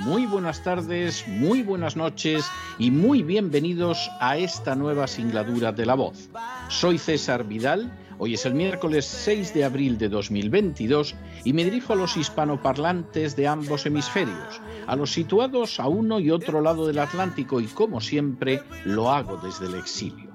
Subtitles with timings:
[0.00, 5.94] muy buenas tardes, muy buenas noches y muy bienvenidos a esta nueva singladura de La
[5.94, 6.30] Voz.
[6.68, 11.92] Soy César Vidal, hoy es el miércoles 6 de abril de 2022 y me dirijo
[11.92, 16.98] a los hispanoparlantes de ambos hemisferios, a los situados a uno y otro lado del
[16.98, 20.29] Atlántico y como siempre lo hago desde el exilio.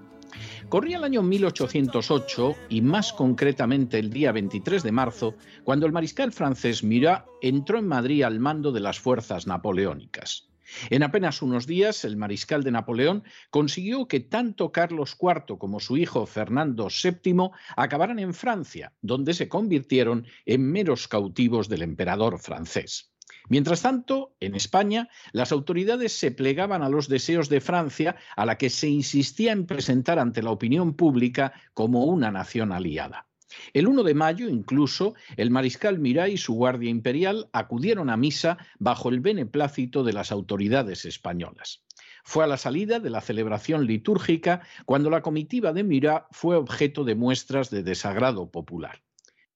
[0.69, 6.31] Corría el año 1808 y más concretamente el día 23 de marzo, cuando el mariscal
[6.31, 10.49] francés Murat entró en Madrid al mando de las fuerzas napoleónicas.
[10.89, 15.97] En apenas unos días, el mariscal de Napoleón consiguió que tanto Carlos IV como su
[15.97, 23.14] hijo Fernando VII acabaran en Francia, donde se convirtieron en meros cautivos del emperador francés.
[23.49, 28.57] Mientras tanto, en España, las autoridades se plegaban a los deseos de Francia, a la
[28.57, 33.27] que se insistía en presentar ante la opinión pública como una nación aliada.
[33.73, 38.57] El 1 de mayo, incluso, el mariscal Mirá y su guardia imperial acudieron a misa
[38.79, 41.83] bajo el beneplácito de las autoridades españolas.
[42.23, 47.03] Fue a la salida de la celebración litúrgica cuando la comitiva de Mirá fue objeto
[47.03, 49.03] de muestras de desagrado popular.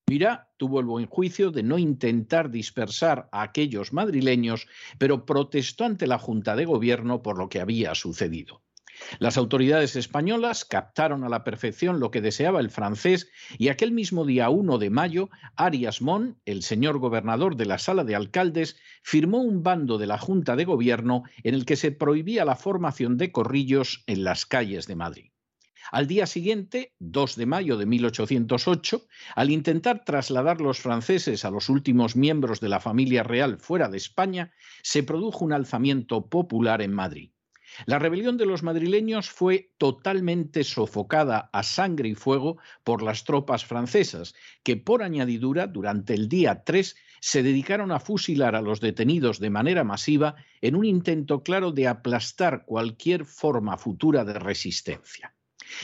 [0.09, 4.65] Mirá tuvo el buen juicio de no intentar dispersar a aquellos madrileños,
[4.97, 8.63] pero protestó ante la Junta de Gobierno por lo que había sucedido.
[9.19, 13.29] Las autoridades españolas captaron a la perfección lo que deseaba el francés
[13.59, 18.03] y aquel mismo día 1 de mayo, Arias Mon, el señor gobernador de la Sala
[18.03, 22.45] de Alcaldes, firmó un bando de la Junta de Gobierno en el que se prohibía
[22.45, 25.29] la formación de corrillos en las calles de Madrid.
[25.91, 31.67] Al día siguiente, 2 de mayo de 1808, al intentar trasladar los franceses a los
[31.67, 36.93] últimos miembros de la familia real fuera de España, se produjo un alzamiento popular en
[36.93, 37.31] Madrid.
[37.85, 43.65] La rebelión de los madrileños fue totalmente sofocada a sangre y fuego por las tropas
[43.65, 49.39] francesas, que por añadidura, durante el día 3, se dedicaron a fusilar a los detenidos
[49.39, 55.33] de manera masiva en un intento claro de aplastar cualquier forma futura de resistencia.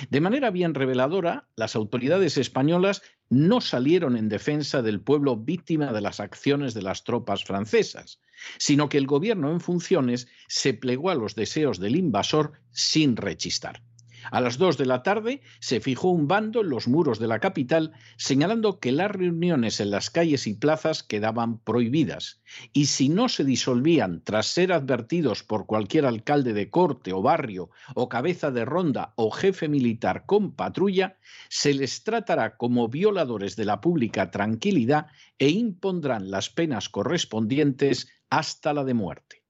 [0.09, 6.01] De manera bien reveladora, las autoridades españolas no salieron en defensa del pueblo víctima de
[6.01, 8.19] las acciones de las tropas francesas,
[8.57, 13.81] sino que el gobierno en funciones se plegó a los deseos del invasor sin rechistar.
[14.31, 17.39] A las dos de la tarde se fijó un bando en los muros de la
[17.39, 22.41] capital señalando que las reuniones en las calles y plazas quedaban prohibidas
[22.73, 27.69] y si no se disolvían tras ser advertidos por cualquier alcalde de corte o barrio
[27.93, 31.17] o cabeza de ronda o jefe militar con patrulla,
[31.49, 35.07] se les tratará como violadores de la pública tranquilidad
[35.37, 39.44] e impondrán las penas correspondientes hasta la de muerte.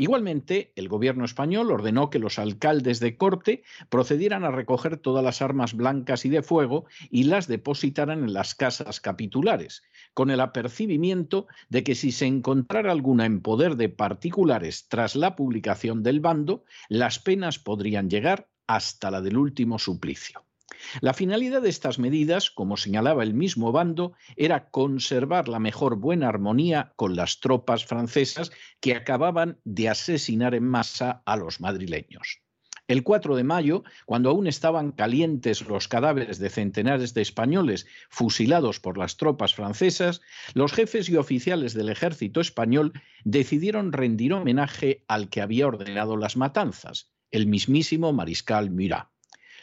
[0.00, 5.42] Igualmente, el gobierno español ordenó que los alcaldes de corte procedieran a recoger todas las
[5.42, 9.82] armas blancas y de fuego y las depositaran en las casas capitulares,
[10.14, 15.34] con el apercibimiento de que si se encontrara alguna en poder de particulares tras la
[15.34, 20.47] publicación del bando, las penas podrían llegar hasta la del último suplicio.
[21.00, 26.28] La finalidad de estas medidas, como señalaba el mismo bando, era conservar la mejor buena
[26.28, 28.50] armonía con las tropas francesas
[28.80, 32.42] que acababan de asesinar en masa a los madrileños.
[32.88, 38.80] El 4 de mayo, cuando aún estaban calientes los cadáveres de centenares de españoles fusilados
[38.80, 40.22] por las tropas francesas,
[40.54, 46.38] los jefes y oficiales del ejército español decidieron rendir homenaje al que había ordenado las
[46.38, 49.08] matanzas, el mismísimo mariscal Murat.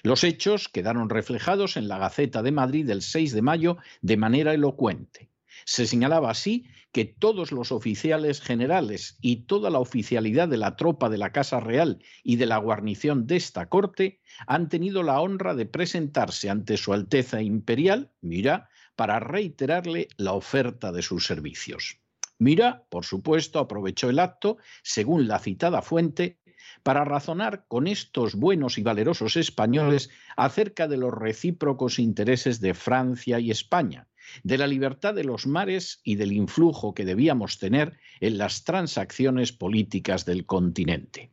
[0.05, 4.53] Los hechos quedaron reflejados en la Gaceta de Madrid del 6 de mayo de manera
[4.53, 5.31] elocuente.
[5.65, 11.09] Se señalaba así que todos los oficiales generales y toda la oficialidad de la tropa
[11.09, 15.55] de la Casa Real y de la guarnición de esta corte han tenido la honra
[15.55, 21.97] de presentarse ante Su Alteza Imperial, Mira, para reiterarle la oferta de sus servicios.
[22.37, 26.37] Mira, por supuesto, aprovechó el acto, según la citada fuente,
[26.83, 33.39] para razonar con estos buenos y valerosos españoles acerca de los recíprocos intereses de Francia
[33.39, 34.07] y España,
[34.43, 39.51] de la libertad de los mares y del influjo que debíamos tener en las transacciones
[39.51, 41.31] políticas del continente.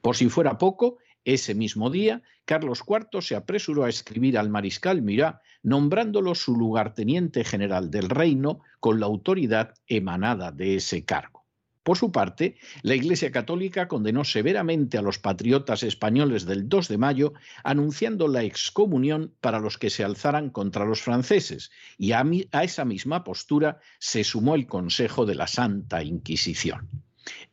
[0.00, 5.00] Por si fuera poco, ese mismo día, Carlos IV se apresuró a escribir al mariscal
[5.00, 11.43] Mirá, nombrándolo su lugarteniente general del reino con la autoridad emanada de ese cargo.
[11.84, 16.96] Por su parte, la Iglesia Católica condenó severamente a los patriotas españoles del 2 de
[16.96, 22.24] mayo, anunciando la excomunión para los que se alzaran contra los franceses, y a,
[22.62, 26.88] esa misma postura se sumó el Consejo de la Santa Inquisición.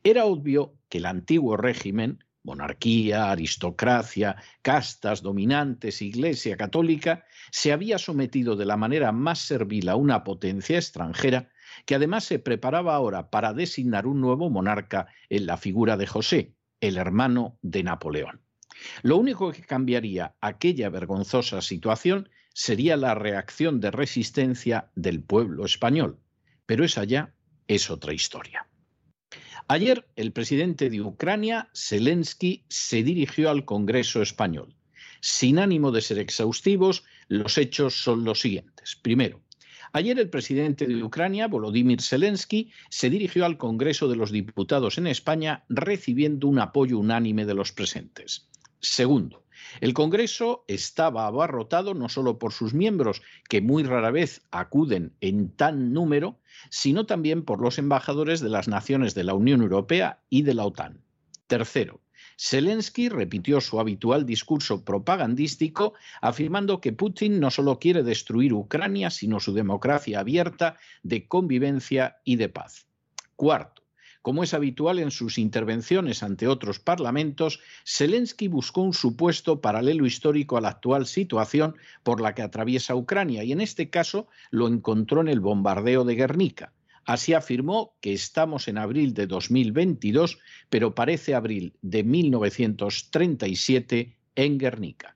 [0.02, 8.56] Era obvio que el antiguo régimen, monarquía, aristocracia, castas dominantes, iglesia católica, se había sometido
[8.56, 11.50] de la manera más servil a una potencia extranjera
[11.86, 16.54] que además se preparaba ahora para designar un nuevo monarca en la figura de José,
[16.80, 18.42] el hermano de Napoleón.
[19.04, 26.20] Lo único que cambiaría aquella vergonzosa situación sería la reacción de resistencia del pueblo español,
[26.66, 27.34] pero esa ya
[27.68, 28.68] es otra historia.
[29.68, 34.76] Ayer el presidente de Ucrania, Zelensky, se dirigió al Congreso español.
[35.22, 38.98] Sin ánimo de ser exhaustivos, los hechos son los siguientes.
[39.02, 39.42] Primero,
[39.94, 45.08] Ayer el presidente de Ucrania, Volodymyr Zelensky, se dirigió al Congreso de los Diputados en
[45.08, 48.48] España recibiendo un apoyo unánime de los presentes.
[48.80, 49.44] Segundo,
[49.82, 55.50] el Congreso estaba abarrotado no solo por sus miembros, que muy rara vez acuden en
[55.50, 56.40] tan número,
[56.70, 60.66] sino también por los embajadores de las naciones de la Unión Europea y de la
[60.66, 61.02] OTAN.
[61.48, 62.02] Tercero,
[62.44, 69.40] Zelensky repitió su habitual discurso propagandístico afirmando que Putin no solo quiere destruir Ucrania, sino
[69.40, 72.88] su democracia abierta de convivencia y de paz.
[73.36, 73.84] Cuarto,
[74.24, 80.58] como es habitual en sus intervenciones ante otros parlamentos, Zelensky buscó un supuesto paralelo histórico
[80.58, 85.22] a la actual situación por la que atraviesa Ucrania y en este caso lo encontró
[85.22, 86.74] en el bombardeo de Guernica
[87.06, 90.40] Así afirmó que estamos en abril de 2022,
[90.70, 95.16] pero parece abril de 1937 en Guernica.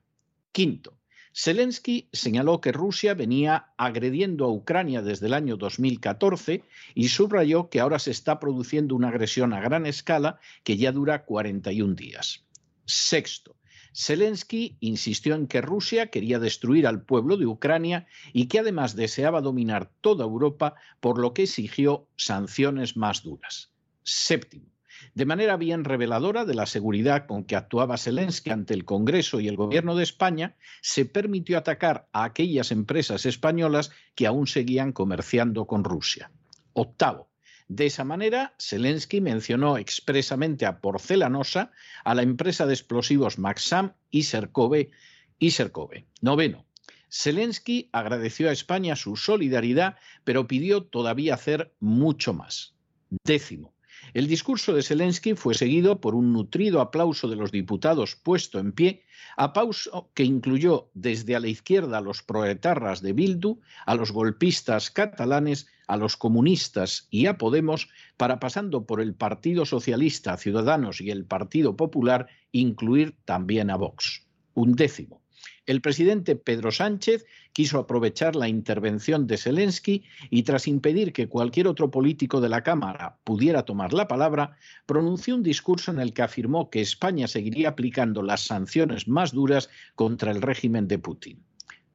[0.52, 0.98] Quinto,
[1.38, 7.82] Zelensky señaló que Rusia venía agrediendo a Ucrania desde el año 2014 y subrayó que
[7.82, 12.46] ahora se está produciendo una agresión a gran escala que ya dura 41 días.
[12.86, 13.58] Sexto,
[13.96, 19.40] Zelensky insistió en que Rusia quería destruir al pueblo de Ucrania y que además deseaba
[19.40, 23.72] dominar toda Europa, por lo que exigió sanciones más duras.
[24.04, 24.66] Séptimo.
[25.14, 29.48] De manera bien reveladora de la seguridad con que actuaba Zelensky ante el Congreso y
[29.48, 35.68] el Gobierno de España, se permitió atacar a aquellas empresas españolas que aún seguían comerciando
[35.68, 36.32] con Rusia.
[36.74, 37.30] Octavo.
[37.68, 41.72] De esa manera, Zelensky mencionó expresamente a Porcelanosa,
[42.04, 44.92] a la empresa de explosivos Maxam y Serkove.
[45.40, 46.06] Serkove.
[46.22, 46.66] Noveno.
[47.10, 52.76] Zelensky agradeció a España su solidaridad, pero pidió todavía hacer mucho más.
[53.24, 53.75] Décimo.
[54.16, 58.72] El discurso de Zelensky fue seguido por un nutrido aplauso de los diputados puesto en
[58.72, 59.04] pie,
[59.36, 64.90] aplauso que incluyó desde a la izquierda a los proetarras de Bildu, a los golpistas
[64.90, 71.12] catalanes, a los comunistas y a Podemos, para pasando por el Partido Socialista, Ciudadanos y
[71.12, 74.26] el Partido Popular, incluir también a Vox.
[74.54, 75.25] Un décimo.
[75.66, 81.68] El presidente Pedro Sánchez quiso aprovechar la intervención de Zelensky y tras impedir que cualquier
[81.68, 86.22] otro político de la Cámara pudiera tomar la palabra, pronunció un discurso en el que
[86.22, 91.44] afirmó que España seguiría aplicando las sanciones más duras contra el régimen de Putin.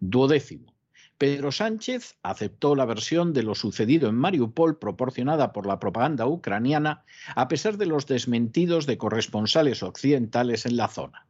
[0.01, 0.75] Duodécimo.
[1.17, 7.05] Pedro Sánchez aceptó la versión de lo sucedido en Mariupol proporcionada por la propaganda ucraniana,
[7.37, 11.27] a pesar de los desmentidos de corresponsales occidentales en la zona.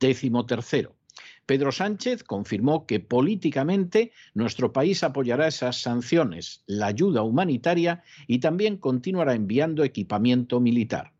[0.00, 0.96] Décimo tercero.
[1.46, 8.76] Pedro Sánchez confirmó que políticamente nuestro país apoyará esas sanciones, la ayuda humanitaria y también
[8.76, 11.12] continuará enviando equipamiento militar.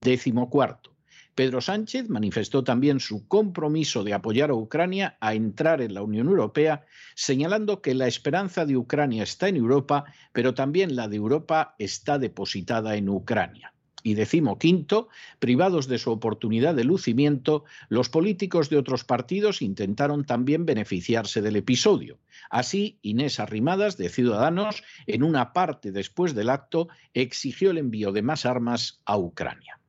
[0.00, 0.92] Décimo cuarto.
[1.34, 6.28] Pedro Sánchez manifestó también su compromiso de apoyar a Ucrania a entrar en la Unión
[6.28, 6.84] Europea,
[7.14, 12.18] señalando que la esperanza de Ucrania está en Europa, pero también la de Europa está
[12.18, 13.71] depositada en Ucrania.
[14.02, 14.14] Y
[14.58, 21.42] quinto, privados de su oportunidad de lucimiento, los políticos de otros partidos intentaron también beneficiarse
[21.42, 22.18] del episodio.
[22.50, 28.22] Así, Inés Arrimadas, de Ciudadanos, en una parte después del acto, exigió el envío de
[28.22, 29.81] más armas a Ucrania.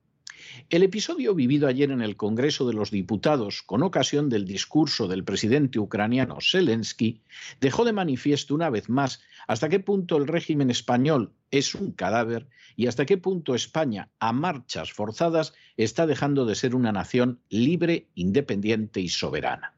[0.70, 5.24] El episodio vivido ayer en el Congreso de los Diputados, con ocasión del discurso del
[5.24, 7.22] presidente ucraniano Zelensky,
[7.60, 12.48] dejó de manifiesto una vez más hasta qué punto el régimen español es un cadáver
[12.76, 18.08] y hasta qué punto España, a marchas forzadas, está dejando de ser una nación libre,
[18.16, 19.74] independiente y soberana.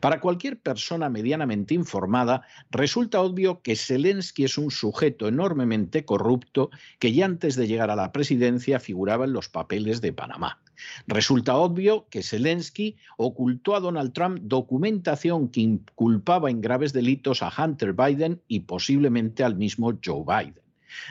[0.00, 7.12] Para cualquier persona medianamente informada, resulta obvio que Zelensky es un sujeto enormemente corrupto que
[7.12, 10.60] ya antes de llegar a la presidencia figuraba en los papeles de Panamá.
[11.06, 17.52] Resulta obvio que Zelensky ocultó a Donald Trump documentación que inculpaba en graves delitos a
[17.56, 20.61] Hunter Biden y posiblemente al mismo Joe Biden.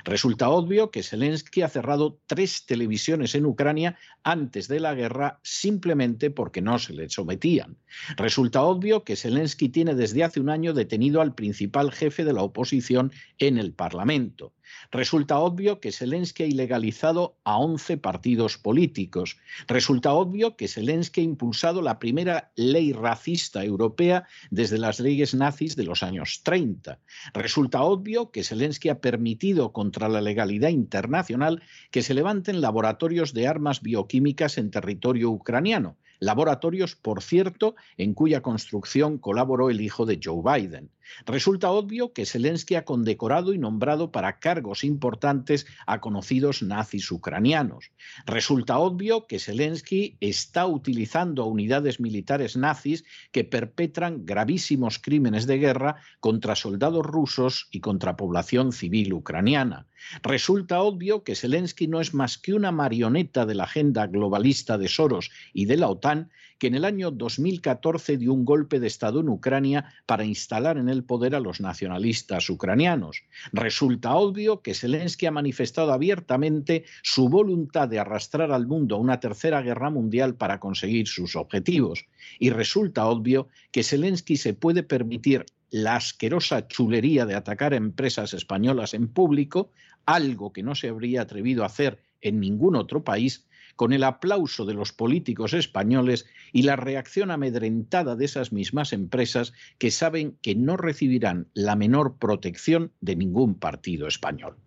[0.04, 6.32] Resulta obvio que Zelensky ha cerrado tres televisiones en Ucrania antes de la guerra simplemente
[6.32, 7.78] porque no se le sometían.
[8.18, 12.44] Resulta obvio que Zelensky tiene desde hace un año detenido al principal jefe de la
[12.44, 14.54] oposición en el Parlamento.
[14.92, 19.38] Resulta obvio que Zelensky ha ilegalizado a 11 partidos políticos.
[19.68, 25.76] Resulta obvio que Zelensky ha impulsado la primera ley racista europea desde las leyes nazis
[25.76, 27.00] de los años 30.
[27.34, 31.62] Resulta obvio que Zelensky ha permitido contra la legalidad internacional
[31.92, 38.42] que se levanten laboratorios de armas bioquímicas en territorio ucraniano laboratorios, por cierto, en cuya
[38.42, 40.92] construcción colaboró el hijo de Joe Biden.
[41.26, 47.92] Resulta obvio que Zelensky ha condecorado y nombrado para cargos importantes a conocidos nazis ucranianos.
[48.26, 55.58] Resulta obvio que Zelensky está utilizando a unidades militares nazis que perpetran gravísimos crímenes de
[55.58, 59.88] guerra contra soldados rusos y contra población civil ucraniana.
[60.24, 64.88] Resulta obvio que Zelensky no es más que una marioneta de la agenda globalista de
[64.88, 69.22] Soros y de la OTAN que en el año 2014 dio un golpe de Estado
[69.22, 73.24] en Ucrania para instalar en el poder a los nacionalistas ucranianos.
[73.52, 79.20] Resulta obvio que Zelensky ha manifestado abiertamente su voluntad de arrastrar al mundo a una
[79.20, 82.06] tercera guerra mundial para conseguir sus objetivos.
[82.40, 88.34] Y resulta obvio que Zelensky se puede permitir la asquerosa chulería de atacar a empresas
[88.34, 89.72] españolas en público,
[90.06, 94.66] algo que no se habría atrevido a hacer en ningún otro país, con el aplauso
[94.66, 100.56] de los políticos españoles y la reacción amedrentada de esas mismas empresas que saben que
[100.56, 104.58] no recibirán la menor protección de ningún partido español.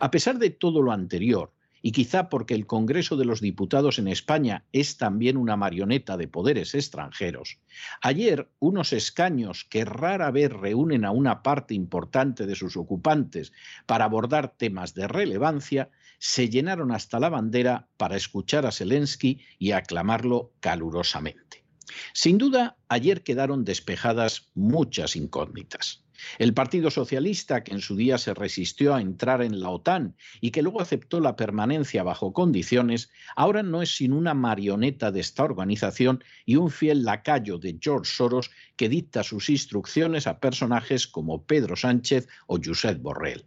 [0.00, 1.52] A pesar de todo lo anterior,
[1.82, 6.28] y quizá porque el Congreso de los Diputados en España es también una marioneta de
[6.28, 7.58] poderes extranjeros,
[8.02, 13.52] ayer unos escaños que rara vez reúnen a una parte importante de sus ocupantes
[13.86, 15.90] para abordar temas de relevancia,
[16.20, 21.64] se llenaron hasta la bandera para escuchar a Zelensky y aclamarlo calurosamente.
[22.12, 26.04] Sin duda, ayer quedaron despejadas muchas incógnitas.
[26.38, 30.50] El Partido Socialista, que en su día se resistió a entrar en la OTAN y
[30.50, 35.44] que luego aceptó la permanencia bajo condiciones, ahora no es sino una marioneta de esta
[35.44, 41.46] organización y un fiel lacayo de George Soros que dicta sus instrucciones a personajes como
[41.46, 43.46] Pedro Sánchez o Josep Borrell.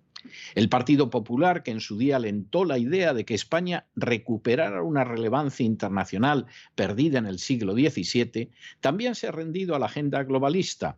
[0.55, 5.03] El Partido Popular, que en su día alentó la idea de que España recuperara una
[5.03, 10.97] relevancia internacional perdida en el siglo XVII, también se ha rendido a la agenda globalista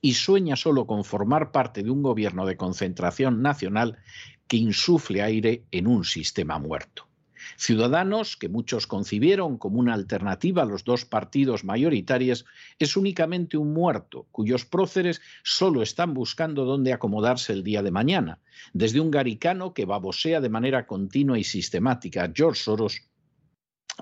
[0.00, 3.98] y sueña solo con formar parte de un gobierno de concentración nacional
[4.46, 7.08] que insufle aire en un sistema muerto.
[7.56, 12.44] Ciudadanos, que muchos concibieron como una alternativa a los dos partidos mayoritarios,
[12.78, 18.40] es únicamente un muerto cuyos próceres solo están buscando dónde acomodarse el día de mañana,
[18.72, 23.02] desde un garicano que babosea de manera continua y sistemática George Soros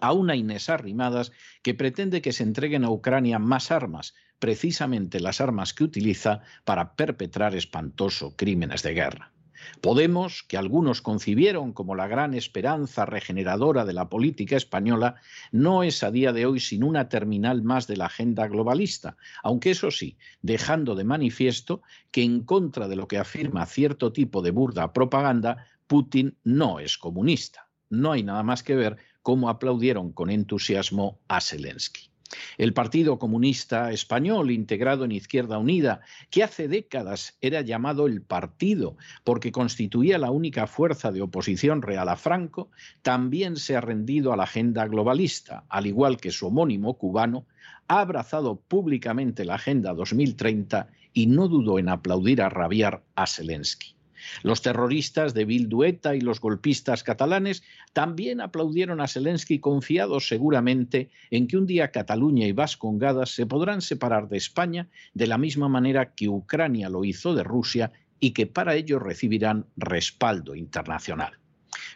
[0.00, 1.32] a una Inés Arrimadas
[1.62, 6.94] que pretende que se entreguen a Ucrania más armas, precisamente las armas que utiliza para
[6.94, 9.32] perpetrar espantosos crímenes de guerra.
[9.80, 15.16] Podemos, que algunos concibieron como la gran esperanza regeneradora de la política española,
[15.50, 19.70] no es a día de hoy sin una terminal más de la agenda globalista, aunque
[19.70, 24.50] eso sí, dejando de manifiesto que en contra de lo que afirma cierto tipo de
[24.50, 27.68] burda propaganda, Putin no es comunista.
[27.90, 32.11] No hay nada más que ver cómo aplaudieron con entusiasmo a Zelensky.
[32.58, 38.96] El Partido Comunista Español, integrado en Izquierda Unida, que hace décadas era llamado el Partido
[39.24, 42.70] porque constituía la única fuerza de oposición real a Franco,
[43.02, 47.46] también se ha rendido a la agenda globalista, al igual que su homónimo cubano,
[47.88, 53.94] ha abrazado públicamente la Agenda 2030 y no dudó en aplaudir a rabiar a Zelensky.
[54.42, 57.62] Los terroristas de Bildueta y los golpistas catalanes
[57.92, 63.82] también aplaudieron a Zelensky confiados seguramente en que un día Cataluña y Vascongadas se podrán
[63.82, 68.46] separar de España de la misma manera que Ucrania lo hizo de Rusia y que
[68.46, 71.32] para ello recibirán respaldo internacional.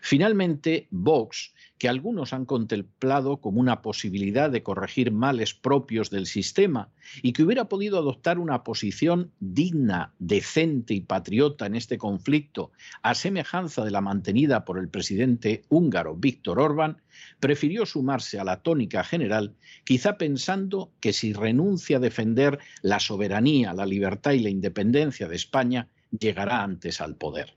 [0.01, 6.91] Finalmente, Vox que algunos han contemplado como una posibilidad de corregir males propios del sistema
[7.23, 13.15] y que hubiera podido adoptar una posición digna, decente y patriota en este conflicto, a
[13.15, 17.03] semejanza de la mantenida por el presidente húngaro Víctor Orbán,
[17.41, 19.55] prefirió sumarse a la tónica general,
[19.85, 25.37] quizá pensando que si renuncia a defender la soberanía, la libertad y la independencia de
[25.37, 27.55] España, llegará antes al poder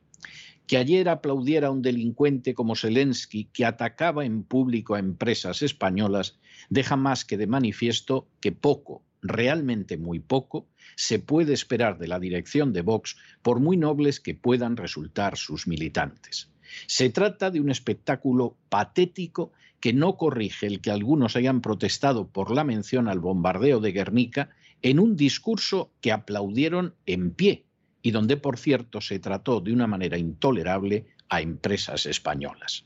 [0.70, 6.38] que ayer aplaudiera a un delincuente como Zelensky que atacaba en público a empresas españolas
[6.70, 12.20] deja más que de manifiesto que poco, realmente muy poco, se puede esperar de la
[12.20, 16.52] dirección de Vox por muy nobles que puedan resultar sus militantes.
[16.86, 22.52] Se trata de un espectáculo patético que no corrige el que algunos hayan protestado por
[22.52, 24.52] la mención al bombardeo de Guernica
[24.84, 27.66] en un discurso que aplaudieron en pie,
[28.02, 32.86] y donde, por cierto, se trató de una manera intolerable a empresas españolas.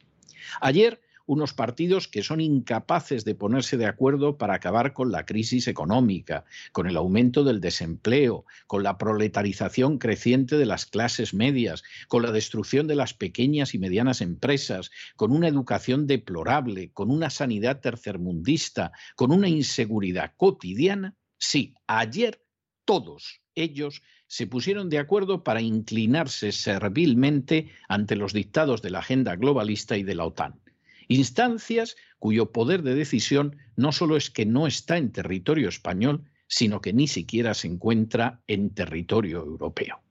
[0.61, 5.67] Ayer, unos partidos que son incapaces de ponerse de acuerdo para acabar con la crisis
[5.67, 12.23] económica, con el aumento del desempleo, con la proletarización creciente de las clases medias, con
[12.23, 17.79] la destrucción de las pequeñas y medianas empresas, con una educación deplorable, con una sanidad
[17.79, 22.43] tercermundista, con una inseguridad cotidiana, sí, ayer
[22.85, 24.01] todos ellos
[24.33, 30.01] se pusieron de acuerdo para inclinarse servilmente ante los dictados de la agenda globalista y
[30.01, 30.59] de la OTAN.
[31.07, 36.81] Instancias cuyo poder de decisión no solo es que no está en territorio español, sino
[36.81, 40.01] que ni siquiera se encuentra en territorio europeo.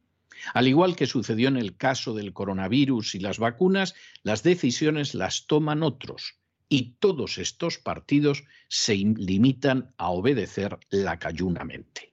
[0.55, 5.49] Al igual que sucedió en el caso del coronavirus y las vacunas, las decisiones las
[5.49, 6.37] toman otros
[6.69, 12.12] y todos estos partidos se limitan a obedecer lacayunamente.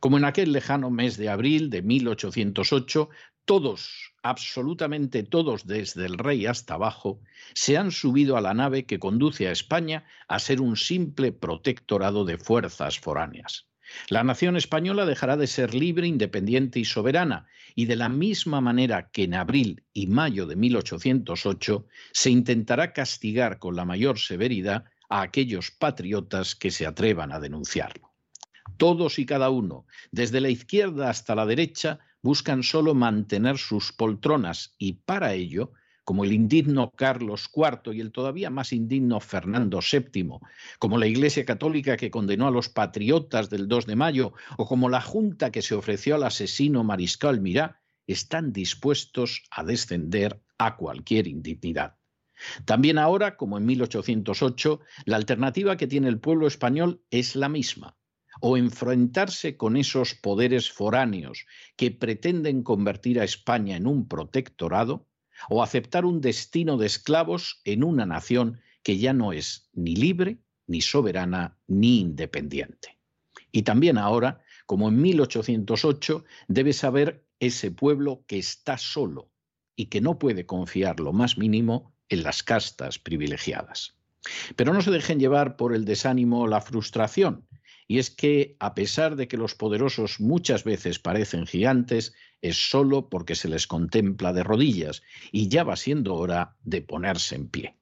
[0.00, 3.08] Como en aquel lejano mes de abril de 1808,
[3.44, 7.20] todos, absolutamente todos, desde el rey hasta abajo,
[7.54, 12.26] se han subido a la nave que conduce a España a ser un simple protectorado
[12.26, 13.66] de fuerzas foráneas.
[14.10, 19.10] La nación española dejará de ser libre, independiente y soberana, y de la misma manera
[19.10, 25.22] que en abril y mayo de 1808 se intentará castigar con la mayor severidad a
[25.22, 28.12] aquellos patriotas que se atrevan a denunciarlo.
[28.76, 34.74] Todos y cada uno, desde la izquierda hasta la derecha, buscan solo mantener sus poltronas
[34.78, 35.72] y para ello,
[36.04, 40.38] como el indigno Carlos IV y el todavía más indigno Fernando VII,
[40.78, 44.88] como la Iglesia Católica que condenó a los patriotas del 2 de mayo o como
[44.88, 51.26] la Junta que se ofreció al asesino Mariscal Mirá, están dispuestos a descender a cualquier
[51.26, 51.98] indignidad.
[52.64, 57.97] También ahora, como en 1808, la alternativa que tiene el pueblo español es la misma,
[58.40, 61.46] o enfrentarse con esos poderes foráneos
[61.76, 65.08] que pretenden convertir a España en un protectorado,
[65.48, 70.38] o aceptar un destino de esclavos en una nación que ya no es ni libre,
[70.66, 72.98] ni soberana, ni independiente.
[73.52, 79.30] Y también ahora, como en 1808, debe saber ese pueblo que está solo
[79.76, 83.94] y que no puede confiar lo más mínimo en las castas privilegiadas.
[84.56, 87.46] Pero no se dejen llevar por el desánimo o la frustración,
[87.88, 93.08] y es que, a pesar de que los poderosos muchas veces parecen gigantes, es solo
[93.08, 97.74] porque se les contempla de rodillas y ya va siendo hora de ponerse en pie.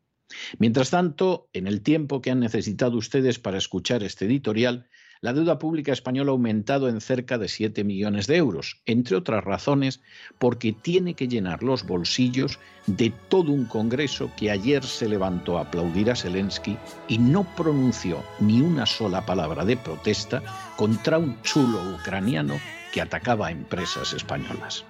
[0.59, 4.89] Mientras tanto, en el tiempo que han necesitado ustedes para escuchar este editorial,
[5.21, 9.45] la deuda pública española ha aumentado en cerca de 7 millones de euros, entre otras
[9.45, 10.01] razones
[10.39, 15.63] porque tiene que llenar los bolsillos de todo un Congreso que ayer se levantó a
[15.63, 16.77] aplaudir a Zelensky
[17.09, 20.43] y no pronunció ni una sola palabra de protesta
[20.77, 22.55] contra un chulo ucraniano
[22.93, 24.85] que atacaba a empresas españolas.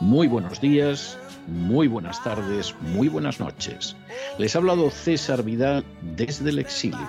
[0.00, 3.96] Muy buenos días, muy buenas tardes, muy buenas noches.
[4.38, 5.84] Les ha hablado César Vidal
[6.16, 7.08] desde el exilio.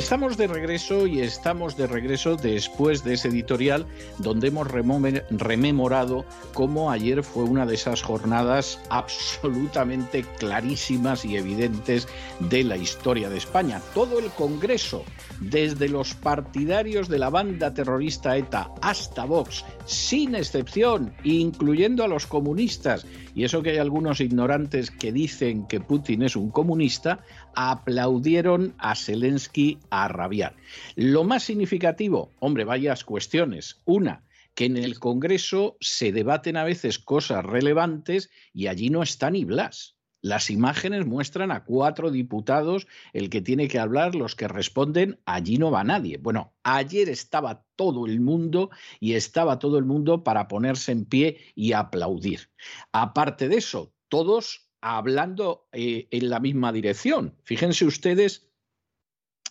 [0.00, 3.84] Estamos de regreso y estamos de regreso después de ese editorial
[4.16, 12.08] donde hemos rememorado cómo ayer fue una de esas jornadas absolutamente clarísimas y evidentes
[12.48, 13.82] de la historia de España.
[13.92, 15.04] Todo el Congreso,
[15.38, 22.26] desde los partidarios de la banda terrorista ETA hasta Vox, sin excepción, incluyendo a los
[22.26, 27.20] comunistas, y eso que hay algunos ignorantes que dicen que Putin es un comunista,
[27.54, 30.56] aplaudieron a Zelensky a rabiar.
[30.96, 33.80] Lo más significativo, hombre, varias cuestiones.
[33.84, 39.30] Una, que en el Congreso se debaten a veces cosas relevantes y allí no está
[39.30, 39.96] ni Blas.
[40.22, 45.56] Las imágenes muestran a cuatro diputados, el que tiene que hablar, los que responden, allí
[45.56, 46.18] no va nadie.
[46.18, 51.38] Bueno, ayer estaba todo el mundo y estaba todo el mundo para ponerse en pie
[51.54, 52.50] y aplaudir.
[52.92, 57.36] Aparte de eso, todos hablando eh, en la misma dirección.
[57.44, 58.50] Fíjense ustedes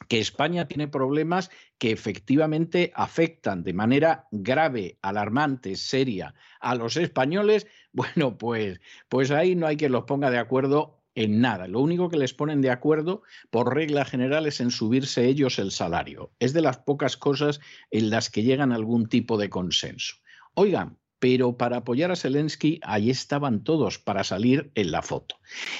[0.07, 7.67] que España tiene problemas que efectivamente afectan de manera grave, alarmante, seria a los españoles,
[7.91, 11.67] bueno, pues, pues ahí no hay quien los ponga de acuerdo en nada.
[11.67, 15.71] Lo único que les ponen de acuerdo, por regla general, es en subirse ellos el
[15.71, 16.31] salario.
[16.39, 17.59] Es de las pocas cosas
[17.91, 20.15] en las que llegan algún tipo de consenso.
[20.53, 25.35] Oigan, pero para apoyar a Zelensky, ahí estaban todos para salir en la foto.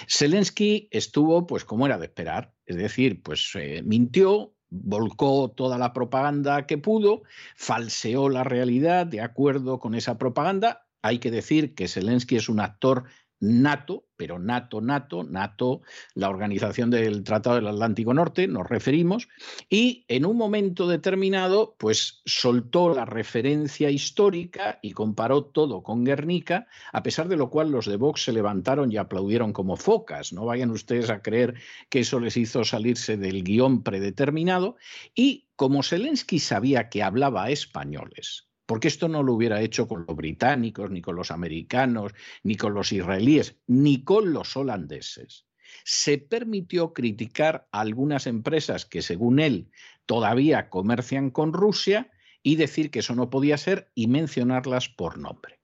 [0.07, 5.93] Zelensky estuvo, pues como era de esperar, es decir, pues eh, mintió, volcó toda la
[5.93, 7.23] propaganda que pudo,
[7.55, 10.85] falseó la realidad de acuerdo con esa propaganda.
[11.01, 13.05] Hay que decir que Zelensky es un actor
[13.39, 15.81] nato, pero NATO, NATO, NATO,
[16.13, 19.29] la Organización del Tratado del Atlántico Norte, nos referimos,
[19.69, 26.67] y en un momento determinado, pues soltó la referencia histórica y comparó todo con Guernica,
[26.91, 30.33] a pesar de lo cual los de Vox se levantaron y aplaudieron como focas.
[30.33, 31.55] No vayan ustedes a creer
[31.89, 34.75] que eso les hizo salirse del guion predeterminado.
[35.15, 40.15] Y como Zelensky sabía que hablaba españoles, porque esto no lo hubiera hecho con los
[40.15, 45.47] británicos, ni con los americanos, ni con los israelíes, ni con los holandeses.
[45.83, 49.71] Se permitió criticar a algunas empresas que, según él,
[50.05, 52.11] todavía comercian con Rusia
[52.43, 55.58] y decir que eso no podía ser y mencionarlas por nombre.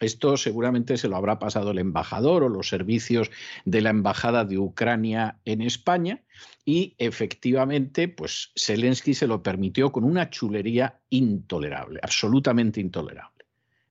[0.00, 3.30] Esto seguramente se lo habrá pasado el embajador o los servicios
[3.66, 6.22] de la embajada de Ucrania en España
[6.64, 13.44] y efectivamente, pues Zelensky se lo permitió con una chulería intolerable, absolutamente intolerable.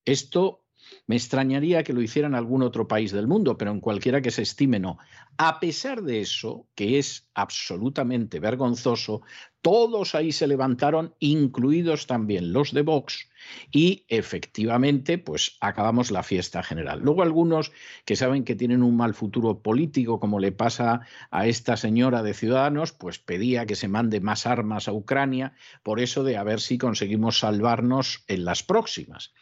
[0.04, 0.64] Esto
[1.06, 4.30] me extrañaría que lo hiciera en algún otro país del mundo, pero en cualquiera que
[4.30, 4.98] se estime no.
[5.36, 9.22] A pesar de eso, que es absolutamente vergonzoso,
[9.62, 13.28] todos ahí se levantaron, incluidos también los de Vox,
[13.70, 17.00] y efectivamente, pues acabamos la fiesta general.
[17.00, 17.72] Luego algunos
[18.04, 22.34] que saben que tienen un mal futuro político, como le pasa a esta señora de
[22.34, 26.60] Ciudadanos, pues pedía que se mande más armas a Ucrania, por eso de a ver
[26.60, 29.32] si conseguimos salvarnos en las próximas.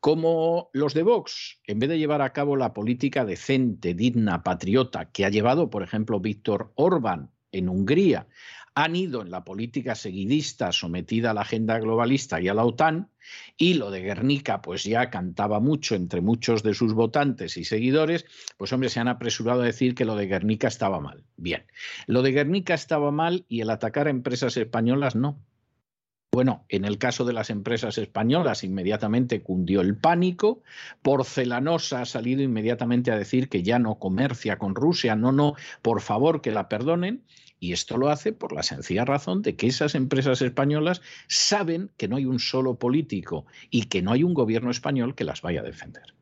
[0.00, 5.10] Como los de Vox, en vez de llevar a cabo la política decente, digna, patriota
[5.10, 8.26] que ha llevado, por ejemplo, Víctor Orbán en Hungría,
[8.74, 13.10] han ido en la política seguidista sometida a la agenda globalista y a la OTAN,
[13.56, 18.26] y lo de Guernica pues ya cantaba mucho entre muchos de sus votantes y seguidores,
[18.56, 21.24] pues hombre, se han apresurado a decir que lo de Guernica estaba mal.
[21.36, 21.64] Bien,
[22.06, 25.40] lo de Guernica estaba mal y el atacar a empresas españolas no.
[26.32, 30.64] Bueno, en el caso de las empresas españolas, inmediatamente cundió el pánico.
[31.00, 35.14] Porcelanosa ha salido inmediatamente a decir que ya no comercia con Rusia.
[35.14, 37.22] No, no, por favor, que la perdonen.
[37.64, 42.08] Y esto lo hace por la sencilla razón de que esas empresas españolas saben que
[42.08, 45.60] no hay un solo político y que no hay un gobierno español que las vaya
[45.60, 46.14] a defender.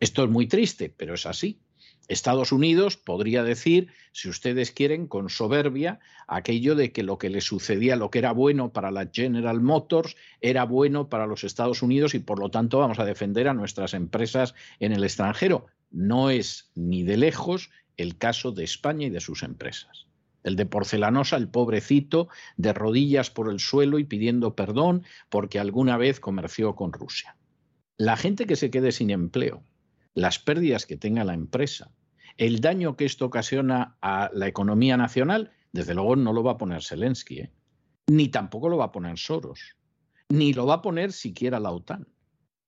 [0.00, 1.60] Esto es muy triste, pero es así.
[2.08, 7.42] Estados Unidos podría decir, si ustedes quieren, con soberbia, aquello de que lo que le
[7.42, 12.16] sucedía, lo que era bueno para la General Motors, era bueno para los Estados Unidos
[12.16, 15.66] y por lo tanto vamos a defender a nuestras empresas en el extranjero.
[15.92, 20.07] No es ni de lejos el caso de España y de sus empresas
[20.48, 25.96] el de porcelanosa, el pobrecito, de rodillas por el suelo y pidiendo perdón porque alguna
[25.96, 27.36] vez comerció con Rusia.
[27.96, 29.62] La gente que se quede sin empleo,
[30.14, 31.92] las pérdidas que tenga la empresa,
[32.36, 36.58] el daño que esto ocasiona a la economía nacional, desde luego no lo va a
[36.58, 37.52] poner Zelensky, ¿eh?
[38.08, 39.76] ni tampoco lo va a poner Soros,
[40.28, 42.06] ni lo va a poner siquiera la OTAN.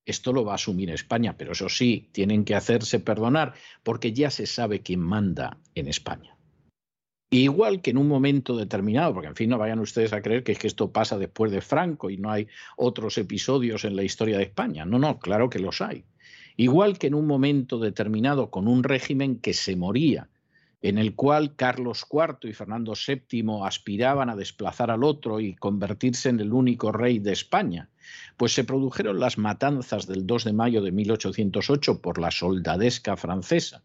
[0.04, 4.30] Esto lo va a asumir España, pero eso sí, tienen que hacerse perdonar porque ya
[4.30, 6.36] se sabe quién manda en España.
[7.30, 10.52] Igual que en un momento determinado, porque en fin no vayan ustedes a creer que,
[10.52, 14.36] es que esto pasa después de Franco y no hay otros episodios en la historia
[14.36, 14.84] de España.
[14.84, 16.04] No, no, claro que los hay.
[16.56, 20.28] Igual que en un momento determinado con un régimen que se moría
[20.82, 26.30] en el cual Carlos IV y Fernando VII aspiraban a desplazar al otro y convertirse
[26.30, 27.90] en el único rey de España,
[28.36, 33.82] pues se produjeron las matanzas del 2 de mayo de 1808 por la soldadesca francesa,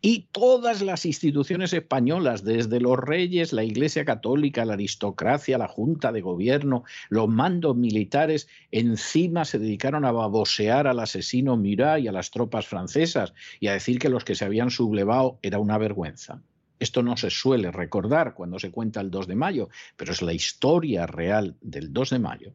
[0.00, 6.12] y todas las instituciones españolas, desde los reyes, la Iglesia Católica, la aristocracia, la Junta
[6.12, 12.12] de Gobierno, los mandos militares, encima se dedicaron a babosear al asesino Murat y a
[12.12, 16.42] las tropas francesas y a decir que los que se habían sublevado era una vergüenza.
[16.78, 20.32] Esto no se suele recordar cuando se cuenta el 2 de mayo, pero es la
[20.32, 22.52] historia real del 2 de mayo.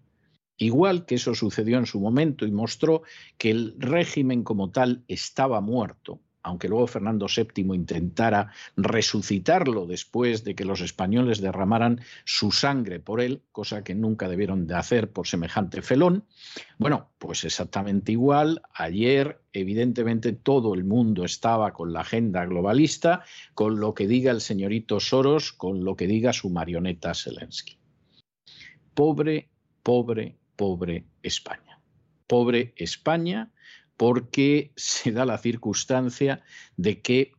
[0.58, 3.04] Igual que eso sucedió en su momento y mostró
[3.38, 10.56] que el régimen como tal estaba muerto, aunque luego Fernando VII intentara resucitarlo después de
[10.56, 15.28] que los españoles derramaran su sangre por él, cosa que nunca debieron de hacer por
[15.28, 16.26] semejante felón.
[16.78, 18.62] Bueno, pues exactamente igual.
[18.74, 23.24] Ayer, evidentemente, todo el mundo estaba con la agenda globalista,
[23.54, 27.78] con lo que diga el señorito Soros, con lo que diga su marioneta Zelensky.
[28.94, 29.50] Pobre,
[29.84, 31.80] pobre, pobre España.
[32.28, 33.52] Pobre España
[34.00, 36.42] porque se da la circunstancia
[36.78, 37.34] de que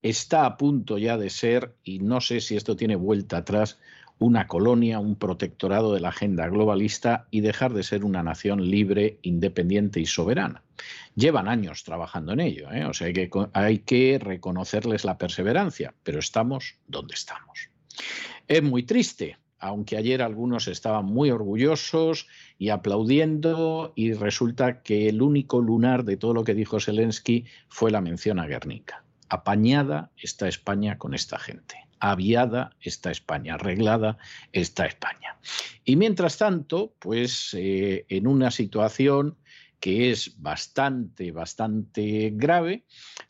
[0.00, 3.78] está a punto ya de ser, y no sé si esto tiene vuelta atrás,
[4.18, 9.18] una colonia, un protectorado de la agenda globalista y dejar de ser una nación libre,
[9.20, 10.62] independiente y soberana.
[11.16, 12.86] Llevan años trabajando en ello, ¿eh?
[12.86, 17.68] o sea que hay que reconocerles la perseverancia, pero estamos donde estamos.
[18.48, 22.26] Es muy triste, aunque ayer algunos estaban muy orgullosos
[22.60, 27.90] y aplaudiendo, y resulta que el único lunar de todo lo que dijo Zelensky fue
[27.90, 29.02] la mención a Guernica.
[29.30, 31.76] Apañada está España con esta gente.
[32.00, 34.18] Aviada está España, arreglada
[34.52, 35.38] está España.
[35.86, 39.38] Y mientras tanto, pues eh, en una situación
[39.80, 42.84] que es bastante, bastante grave,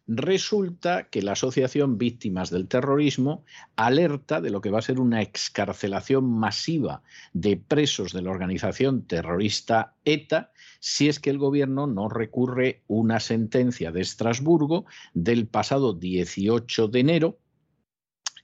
[0.08, 3.44] resulta que la Asociación Víctimas del Terrorismo
[3.76, 9.06] alerta de lo que va a ser una excarcelación masiva de presos de la organización
[9.06, 15.92] terrorista ETA si es que el gobierno no recurre una sentencia de Estrasburgo del pasado
[15.92, 17.38] 18 de enero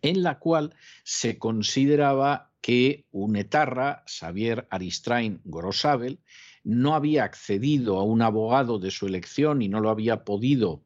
[0.03, 6.21] en la cual se consideraba que un etarra, Xavier Aristrain Gorosabel,
[6.67, 10.83] no había accedido a un abogado de su elección y no lo había podido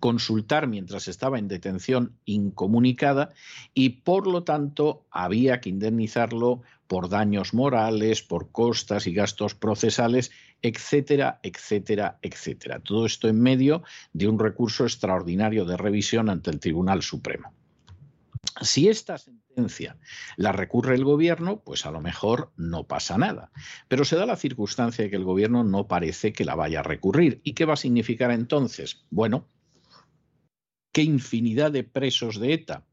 [0.00, 3.34] consultar mientras estaba en detención incomunicada
[3.74, 10.30] y por lo tanto había que indemnizarlo por daños morales, por costas y gastos procesales,
[10.62, 12.80] etcétera, etcétera, etcétera.
[12.80, 13.82] Todo esto en medio
[14.14, 17.52] de un recurso extraordinario de revisión ante el Tribunal Supremo.
[18.60, 19.98] Si esta sentencia
[20.36, 23.50] la recurre el gobierno, pues a lo mejor no pasa nada.
[23.88, 26.84] Pero se da la circunstancia de que el gobierno no parece que la vaya a
[26.84, 27.40] recurrir.
[27.44, 29.04] ¿Y qué va a significar entonces?
[29.10, 29.46] Bueno,
[30.92, 32.84] que infinidad de presos de ETA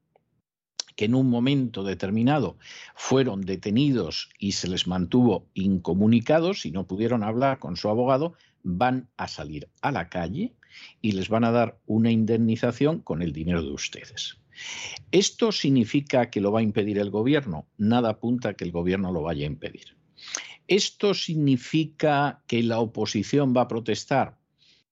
[0.95, 2.57] que en un momento determinado
[2.93, 8.33] fueron detenidos y se les mantuvo incomunicados y no pudieron hablar con su abogado,
[8.63, 10.55] van a salir a la calle
[11.01, 14.39] y les van a dar una indemnización con el dinero de ustedes.
[15.11, 17.67] ¿Esto significa que lo va a impedir el gobierno?
[17.77, 19.97] Nada apunta a que el gobierno lo vaya a impedir.
[20.67, 24.37] ¿Esto significa que la oposición va a protestar?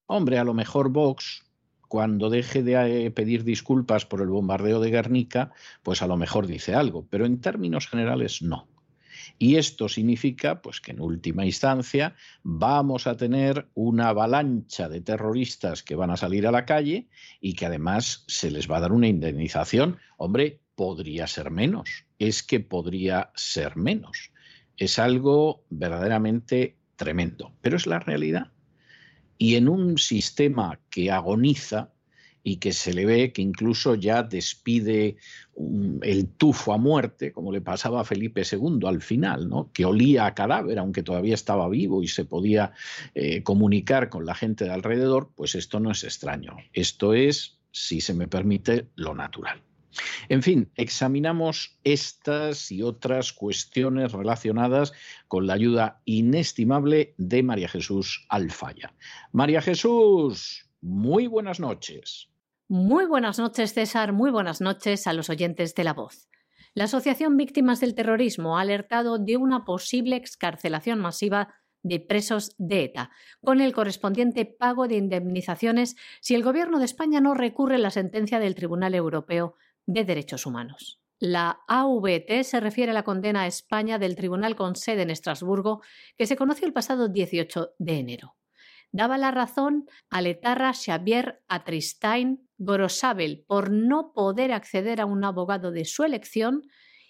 [0.08, 1.44] Hombre, a lo mejor Vox,
[1.88, 5.52] cuando deje de eh, pedir disculpas por el bombardeo de Guernica,
[5.84, 8.68] pues a lo mejor dice algo, pero en términos generales no.
[9.38, 15.84] Y esto significa pues, que en última instancia vamos a tener una avalancha de terroristas
[15.84, 17.08] que van a salir a la calle
[17.42, 19.98] y que además se les va a dar una indemnización.
[20.18, 22.06] Hombre, podría ser menos.
[22.20, 24.32] Es que podría ser menos.
[24.78, 28.52] Es algo verdaderamente tremendo, pero es la realidad.
[29.38, 31.92] Y en un sistema que agoniza,
[32.48, 35.18] y que se le ve que incluso ya despide
[36.02, 39.70] el tufo a muerte, como le pasaba a Felipe II al final, ¿no?
[39.74, 42.72] que olía a cadáver, aunque todavía estaba vivo y se podía
[43.16, 46.56] eh, comunicar con la gente de alrededor, pues esto no es extraño.
[46.72, 49.62] Esto es, si se me permite, lo natural.
[50.30, 54.94] En fin, examinamos estas y otras cuestiones relacionadas
[55.28, 58.94] con la ayuda inestimable de María Jesús Alfaya.
[59.34, 62.30] María Jesús, muy buenas noches.
[62.70, 64.12] Muy buenas noches, César.
[64.12, 66.28] Muy buenas noches a los oyentes de La Voz.
[66.74, 72.84] La Asociación Víctimas del Terrorismo ha alertado de una posible excarcelación masiva de presos de
[72.84, 77.90] ETA, con el correspondiente pago de indemnizaciones si el Gobierno de España no recurre la
[77.90, 81.00] sentencia del Tribunal Europeo de Derechos Humanos.
[81.20, 85.82] La AVT se refiere a la condena a España del Tribunal con sede en Estrasburgo,
[86.18, 88.36] que se conoció el pasado 18 de enero
[88.92, 95.72] daba la razón al etarra Xavier Atristain Gorosabel por no poder acceder a un abogado
[95.72, 96.64] de su elección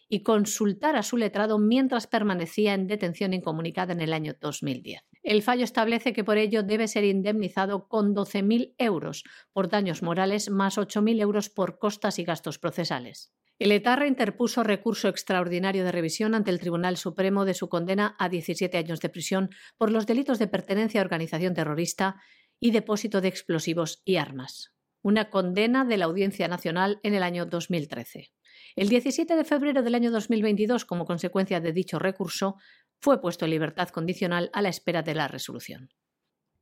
[0.10, 5.02] y consultar a su letrado mientras permanecía en detención incomunicada en el año 2010.
[5.24, 10.50] El fallo establece que por ello debe ser indemnizado con 12.000 euros por daños morales
[10.50, 13.34] más 8.000 euros por costas y gastos procesales.
[13.60, 18.30] El Etarra interpuso recurso extraordinario de revisión ante el Tribunal Supremo de su condena a
[18.30, 22.22] 17 años de prisión por los delitos de pertenencia a organización terrorista
[22.60, 24.77] y depósito de explosivos y armas.
[25.02, 28.32] Una condena de la Audiencia Nacional en el año 2013.
[28.76, 32.58] El 17 de febrero del año 2022, como consecuencia de dicho recurso,
[33.00, 35.90] fue puesto en libertad condicional a la espera de la resolución.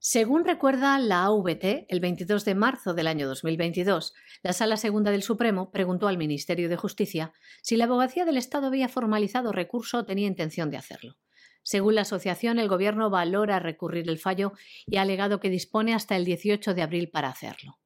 [0.08, 5.24] Según recuerda la AVT, el 22 de marzo del año 2022, la Sala Segunda del
[5.24, 10.06] Supremo preguntó al Ministerio de Justicia si la abogacía del Estado había formalizado recurso o
[10.06, 11.18] tenía intención de hacerlo.
[11.64, 14.54] Según la asociación, el Gobierno valora recurrir el fallo
[14.86, 17.80] y ha alegado que dispone hasta el 18 de abril para hacerlo.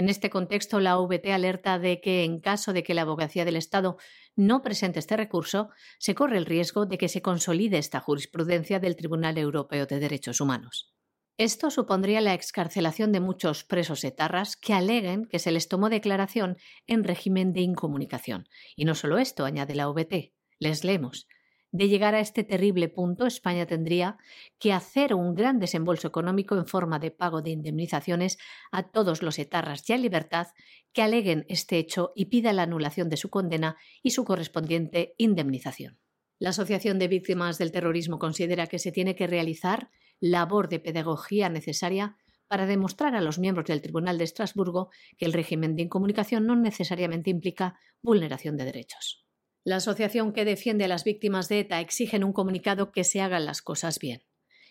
[0.00, 3.56] En este contexto, la AVT alerta de que, en caso de que la Abogacía del
[3.56, 3.98] Estado
[4.34, 8.96] no presente este recurso, se corre el riesgo de que se consolide esta jurisprudencia del
[8.96, 10.94] Tribunal Europeo de Derechos Humanos.
[11.36, 16.56] Esto supondría la excarcelación de muchos presos etarras que aleguen que se les tomó declaración
[16.86, 18.48] en régimen de incomunicación.
[18.76, 20.32] Y no solo esto, añade la OVT.
[20.58, 21.28] Les leemos.
[21.72, 24.18] De llegar a este terrible punto, España tendría
[24.58, 28.38] que hacer un gran desembolso económico en forma de pago de indemnizaciones
[28.72, 30.48] a todos los etarras ya en libertad
[30.92, 36.00] que aleguen este hecho y pida la anulación de su condena y su correspondiente indemnización.
[36.40, 41.48] La Asociación de Víctimas del Terrorismo considera que se tiene que realizar labor de pedagogía
[41.50, 42.16] necesaria
[42.48, 46.56] para demostrar a los miembros del Tribunal de Estrasburgo que el régimen de incomunicación no
[46.56, 49.29] necesariamente implica vulneración de derechos.
[49.62, 53.20] La asociación que defiende a las víctimas de ETA exige en un comunicado que se
[53.20, 54.22] hagan las cosas bien.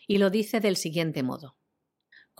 [0.07, 1.57] Y lo dice del siguiente modo.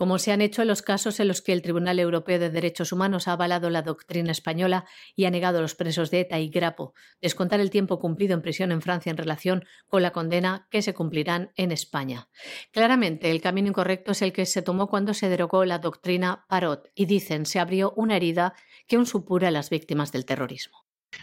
[0.00, 3.28] Como se han hecho los casos en los que el Tribunal Europeo de Derechos Humanos
[3.28, 6.94] ha avalado la doctrina española y ha negado a los presos de ETA y Grapo
[7.20, 10.94] descontar el tiempo cumplido en prisión en Francia en relación con la condena que se
[10.94, 12.30] cumplirán en España.
[12.72, 16.90] Claramente, el camino incorrecto es el que se tomó cuando se derogó la doctrina Parot
[16.94, 18.54] y dicen se abrió una herida
[18.88, 20.78] que aún supura a las víctimas del terrorismo.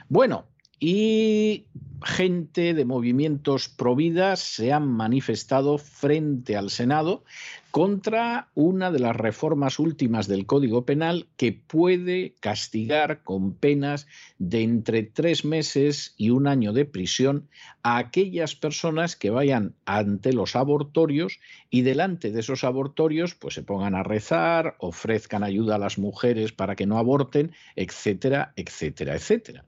[0.08, 1.66] Bueno, y
[2.04, 7.24] gente de movimientos pro vida se han manifestado frente al Senado
[7.72, 14.08] contra una de las reformas últimas del Código Penal que puede castigar con penas
[14.40, 17.50] de entre tres meses y un año de prisión
[17.84, 23.64] a aquellas personas que vayan ante los abortorios y delante de esos abortorios pues se
[23.64, 29.66] pongan a rezar, ofrezcan ayuda a las mujeres para que no aborten, etcétera, etcétera, etcétera.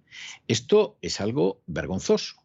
[0.47, 2.35] Esto es algo vergonzoso.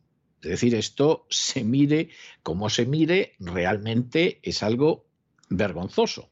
[0.42, 2.10] Es decir, esto se mire
[2.42, 5.06] como se mire, realmente es algo
[5.56, 6.30] vergonzoso.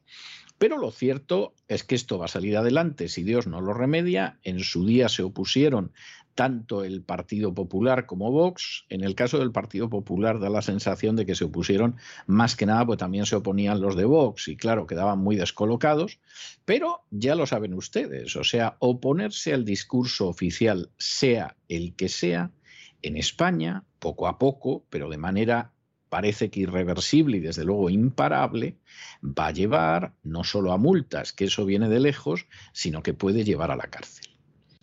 [0.57, 4.39] Pero lo cierto es que esto va a salir adelante si Dios no lo remedia.
[4.43, 5.91] En su día se opusieron
[6.35, 8.85] tanto el Partido Popular como Vox.
[8.89, 12.65] En el caso del Partido Popular da la sensación de que se opusieron más que
[12.65, 16.19] nada, pues también se oponían los de Vox y claro, quedaban muy descolocados.
[16.65, 22.51] Pero ya lo saben ustedes, o sea, oponerse al discurso oficial, sea el que sea,
[23.01, 25.73] en España, poco a poco, pero de manera
[26.13, 28.77] parece que irreversible y desde luego imparable,
[29.23, 33.43] va a llevar no solo a multas, que eso viene de lejos, sino que puede
[33.43, 34.27] llevar a la cárcel.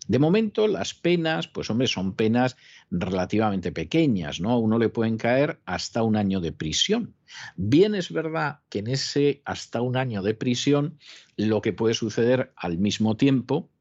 [0.09, 2.57] De momento, las penas, pues hombre, son penas
[2.89, 4.49] relativamente pequeñas, ¿no?
[4.49, 7.15] A uno le pueden caer hasta un año de prisión.
[7.55, 10.99] Bien es verdad que en ese hasta un año de prisión
[11.37, 13.71] lo que puede suceder al mismo tiempo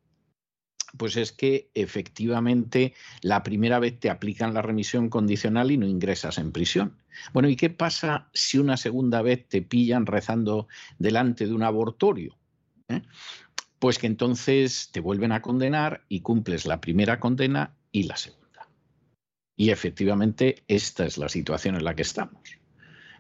[0.97, 6.39] pues es que efectivamente la primera vez te aplican la remisión condicional y no ingresas
[6.39, 7.00] en prisión.
[7.33, 10.69] Bueno, ¿y qué pasa si una segunda vez te pillan rezando
[10.99, 12.37] delante de un abortorio?
[12.89, 13.03] ¿Eh?
[13.79, 18.69] Pues que entonces te vuelven a condenar y cumples la primera condena y la segunda.
[19.57, 22.43] Y efectivamente esta es la situación en la que estamos.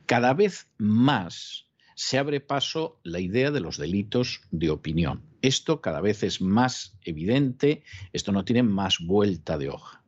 [0.06, 5.22] Cada vez más se abre paso la idea de los delitos de opinión.
[5.42, 9.99] Esto cada vez es más evidente, esto no tiene más vuelta de hoja.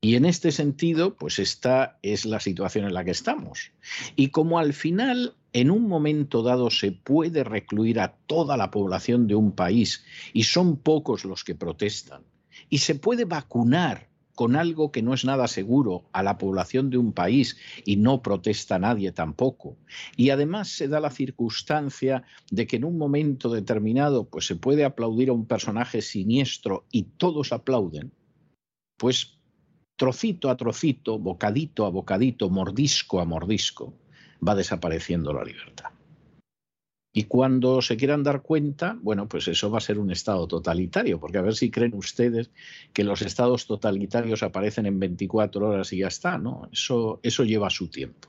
[0.00, 3.72] Y en este sentido, pues esta es la situación en la que estamos.
[4.14, 9.26] Y como al final, en un momento dado, se puede recluir a toda la población
[9.26, 12.22] de un país y son pocos los que protestan,
[12.68, 16.96] y se puede vacunar con algo que no es nada seguro a la población de
[16.96, 19.76] un país y no protesta nadie tampoco.
[20.16, 24.84] Y además se da la circunstancia de que en un momento determinado pues se puede
[24.84, 28.12] aplaudir a un personaje siniestro y todos aplauden,
[28.96, 29.37] pues
[29.98, 33.92] trocito a trocito, bocadito a bocadito, mordisco a mordisco,
[34.46, 35.90] va desapareciendo la libertad.
[37.12, 41.18] Y cuando se quieran dar cuenta, bueno, pues eso va a ser un Estado totalitario,
[41.18, 42.50] porque a ver si creen ustedes
[42.92, 46.68] que los estados totalitarios aparecen en 24 horas y ya está, ¿no?
[46.72, 48.28] Eso, eso lleva su tiempo.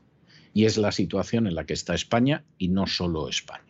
[0.55, 3.68] Y es la situación en la que está España y no solo España.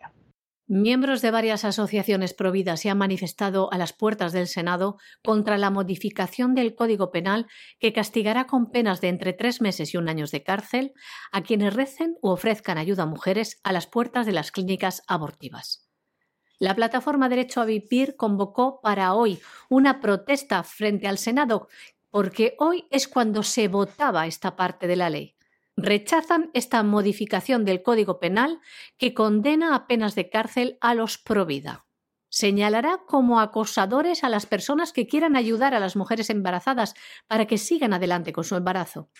[0.72, 5.68] Miembros de varias asociaciones providas se han manifestado a las puertas del Senado contra la
[5.68, 7.48] modificación del Código Penal
[7.80, 10.92] que castigará con penas de entre tres meses y un año de cárcel
[11.32, 15.90] a quienes recen u ofrezcan ayuda a mujeres a las puertas de las clínicas abortivas.
[16.60, 19.40] La plataforma Derecho a Vivir convocó para hoy
[19.70, 21.66] una protesta frente al Senado
[22.10, 25.34] porque hoy es cuando se votaba esta parte de la ley
[25.76, 28.60] rechazan esta modificación del Código Penal
[28.98, 31.86] que condena a penas de cárcel a los pro vida.
[32.28, 36.94] Señalará como acosadores a las personas que quieran ayudar a las mujeres embarazadas
[37.26, 39.10] para que sigan adelante con su embarazo.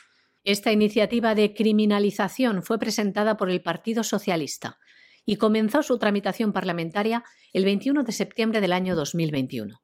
[0.44, 4.78] Esta iniciativa de criminalización fue presentada por el Partido Socialista
[5.26, 9.82] y comenzó su tramitación parlamentaria el 21 de septiembre del año 2021.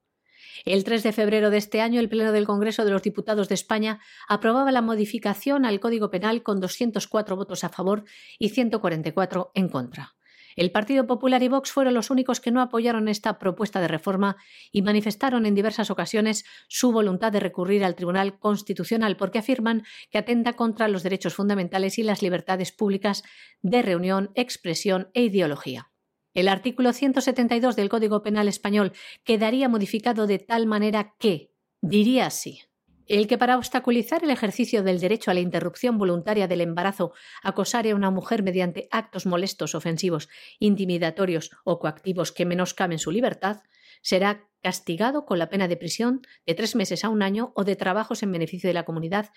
[0.64, 3.54] El 3 de febrero de este año, el Pleno del Congreso de los Diputados de
[3.54, 8.04] España aprobaba la modificación al Código Penal con 204 votos a favor
[8.38, 10.16] y 144 en contra.
[10.57, 14.38] El Partido Popular y Vox fueron los únicos que no apoyaron esta propuesta de reforma
[14.72, 20.16] y manifestaron en diversas ocasiones su voluntad de recurrir al Tribunal Constitucional porque afirman que
[20.16, 23.22] atenta contra los derechos fundamentales y las libertades públicas
[23.61, 25.90] de reunión, expresión e ideología.
[26.37, 28.93] El artículo 172 del Código Penal español
[29.24, 32.61] quedaría modificado de tal manera que, diría así,
[33.07, 37.93] el que para obstaculizar el ejercicio del derecho a la interrupción voluntaria del embarazo acosare
[37.93, 40.28] a una mujer mediante actos molestos, ofensivos,
[40.59, 43.62] intimidatorios o coactivos que menoscaben su libertad,
[44.03, 47.76] será castigado con la pena de prisión de tres meses a un año o de
[47.76, 49.30] trabajos en beneficio de la comunidad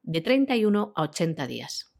[0.00, 1.92] de 31 a 80 días.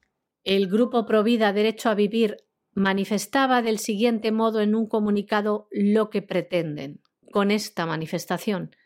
[0.44, 2.45] El Grupo Provida Derecho a Vivir
[2.76, 7.00] manifestaba del siguiente modo en un comunicado lo que pretenden
[7.32, 8.76] con esta manifestación.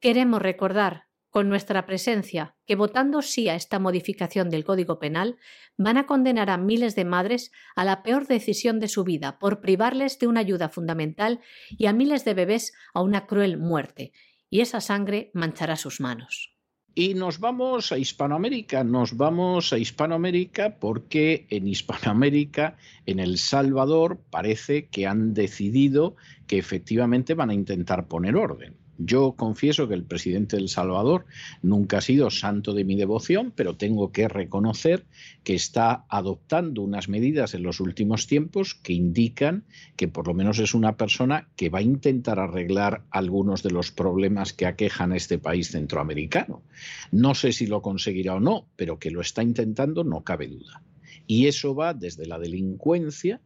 [0.00, 5.36] Queremos recordar con nuestra presencia que votando sí a esta modificación del Código Penal
[5.76, 9.60] van a condenar a miles de madres a la peor decisión de su vida por
[9.60, 14.12] privarles de una ayuda fundamental y a miles de bebés a una cruel muerte,
[14.48, 16.53] y esa sangre manchará sus manos.
[16.96, 22.76] Y nos vamos a Hispanoamérica, nos vamos a Hispanoamérica porque en Hispanoamérica,
[23.06, 26.14] en El Salvador, parece que han decidido
[26.46, 28.76] que efectivamente van a intentar poner orden.
[28.98, 31.26] Yo confieso que el presidente del Salvador
[31.62, 35.04] nunca ha sido santo de mi devoción, pero tengo que reconocer
[35.42, 39.64] que está adoptando unas medidas en los últimos tiempos que indican
[39.96, 43.90] que por lo menos es una persona que va a intentar arreglar algunos de los
[43.90, 46.62] problemas que aquejan a este país centroamericano.
[47.10, 50.82] No sé si lo conseguirá o no, pero que lo está intentando no cabe duda.
[51.26, 53.40] Y eso va desde la delincuencia,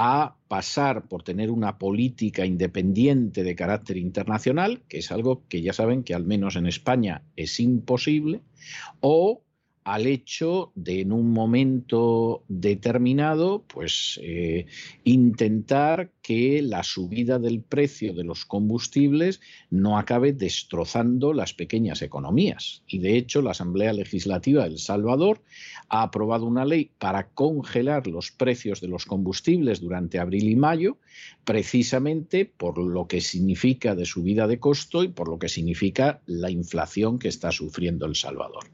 [0.00, 5.72] a pasar por tener una política independiente de carácter internacional, que es algo que ya
[5.72, 8.42] saben que al menos en España es imposible,
[9.00, 9.42] o
[9.82, 14.66] al hecho de en un momento determinado, pues eh,
[15.02, 22.82] intentar que la subida del precio de los combustibles no acabe destrozando las pequeñas economías.
[22.86, 25.40] Y de hecho, la Asamblea Legislativa de El Salvador
[25.88, 30.98] ha aprobado una ley para congelar los precios de los combustibles durante abril y mayo,
[31.44, 36.50] precisamente por lo que significa de subida de costo y por lo que significa la
[36.50, 38.66] inflación que está sufriendo El Salvador.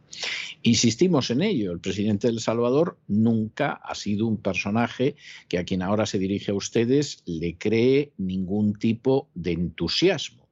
[0.63, 5.15] Insistimos en ello, el presidente de El Salvador nunca ha sido un personaje
[5.49, 10.49] que a quien ahora se dirige a ustedes le cree ningún tipo de entusiasmo.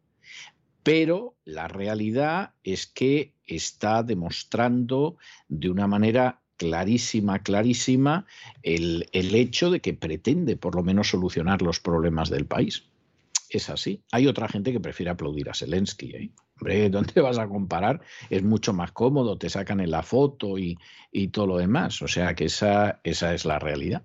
[0.82, 5.16] Pero la realidad es que está demostrando
[5.49, 8.26] de una manera clarísima, clarísima
[8.62, 12.84] el, el, hecho de que pretende por lo menos solucionar los problemas del país.
[13.49, 14.03] Es así.
[14.12, 16.11] Hay otra gente que prefiere aplaudir a Zelensky.
[16.14, 16.30] ¿eh?
[16.59, 18.01] Hombre, ¿dónde vas a comparar?
[18.30, 20.78] Es mucho más cómodo, te sacan en la foto y,
[21.11, 22.01] y todo lo demás.
[22.03, 24.05] O sea que esa, esa es la realidad.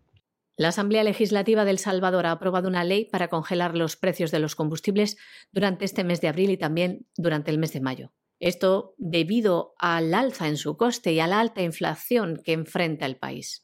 [0.60, 4.55] La Asamblea Legislativa del Salvador ha aprobado una ley para congelar los precios de los
[4.55, 5.16] combustibles
[5.51, 8.12] durante este mes de abril y también durante el mes de mayo.
[8.39, 13.18] Esto debido al alza en su coste y a la alta inflación que enfrenta el
[13.18, 13.64] país.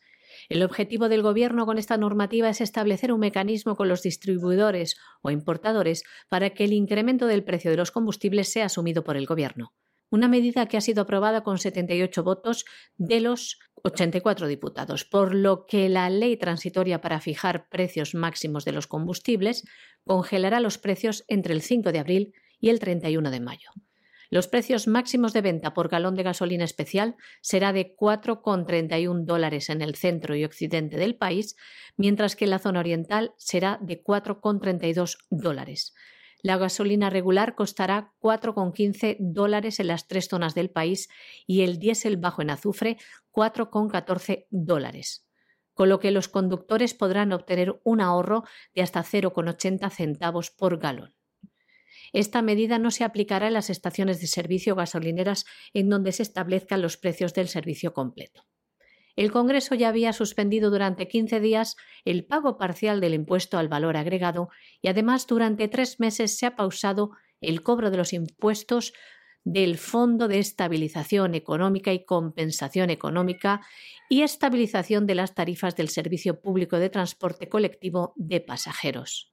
[0.50, 5.32] El objetivo del Gobierno con esta normativa es establecer un mecanismo con los distribuidores o
[5.32, 9.74] importadores para que el incremento del precio de los combustibles sea asumido por el Gobierno.
[10.12, 12.66] Una medida que ha sido aprobada con 78 votos
[12.98, 18.72] de los 84 diputados, por lo que la ley transitoria para fijar precios máximos de
[18.72, 19.66] los combustibles
[20.06, 23.70] congelará los precios entre el 5 de abril y el 31 de mayo.
[24.30, 29.82] Los precios máximos de venta por galón de gasolina especial será de 4,31 dólares en
[29.82, 31.56] el centro y occidente del país,
[31.98, 35.94] mientras que en la zona oriental será de 4,32 dólares.
[36.44, 41.10] La gasolina regular costará 4,15 dólares en las tres zonas del país
[41.48, 42.98] y el diésel bajo en azufre
[43.32, 45.26] 4,14 dólares
[45.74, 51.16] con lo que los conductores podrán obtener un ahorro de hasta 0,80 centavos por galón.
[52.12, 56.82] Esta medida no se aplicará en las estaciones de servicio gasolineras en donde se establezcan
[56.82, 58.46] los precios del servicio completo.
[59.16, 63.96] El Congreso ya había suspendido durante 15 días el pago parcial del impuesto al valor
[63.96, 64.50] agregado
[64.82, 68.94] y además durante tres meses se ha pausado el cobro de los impuestos
[69.44, 73.62] del Fondo de Estabilización Económica y Compensación Económica
[74.10, 79.33] y estabilización de las tarifas del Servicio Público de Transporte Colectivo de Pasajeros.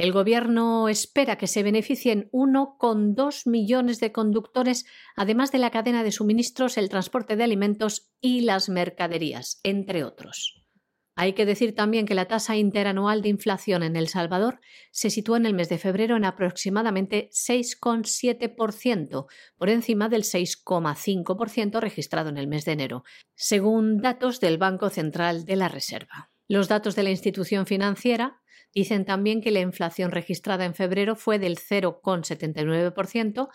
[0.00, 6.10] El Gobierno espera que se beneficien 1,2 millones de conductores, además de la cadena de
[6.10, 10.64] suministros, el transporte de alimentos y las mercaderías, entre otros.
[11.16, 15.36] Hay que decir también que la tasa interanual de inflación en El Salvador se sitúa
[15.36, 19.26] en el mes de febrero en aproximadamente 6,7%,
[19.58, 25.44] por encima del 6,5% registrado en el mes de enero, según datos del Banco Central
[25.44, 26.29] de la Reserva.
[26.50, 28.40] Los datos de la institución financiera
[28.72, 33.48] Dicen también que la inflación registrada en febrero fue del 0,79%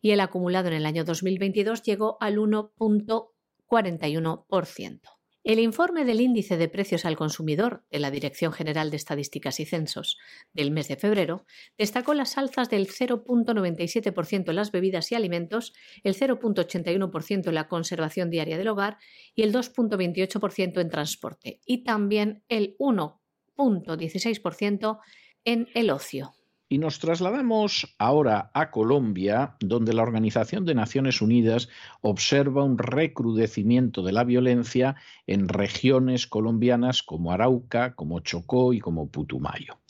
[0.00, 5.21] y el acumulado en el año 2022 llegó al 1,41%.
[5.44, 9.64] El informe del índice de precios al consumidor de la Dirección General de Estadísticas y
[9.64, 10.18] Censos
[10.52, 15.72] del mes de febrero destacó las alzas del 0.97% en las bebidas y alimentos,
[16.04, 18.98] el 0.81% en la conservación diaria del hogar
[19.34, 23.22] y el 2.28% en transporte, y también el 1
[23.56, 24.98] 16%
[25.44, 26.34] en el ocio.
[26.72, 31.68] Y nos trasladamos ahora a Colombia, donde la Organización de Naciones Unidas
[32.00, 34.96] observa un recrudecimiento de la violencia
[35.26, 39.80] en regiones colombianas como Arauca, como Chocó y como Putumayo.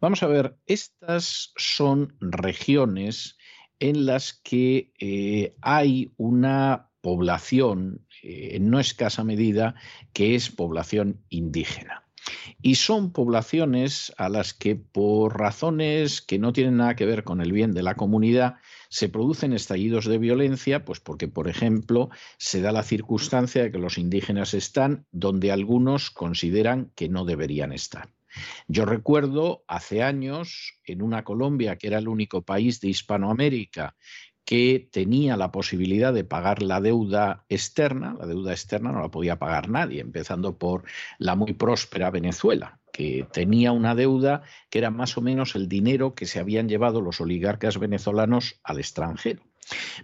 [0.00, 3.36] Vamos a ver, estas son regiones
[3.80, 9.74] en las que eh, hay una población, eh, en no escasa medida,
[10.12, 12.07] que es población indígena.
[12.60, 17.40] Y son poblaciones a las que por razones que no tienen nada que ver con
[17.40, 18.56] el bien de la comunidad
[18.88, 23.78] se producen estallidos de violencia, pues porque, por ejemplo, se da la circunstancia de que
[23.78, 28.08] los indígenas están donde algunos consideran que no deberían estar.
[28.66, 33.96] Yo recuerdo hace años en una Colombia que era el único país de Hispanoamérica
[34.48, 39.38] que tenía la posibilidad de pagar la deuda externa, la deuda externa no la podía
[39.38, 40.84] pagar nadie, empezando por
[41.18, 44.40] la muy próspera Venezuela, que tenía una deuda
[44.70, 48.78] que era más o menos el dinero que se habían llevado los oligarcas venezolanos al
[48.78, 49.42] extranjero.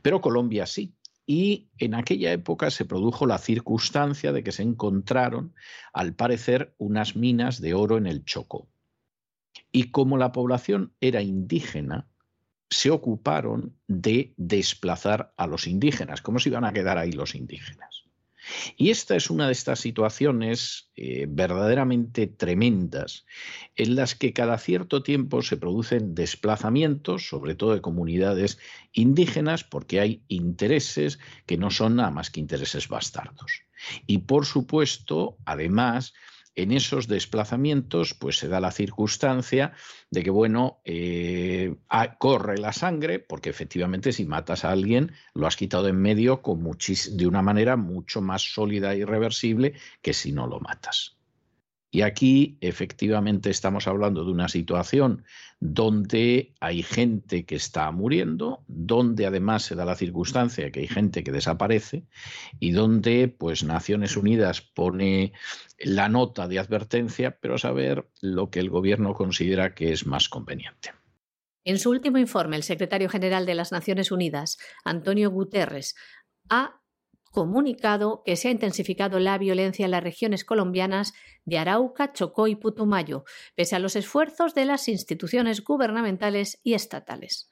[0.02, 0.92] Pero Colombia sí.
[1.24, 5.54] Y en aquella época se produjo la circunstancia de que se encontraron,
[5.94, 8.68] al parecer, unas minas de oro en el Chocó.
[9.72, 12.08] Y como la población era indígena,
[12.70, 16.22] se ocuparon de desplazar a los indígenas.
[16.22, 18.04] ¿Cómo se iban a quedar ahí los indígenas?
[18.76, 23.24] Y esta es una de estas situaciones eh, verdaderamente tremendas
[23.76, 28.58] en las que cada cierto tiempo se producen desplazamientos, sobre todo de comunidades
[28.92, 33.62] indígenas, porque hay intereses que no son nada más que intereses bastardos.
[34.06, 36.14] Y por supuesto, además,
[36.56, 39.72] en esos desplazamientos pues se da la circunstancia
[40.10, 41.74] de que, bueno, eh,
[42.18, 46.62] corre la sangre, porque efectivamente si matas a alguien lo has quitado en medio con
[46.64, 51.16] de una manera mucho más sólida e irreversible que si no lo matas.
[51.94, 55.22] Y aquí efectivamente estamos hablando de una situación
[55.60, 61.22] donde hay gente que está muriendo, donde además se da la circunstancia que hay gente
[61.22, 62.02] que desaparece
[62.58, 65.34] y donde pues Naciones Unidas pone
[65.78, 70.28] la nota de advertencia, pero a saber lo que el gobierno considera que es más
[70.28, 70.90] conveniente.
[71.64, 75.94] En su último informe, el secretario general de las Naciones Unidas, Antonio Guterres,
[76.48, 76.80] ha
[77.34, 81.12] comunicado que se ha intensificado la violencia en las regiones colombianas
[81.44, 83.24] de Arauca, Chocó y Putumayo,
[83.56, 87.50] pese a los esfuerzos de las instituciones gubernamentales y estatales.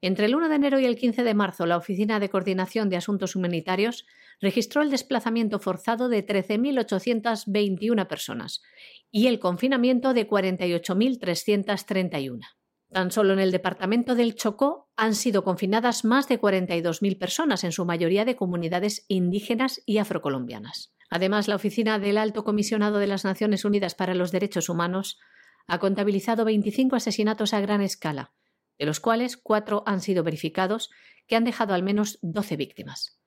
[0.00, 2.96] Entre el 1 de enero y el 15 de marzo, la Oficina de Coordinación de
[2.96, 4.06] Asuntos Humanitarios
[4.40, 8.62] registró el desplazamiento forzado de 13.821 personas
[9.10, 12.55] y el confinamiento de 48.331.
[12.96, 17.72] Tan solo en el departamento del Chocó han sido confinadas más de 42.000 personas, en
[17.72, 20.94] su mayoría de comunidades indígenas y afrocolombianas.
[21.10, 25.18] Además, la Oficina del Alto Comisionado de las Naciones Unidas para los Derechos Humanos
[25.66, 28.32] ha contabilizado 25 asesinatos a gran escala,
[28.78, 30.88] de los cuales cuatro han sido verificados,
[31.26, 33.20] que han dejado al menos 12 víctimas.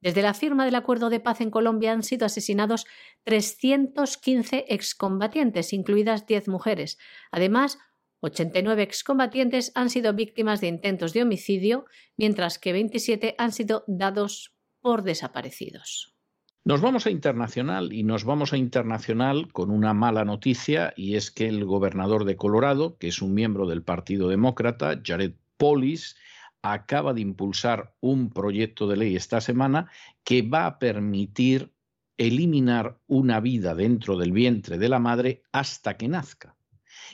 [0.00, 2.86] Desde la firma del acuerdo de paz en Colombia han sido asesinados
[3.24, 6.96] 315 excombatientes, incluidas 10 mujeres.
[7.30, 7.76] Además,
[8.20, 14.54] 89 excombatientes han sido víctimas de intentos de homicidio, mientras que 27 han sido dados
[14.80, 16.14] por desaparecidos.
[16.62, 21.30] Nos vamos a internacional y nos vamos a internacional con una mala noticia y es
[21.30, 26.16] que el gobernador de Colorado, que es un miembro del Partido Demócrata, Jared Polis,
[26.60, 29.90] acaba de impulsar un proyecto de ley esta semana
[30.22, 31.72] que va a permitir
[32.18, 36.59] eliminar una vida dentro del vientre de la madre hasta que nazca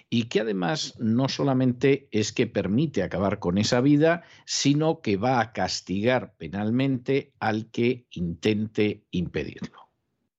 [0.09, 5.41] y que además no solamente es que permite acabar con esa vida, sino que va
[5.41, 9.91] a castigar penalmente al que intente impedirlo.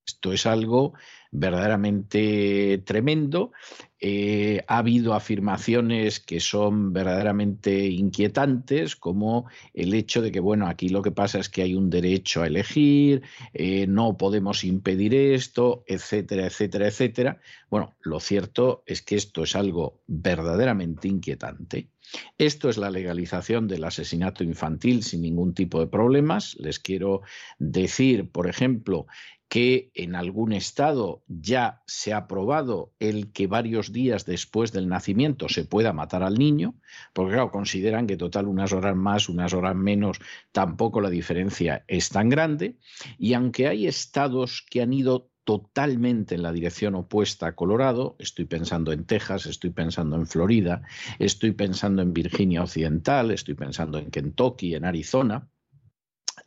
[0.06, 0.94] Esto es algo
[1.40, 3.52] verdaderamente tremendo.
[4.00, 10.90] Eh, ha habido afirmaciones que son verdaderamente inquietantes, como el hecho de que, bueno, aquí
[10.90, 13.24] lo que pasa es que hay un derecho a elegir,
[13.54, 17.42] eh, no podemos impedir esto, etcétera, etcétera, etcétera.
[17.70, 21.90] Bueno, lo cierto es que esto es algo verdaderamente inquietante.
[22.38, 26.56] Esto es la legalización del asesinato infantil sin ningún tipo de problemas.
[26.60, 27.22] Les quiero
[27.60, 29.08] decir, por ejemplo,
[29.50, 35.48] que en algún estado ya se ha probado el que varios días después del nacimiento
[35.48, 36.76] se pueda matar al niño,
[37.14, 40.20] porque claro, consideran que total unas horas más, unas horas menos,
[40.52, 42.78] tampoco la diferencia es tan grande.
[43.18, 48.44] Y aunque hay estados que han ido totalmente en la dirección opuesta a Colorado, estoy
[48.44, 50.82] pensando en Texas, estoy pensando en Florida,
[51.20, 55.48] estoy pensando en Virginia Occidental, estoy pensando en Kentucky, en Arizona,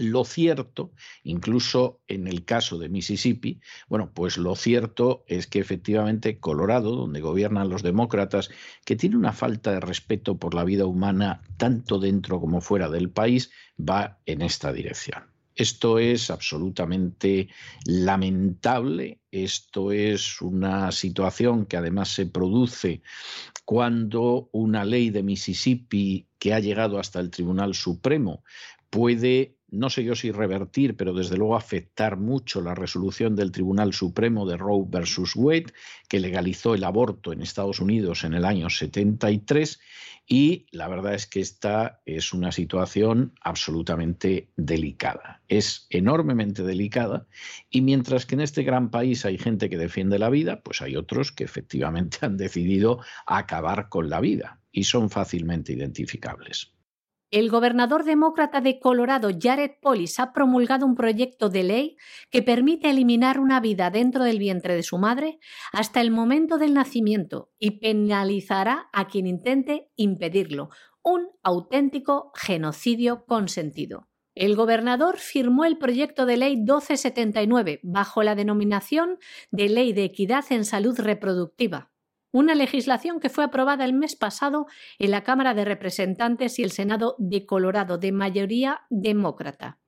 [0.01, 0.93] lo cierto,
[1.25, 7.21] incluso en el caso de Mississippi, bueno, pues lo cierto es que efectivamente Colorado, donde
[7.21, 8.51] gobiernan los demócratas,
[8.87, 13.11] que tiene una falta de respeto por la vida humana tanto dentro como fuera del
[13.11, 15.25] país, va en esta dirección.
[15.55, 17.49] Esto es absolutamente
[17.85, 23.03] lamentable, esto es una situación que además se produce
[23.67, 28.43] cuando una ley de Mississippi que ha llegado hasta el Tribunal Supremo
[28.89, 33.93] puede no sé yo si revertir, pero desde luego afectar mucho la resolución del Tribunal
[33.93, 35.73] Supremo de Roe versus Wade,
[36.09, 39.81] que legalizó el aborto en Estados Unidos en el año 73.
[40.27, 45.43] Y la verdad es que esta es una situación absolutamente delicada.
[45.49, 47.27] Es enormemente delicada.
[47.68, 50.97] Y mientras que en este gran país hay gente que defiende la vida, pues hay
[50.97, 56.73] otros que efectivamente han decidido acabar con la vida y son fácilmente identificables.
[57.31, 61.97] El gobernador demócrata de Colorado, Jared Polis, ha promulgado un proyecto de ley
[62.28, 65.39] que permite eliminar una vida dentro del vientre de su madre
[65.72, 70.70] hasta el momento del nacimiento y penalizará a quien intente impedirlo,
[71.05, 74.09] un auténtico genocidio consentido.
[74.35, 79.18] El gobernador firmó el proyecto de ley 1279 bajo la denominación
[79.53, 81.89] de Ley de Equidad en Salud Reproductiva
[82.33, 84.66] una legislación que fue aprobada el mes pasado
[84.99, 89.78] en la Cámara de Representantes y el Senado de Colorado de mayoría demócrata.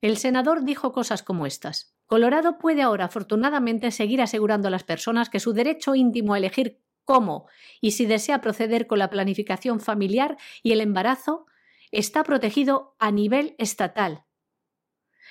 [0.00, 1.94] El senador dijo cosas como estas.
[2.06, 6.82] Colorado puede ahora, afortunadamente, seguir asegurando a las personas que su derecho íntimo a elegir
[7.04, 7.46] cómo
[7.80, 11.46] y si desea proceder con la planificación familiar y el embarazo
[11.90, 14.24] está protegido a nivel estatal.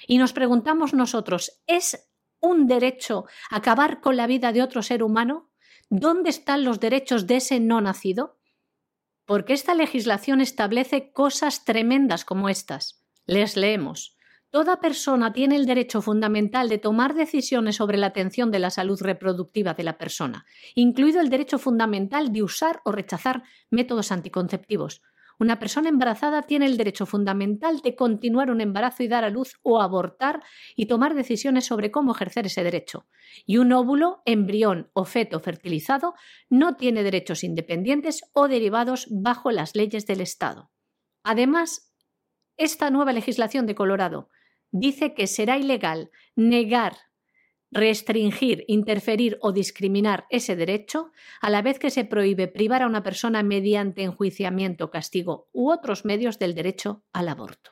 [0.08, 2.10] Y nos preguntamos nosotros, ¿es
[2.40, 5.51] un derecho acabar con la vida de otro ser humano?
[5.94, 8.40] ¿Dónde están los derechos de ese no nacido?
[9.26, 13.04] Porque esta legislación establece cosas tremendas como estas.
[13.26, 14.16] Les leemos.
[14.52, 19.02] Toda persona tiene el derecho fundamental de tomar decisiones sobre la atención de la salud
[19.02, 25.02] reproductiva de la persona, incluido el derecho fundamental de usar o rechazar métodos anticonceptivos,
[25.42, 29.56] una persona embarazada tiene el derecho fundamental de continuar un embarazo y dar a luz
[29.64, 30.44] o abortar
[30.76, 33.08] y tomar decisiones sobre cómo ejercer ese derecho.
[33.48, 36.14] Y un óvulo, embrión o feto fertilizado
[36.52, 40.70] no tiene derechos independientes o derivados bajo las leyes del Estado.
[41.24, 41.92] Además,
[42.56, 44.30] esta nueva legislación de Colorado
[44.70, 46.98] dice que será ilegal negar
[47.72, 51.12] restringir, interferir o discriminar ese derecho,
[51.42, 56.06] a la vez que se prohíbe privar a una persona mediante enjuiciamiento, castigo u otros
[56.06, 57.72] medios del derecho al aborto.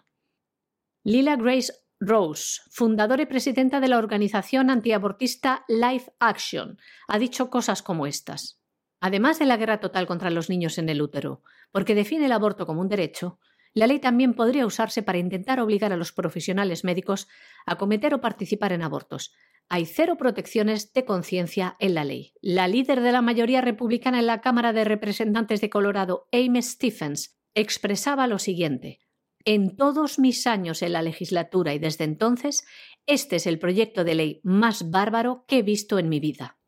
[1.04, 6.78] Lila Grace Rose, fundadora y presidenta de la organización antiabortista Life Action,
[7.08, 8.62] ha dicho cosas como estas.
[9.02, 11.42] Además de la guerra total contra los niños en el útero,
[11.72, 13.40] porque define el aborto como un derecho,
[13.74, 17.28] la ley también podría usarse para intentar obligar a los profesionales médicos
[17.66, 19.34] a cometer o participar en abortos,
[19.72, 22.34] hay cero protecciones de conciencia en la ley.
[22.42, 27.40] La líder de la mayoría republicana en la Cámara de Representantes de Colorado, Amy Stephens,
[27.54, 29.00] expresaba lo siguiente.
[29.46, 32.66] En todos mis años en la legislatura y desde entonces,
[33.06, 36.59] este es el proyecto de ley más bárbaro que he visto en mi vida.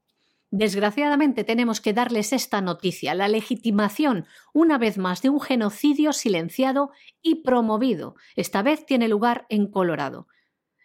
[0.52, 6.92] Desgraciadamente tenemos que darles esta noticia, la legitimación, una vez más, de un genocidio silenciado
[7.22, 8.16] y promovido.
[8.36, 10.28] Esta vez tiene lugar en Colorado.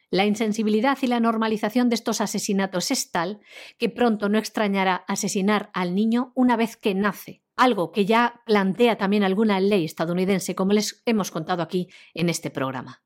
[0.08, 3.40] La insensibilidad y la normalización de estos asesinatos es tal
[3.76, 8.96] que pronto no extrañará asesinar al niño una vez que nace, algo que ya plantea
[8.98, 13.02] también alguna ley estadounidense, como les hemos contado aquí en este programa.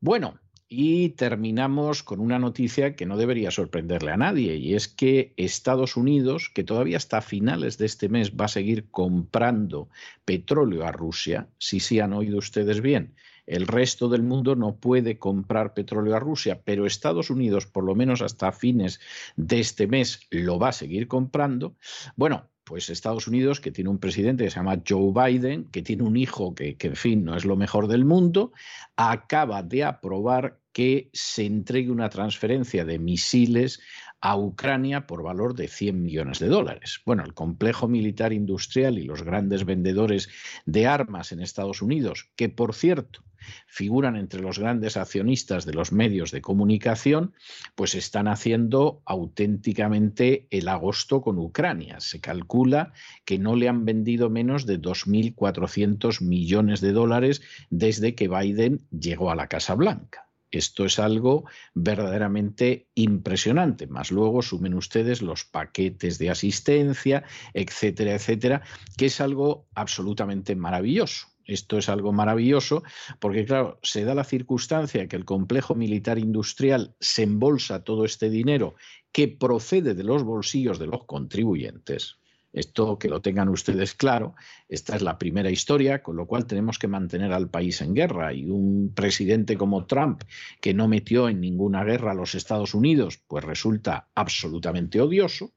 [0.00, 0.38] Bueno,
[0.68, 5.96] y terminamos con una noticia que no debería sorprenderle a nadie, y es que Estados
[5.96, 9.88] Unidos, que todavía hasta finales de este mes va a seguir comprando
[10.24, 13.14] petróleo a Rusia, si sí han oído ustedes bien,
[13.46, 17.94] el resto del mundo no puede comprar petróleo a Rusia, pero Estados Unidos, por lo
[17.94, 19.00] menos hasta fines
[19.36, 21.76] de este mes, lo va a seguir comprando.
[22.16, 26.02] Bueno, pues Estados Unidos, que tiene un presidente que se llama Joe Biden, que tiene
[26.02, 28.52] un hijo que, que, en fin, no es lo mejor del mundo,
[28.96, 33.80] acaba de aprobar que se entregue una transferencia de misiles
[34.20, 37.00] a Ucrania por valor de 100 millones de dólares.
[37.04, 40.28] Bueno, el complejo militar industrial y los grandes vendedores
[40.64, 43.22] de armas en Estados Unidos, que por cierto
[43.66, 47.34] figuran entre los grandes accionistas de los medios de comunicación,
[47.74, 52.00] pues están haciendo auténticamente el agosto con Ucrania.
[52.00, 52.92] Se calcula
[53.24, 59.30] que no le han vendido menos de 2.400 millones de dólares desde que Biden llegó
[59.30, 60.25] a la Casa Blanca.
[60.50, 61.44] Esto es algo
[61.74, 63.86] verdaderamente impresionante.
[63.86, 68.62] Más luego sumen ustedes los paquetes de asistencia, etcétera, etcétera,
[68.96, 71.28] que es algo absolutamente maravilloso.
[71.44, 72.82] Esto es algo maravilloso
[73.20, 78.30] porque, claro, se da la circunstancia que el complejo militar industrial se embolsa todo este
[78.30, 78.74] dinero
[79.12, 82.18] que procede de los bolsillos de los contribuyentes
[82.56, 84.34] esto que lo tengan ustedes claro,
[84.66, 88.32] esta es la primera historia, con lo cual tenemos que mantener al país en guerra.
[88.32, 90.22] Y un presidente como Trump,
[90.60, 95.52] que no metió en ninguna guerra a los Estados Unidos, pues resulta absolutamente odioso.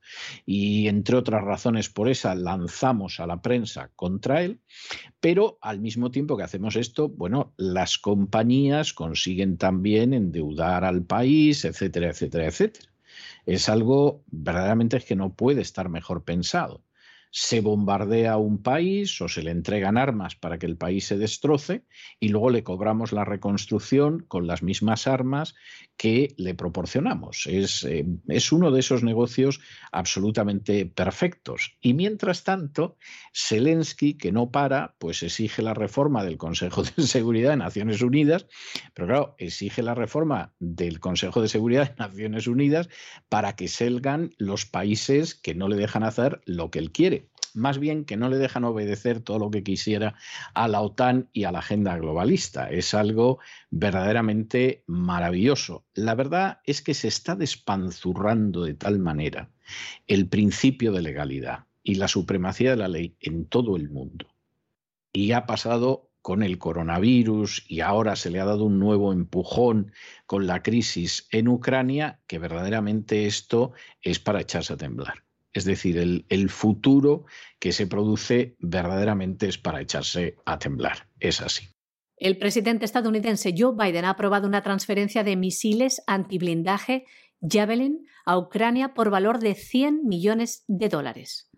[0.46, 4.60] Y entre otras razones por esa lanzamos a la prensa contra él.
[5.22, 11.64] Pero al mismo tiempo que hacemos esto, bueno, las compañías consiguen también endeudar al país,
[11.64, 12.90] etcétera, etcétera, etcétera.
[13.46, 16.84] Es algo verdaderamente que no puede estar mejor pensado
[17.32, 21.84] se bombardea un país o se le entregan armas para que el país se destroce
[22.20, 25.56] y luego le cobramos la reconstrucción con las mismas armas
[25.96, 27.46] que le proporcionamos.
[27.46, 29.60] Es, eh, es uno de esos negocios
[29.92, 31.78] absolutamente perfectos.
[31.82, 32.98] Y mientras tanto,
[33.34, 38.48] Zelensky, que no para, pues exige la reforma del Consejo de Seguridad de Naciones Unidas,
[38.94, 42.90] pero claro, exige la reforma del Consejo de Seguridad de Naciones Unidas
[43.28, 47.19] para que salgan los países que no le dejan hacer lo que él quiere
[47.56, 50.16] más bien que no le dejan obedecer todo lo que quisiera
[50.54, 52.70] a la OTAN y a la agenda globalista.
[52.70, 53.40] Es algo
[53.70, 55.86] verdaderamente maravilloso.
[55.94, 59.50] La verdad es que se está despanzurrando de tal manera
[60.08, 64.28] el principio de legalidad y la supremacía de la ley en todo el mundo.
[65.12, 69.94] Y ha pasado con el coronavirus y ahora se le ha dado un nuevo empujón
[70.26, 73.72] con la crisis en Ucrania, que verdaderamente esto
[74.02, 75.24] es para echarse a temblar.
[75.54, 77.26] Es decir, el, futuro
[77.60, 81.08] que se produce verdaderamente es para echarse a temblar.
[81.20, 81.68] Es así.
[82.18, 87.06] El presidente estadounidense Joe Biden ha aprobado una transferencia de misiles antiblindaje
[87.42, 91.50] Javelin a Ucrania por valor de 100 millones de dólares.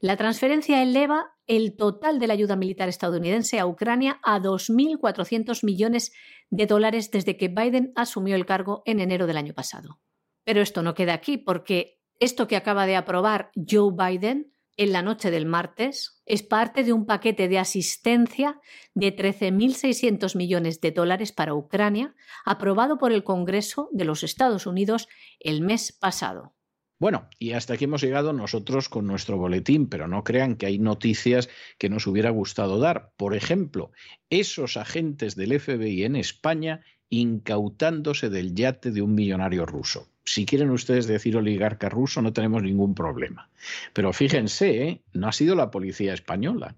[0.00, 6.12] La transferencia eleva el total de la ayuda militar estadounidense a Ucrania a 2.400 millones
[6.50, 10.00] de dólares desde que Biden asumió el cargo en enero del año pasado.
[10.44, 15.02] Pero esto no queda aquí porque esto que acaba de aprobar Joe Biden en la
[15.02, 18.60] noche del martes es parte de un paquete de asistencia
[18.94, 22.14] de 13.600 millones de dólares para Ucrania,
[22.44, 25.08] aprobado por el Congreso de los Estados Unidos
[25.40, 26.54] el mes pasado.
[27.00, 30.78] Bueno, y hasta aquí hemos llegado nosotros con nuestro boletín, pero no crean que hay
[30.78, 31.48] noticias
[31.78, 33.12] que nos hubiera gustado dar.
[33.16, 33.92] Por ejemplo,
[34.30, 40.70] esos agentes del FBI en España incautándose del yate de un millonario ruso si quieren
[40.70, 43.48] ustedes decir oligarca ruso, no tenemos ningún problema.
[43.94, 45.02] Pero fíjense, ¿eh?
[45.14, 46.76] no ha sido la policía española.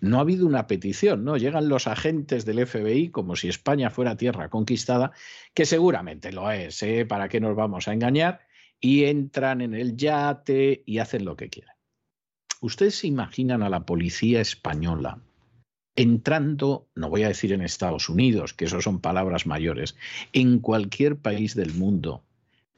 [0.00, 1.36] No ha habido una petición, ¿no?
[1.36, 5.12] Llegan los agentes del FBI como si España fuera tierra conquistada,
[5.54, 7.06] que seguramente lo es, ¿eh?
[7.06, 8.40] ¿Para qué nos vamos a engañar?
[8.80, 11.76] Y entran en el yate y hacen lo que quieran.
[12.60, 15.20] ¿Ustedes se imaginan a la policía española
[15.94, 19.96] entrando, no voy a decir en Estados Unidos, que eso son palabras mayores,
[20.32, 22.22] en cualquier país del mundo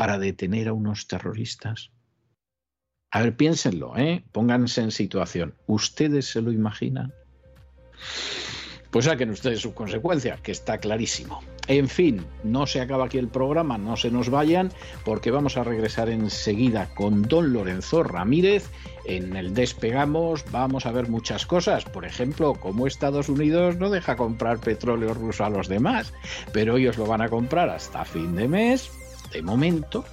[0.00, 1.90] para detener a unos terroristas?
[3.10, 4.24] A ver, piénsenlo, ¿eh?
[4.32, 5.54] pónganse en situación.
[5.66, 7.12] ¿Ustedes se lo imaginan?
[8.90, 11.42] Pues saquen ustedes sus consecuencias, que está clarísimo.
[11.66, 14.72] En fin, no se acaba aquí el programa, no se nos vayan,
[15.04, 18.70] porque vamos a regresar enseguida con don Lorenzo Ramírez.
[19.04, 24.16] En el Despegamos vamos a ver muchas cosas, por ejemplo, cómo Estados Unidos no deja
[24.16, 26.14] comprar petróleo ruso a los demás,
[26.54, 28.90] pero ellos lo van a comprar hasta fin de mes
[29.32, 30.04] de momento.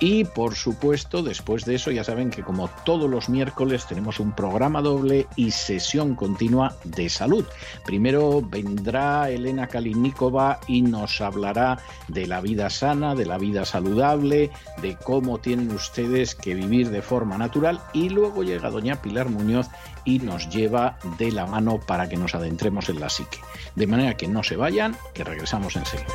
[0.00, 4.32] Y por supuesto, después de eso, ya saben que como todos los miércoles tenemos un
[4.32, 7.44] programa doble y sesión continua de salud.
[7.84, 14.50] Primero vendrá Elena Kalinikova y nos hablará de la vida sana, de la vida saludable,
[14.82, 17.80] de cómo tienen ustedes que vivir de forma natural.
[17.92, 19.68] Y luego llega doña Pilar Muñoz
[20.04, 23.38] y nos lleva de la mano para que nos adentremos en la psique.
[23.74, 26.14] De manera que no se vayan, que regresamos enseguida.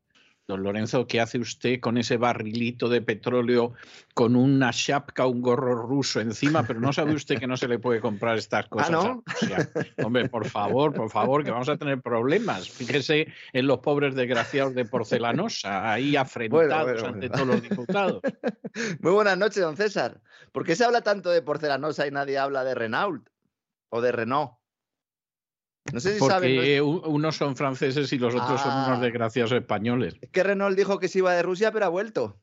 [0.51, 3.71] Don Lorenzo, ¿qué hace usted con ese barrilito de petróleo
[4.13, 6.63] con una chapka, un gorro ruso encima?
[6.67, 8.89] Pero no sabe usted que no se le puede comprar estas cosas.
[8.89, 9.23] ¿Ah, no?
[10.03, 12.69] hombre, por favor, por favor, que vamos a tener problemas.
[12.69, 18.19] Fíjese en los pobres desgraciados de porcelanosa, ahí afrentados ante todos los diputados.
[18.99, 20.19] Muy buenas noches, don César.
[20.51, 23.29] ¿Por qué se habla tanto de porcelanosa y nadie habla de Renault
[23.87, 24.60] o de Renault?
[25.91, 29.01] No sé si Porque unos son franceses y los otros son unos ah.
[29.01, 30.15] desgraciados españoles.
[30.21, 32.39] Es que Renault dijo que se iba de Rusia, pero ha vuelto.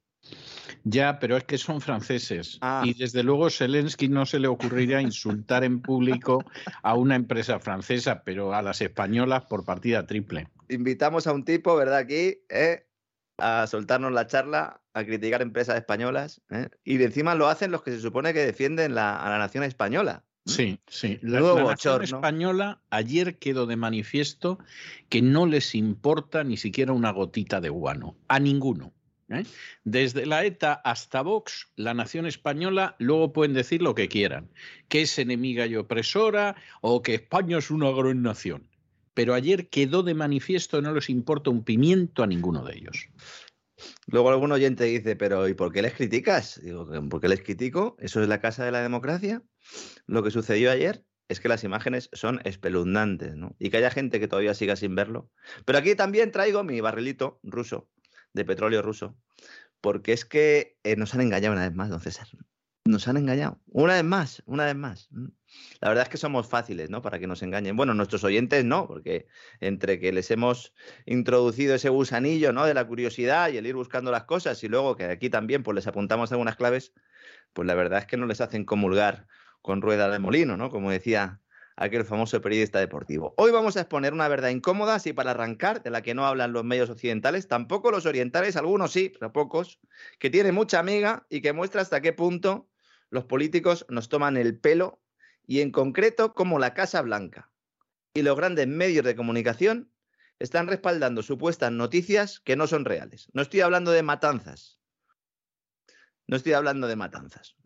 [0.84, 2.58] Ya, pero es que son franceses.
[2.60, 2.82] Ah.
[2.84, 6.44] Y desde luego Zelensky no se le ocurriría insultar en público
[6.82, 10.48] a una empresa francesa, pero a las españolas por partida triple.
[10.68, 11.98] Invitamos a un tipo, ¿verdad?
[11.98, 12.86] Aquí, ¿eh?
[13.38, 16.42] a soltarnos la charla, a criticar empresas españolas.
[16.50, 16.68] ¿eh?
[16.84, 20.24] Y de encima lo hacen los que se supone que defienden a la nación española.
[20.46, 21.18] Sí, sí.
[21.20, 24.58] La, la española ayer quedó de manifiesto
[25.08, 28.92] que no les importa ni siquiera una gotita de guano, a ninguno.
[29.30, 29.44] ¿eh?
[29.84, 34.50] Desde la ETA hasta Vox, la nación española luego pueden decir lo que quieran,
[34.88, 38.66] que es enemiga y opresora o que España es una gran nación.
[39.14, 43.08] Pero ayer quedó de manifiesto que no les importa un pimiento a ninguno de ellos.
[44.06, 46.60] Luego algún oyente dice, pero ¿y por qué les criticas?
[46.62, 47.96] Digo, ¿por qué les critico?
[47.98, 49.42] ¿Eso es la casa de la democracia?
[50.06, 53.54] Lo que sucedió ayer es que las imágenes son espeluznantes, ¿no?
[53.58, 55.30] Y que haya gente que todavía siga sin verlo.
[55.64, 57.88] Pero aquí también traigo mi barrilito ruso,
[58.32, 59.16] de petróleo ruso,
[59.80, 62.28] porque es que eh, nos han engañado una vez más, don César.
[62.88, 63.60] Nos han engañado.
[63.66, 65.10] Una vez más, una vez más.
[65.78, 67.02] La verdad es que somos fáciles, ¿no?
[67.02, 67.76] Para que nos engañen.
[67.76, 69.26] Bueno, nuestros oyentes no, porque
[69.60, 70.72] entre que les hemos
[71.04, 72.64] introducido ese gusanillo, ¿no?
[72.64, 75.74] De la curiosidad y el ir buscando las cosas y luego que aquí también pues
[75.74, 76.94] les apuntamos algunas claves,
[77.52, 79.26] pues la verdad es que no les hacen comulgar
[79.60, 80.70] con rueda de molino, ¿no?
[80.70, 81.42] Como decía
[81.76, 83.34] aquel famoso periodista deportivo.
[83.36, 86.54] Hoy vamos a exponer una verdad incómoda, así para arrancar, de la que no hablan
[86.54, 89.78] los medios occidentales, tampoco los orientales, algunos sí, pero pocos,
[90.18, 92.66] que tiene mucha amiga y que muestra hasta qué punto
[93.10, 95.00] los políticos nos toman el pelo
[95.46, 97.50] y en concreto cómo la Casa Blanca
[98.14, 99.90] y los grandes medios de comunicación
[100.38, 103.28] están respaldando supuestas noticias que no son reales.
[103.32, 104.78] No estoy hablando de matanzas.
[106.26, 107.56] No estoy hablando de matanzas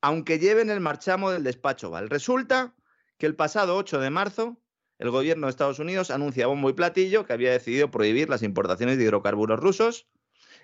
[0.00, 2.08] aunque lleven el marchamo del despacho Val.
[2.08, 2.74] Resulta
[3.18, 4.60] que el pasado 8 de marzo
[4.98, 8.98] el gobierno de Estados Unidos anuncia bombo y platillo que había decidido prohibir las importaciones
[8.98, 10.08] de hidrocarburos rusos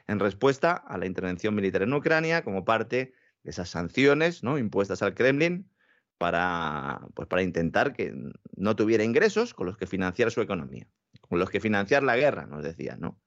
[0.08, 3.14] en respuesta a la intervención militar en Ucrania como parte
[3.44, 4.58] esas sanciones ¿no?
[4.58, 5.70] impuestas al Kremlin
[6.18, 8.14] para, pues, para intentar que
[8.56, 10.88] no tuviera ingresos con los que financiar su economía,
[11.20, 13.00] con los que financiar la guerra, nos decían.
[13.00, 13.20] ¿no?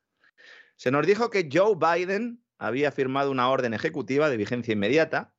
[0.75, 5.33] Se nos dijo que Joe Biden había firmado una orden ejecutiva de vigencia inmediata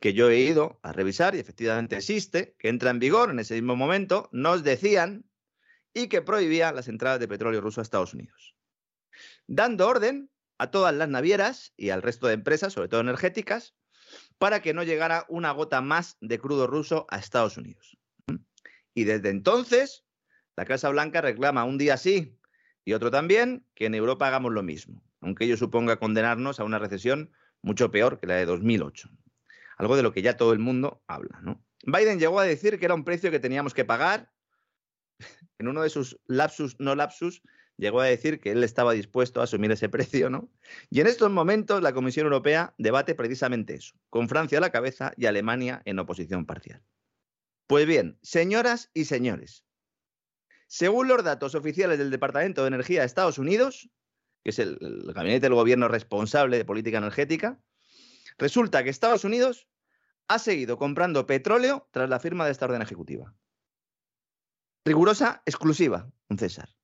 [0.00, 3.54] que yo he ido a revisar y efectivamente existe, que entra en vigor en ese
[3.54, 5.24] mismo momento, nos decían,
[5.92, 8.54] y que prohibía las entradas de petróleo ruso a Estados Unidos.
[9.46, 13.74] Dando orden a todas las navieras y al resto de empresas, sobre todo energéticas,
[14.38, 17.96] para que no llegara una gota más de crudo ruso a Estados Unidos.
[18.94, 20.04] Y desde entonces,
[20.56, 22.38] la Casa Blanca reclama un día sí
[22.84, 26.78] y otro también que en Europa hagamos lo mismo, aunque ello suponga condenarnos a una
[26.78, 27.32] recesión
[27.62, 29.10] mucho peor que la de 2008.
[29.76, 31.42] Algo de lo que ya todo el mundo habla.
[31.82, 34.32] Biden llegó a decir que era un precio que teníamos que pagar.
[35.58, 37.42] En uno de sus lapsus, no lapsus,
[37.76, 40.50] llegó a decir que él estaba dispuesto a asumir ese precio, ¿no?
[40.90, 45.12] Y en estos momentos la Comisión Europea debate precisamente eso, con Francia a la cabeza
[45.16, 46.82] y Alemania en oposición parcial.
[47.66, 49.64] Pues bien, señoras y señores,
[50.68, 53.90] según los datos oficiales del Departamento de Energía de Estados Unidos,
[54.42, 54.78] que es el,
[55.12, 57.60] gabinete del gobierno responsable de política energética,
[58.38, 59.68] resulta que Estados Unidos
[60.28, 63.34] ha seguido comprando petróleo tras la firma de esta orden ejecutiva.
[64.84, 66.75] Rigurosa, exclusiva, don César.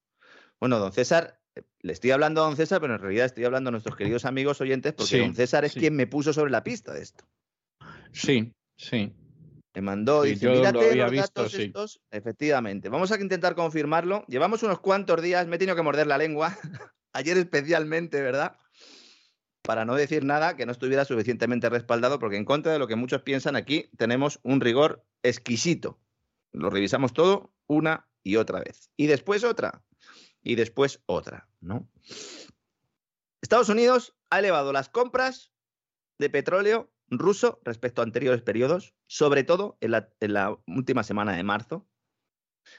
[0.63, 3.67] Bueno, don César, eh, le estoy hablando a don César, pero en realidad estoy hablando
[3.67, 5.81] a nuestros queridos amigos oyentes porque Sí, don César es sí.
[5.81, 7.25] quien me puso sobre la pista de esto.
[8.13, 9.13] Sí, sí.
[9.75, 12.01] Me mandó, Sí, dice, yo lo mírate había los visto, datos estos.
[12.13, 12.89] Efectivamente.
[12.91, 14.25] Vamos a intentar confirmarlo.
[14.29, 16.57] Llevamos unos cuantos días, me he tenido que morder la lengua,
[17.13, 18.57] ayer especialmente, ¿verdad?
[19.63, 22.95] Para no decir nada que no estuviera suficientemente respaldado, porque en contra de lo que
[22.95, 25.99] muchos piensan aquí, tenemos un rigor exquisito.
[26.53, 28.91] Lo revisamos todo una y otra vez.
[28.97, 29.83] Y después otra.
[30.43, 31.89] Y después otra, ¿no?
[33.41, 35.53] Estados Unidos ha elevado las compras
[36.19, 41.87] de petróleo ruso respecto a anteriores periodos, sobre todo en la, última semana de marzo.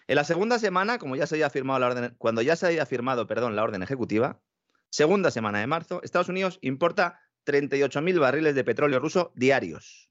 [0.08, 2.86] En la segunda semana, como ya se había firmado la orden, cuando ya se había
[2.86, 4.42] firmado, la orden ejecutiva,
[4.90, 10.10] segunda semana de marzo, Estados Unidos importa 38.000 barriles de petróleo ruso diarios.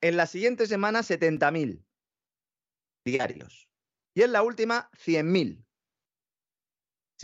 [0.00, 1.82] En la siguiente semana, 70.000
[3.04, 3.68] diarios.
[4.12, 5.63] Y en la última, 100.000.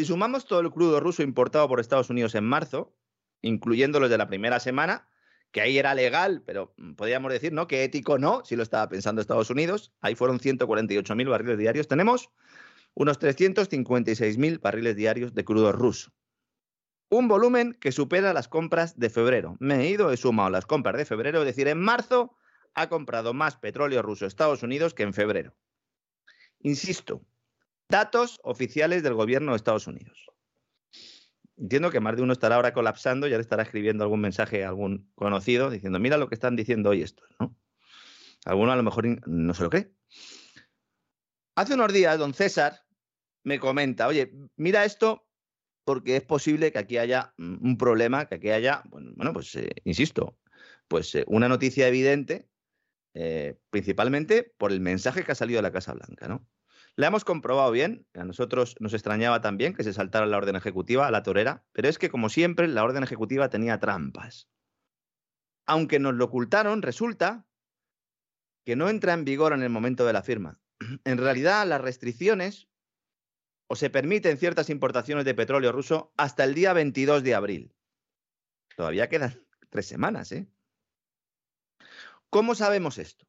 [0.00, 2.96] Si sumamos todo el crudo ruso importado por Estados Unidos en marzo,
[3.42, 5.06] incluyendo los de la primera semana,
[5.50, 7.66] que ahí era legal, pero podríamos decir, ¿no?
[7.66, 11.86] Que ético no, si lo estaba pensando Estados Unidos, ahí fueron 148.000 barriles diarios.
[11.86, 12.30] Tenemos
[12.94, 16.12] unos 356.000 barriles diarios de crudo ruso.
[17.10, 19.58] Un volumen que supera las compras de febrero.
[19.60, 22.38] Me he ido, he sumado las compras de febrero, es decir, en marzo
[22.72, 25.54] ha comprado más petróleo ruso Estados Unidos que en febrero.
[26.60, 27.20] Insisto,
[27.90, 30.26] datos oficiales del gobierno de Estados Unidos.
[31.56, 34.68] Entiendo que más de uno estará ahora colapsando, ya le estará escribiendo algún mensaje a
[34.68, 37.54] algún conocido diciendo, mira lo que están diciendo hoy estos, ¿no?
[38.46, 39.92] Alguno a lo mejor no se lo cree.
[41.56, 42.80] Hace unos días, don César
[43.44, 45.26] me comenta, oye, mira esto
[45.84, 49.70] porque es posible que aquí haya mm, un problema, que aquí haya, bueno, pues eh,
[49.84, 50.38] insisto,
[50.88, 52.48] pues eh, una noticia evidente,
[53.14, 56.46] eh, principalmente por el mensaje que ha salido de la Casa Blanca, ¿no?
[56.96, 61.06] La hemos comprobado bien, a nosotros nos extrañaba también que se saltara la orden ejecutiva
[61.06, 64.48] a la torera, pero es que como siempre la orden ejecutiva tenía trampas.
[65.66, 67.46] Aunque nos lo ocultaron, resulta
[68.64, 70.60] que no entra en vigor en el momento de la firma.
[71.04, 72.68] En realidad las restricciones
[73.68, 77.74] o se permiten ciertas importaciones de petróleo ruso hasta el día 22 de abril.
[78.76, 80.48] Todavía quedan tres semanas, ¿eh?
[82.30, 83.26] ¿Cómo sabemos esto?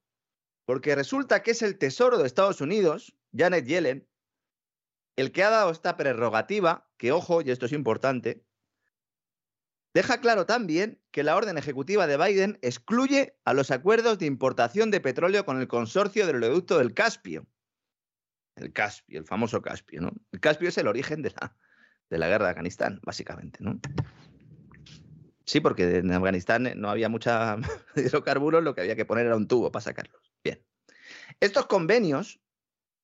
[0.66, 4.07] Porque resulta que es el Tesoro de Estados Unidos, Janet Yellen,
[5.15, 8.45] el que ha dado esta prerrogativa, que ojo, y esto es importante,
[9.93, 14.91] deja claro también que la orden ejecutiva de Biden excluye a los acuerdos de importación
[14.91, 17.45] de petróleo con el consorcio del oleoducto del Caspio.
[18.55, 20.11] El Caspio, el famoso Caspio, ¿no?
[20.32, 21.55] El Caspio es el origen de la,
[22.09, 23.79] de la guerra de Afganistán, básicamente, ¿no?
[25.45, 27.57] Sí, porque en Afganistán no había mucha
[27.95, 30.32] hidrocarburos, lo que había que poner era un tubo para sacarlos.
[30.43, 30.63] Bien.
[31.39, 32.39] Estos convenios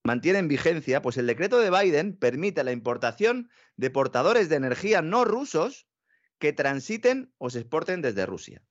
[0.08, 5.26] mantienen vigencia, pues el decreto de Biden permite la importación de portadores de energía no
[5.26, 5.88] rusos
[6.40, 8.64] que transiten o se exporten desde Rusia.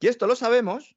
[0.00, 0.96] Y esto lo sabemos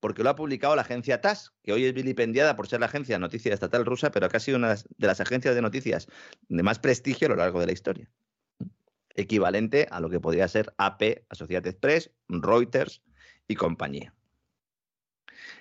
[0.00, 3.14] porque lo ha publicado la agencia TASS, que hoy es vilipendiada por ser la agencia
[3.14, 6.08] de noticias estatal rusa, pero que ha sido una de las agencias de noticias
[6.48, 8.10] de más prestigio a lo largo de la historia
[9.14, 13.02] equivalente a lo que podría ser AP, Associated Press, Reuters
[13.46, 14.14] y compañía.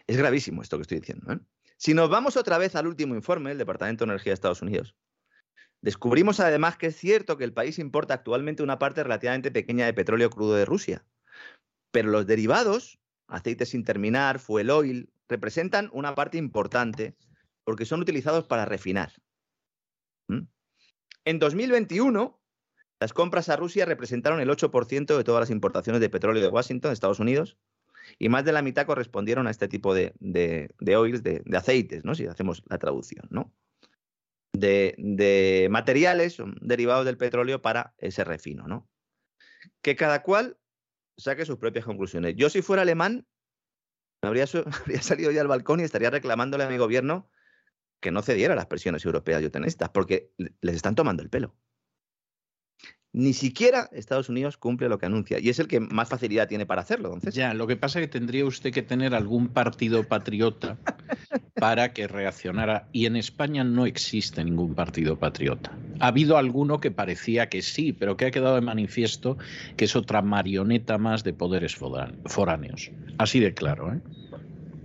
[0.07, 1.33] Es gravísimo esto que estoy diciendo.
[1.33, 1.39] ¿eh?
[1.81, 4.95] Si nos vamos otra vez al último informe del Departamento de Energía de Estados Unidos,
[5.81, 9.93] descubrimos además que es cierto que el país importa actualmente una parte relativamente pequeña de
[9.95, 11.03] petróleo crudo de Rusia,
[11.89, 17.17] pero los derivados, aceite sin terminar, fuel oil, representan una parte importante
[17.63, 19.13] porque son utilizados para refinar.
[20.27, 20.41] ¿Mm?
[21.25, 22.39] En 2021,
[22.99, 26.91] las compras a Rusia representaron el 8% de todas las importaciones de petróleo de Washington,
[26.91, 27.57] Estados Unidos,
[28.19, 31.57] y más de la mitad correspondieron a este tipo de, de, de oils, de, de,
[31.57, 32.15] aceites, ¿no?
[32.15, 33.27] si hacemos la traducción.
[33.29, 33.53] ¿no?
[34.53, 38.89] de, materiales derivados del petróleo para ese refino, ¿no?
[39.81, 40.57] Que cada cual
[41.17, 42.35] saque sus propias conclusiones.
[42.35, 43.27] Yo si fuera alemán,
[44.21, 44.45] me habría,
[44.81, 47.29] habría salido ya al balcón y estaría reclamándole a mi gobierno
[47.99, 49.49] que no cediera a las presiones europeas y
[49.93, 50.31] porque
[50.61, 51.55] les están tomando el pelo.
[53.13, 56.65] Ni siquiera Estados Unidos cumple lo que anuncia y es el que más facilidad tiene
[56.65, 57.09] para hacerlo.
[57.09, 57.35] Entonces.
[57.35, 60.77] Ya, lo que pasa es que tendría usted que tener algún partido patriota
[61.55, 65.77] para que reaccionara y en España no existe ningún partido patriota.
[65.99, 69.37] Ha habido alguno que parecía que sí, pero que ha quedado de manifiesto
[69.75, 72.91] que es otra marioneta más de poderes foráneos.
[73.17, 73.99] Así de claro, ¿eh?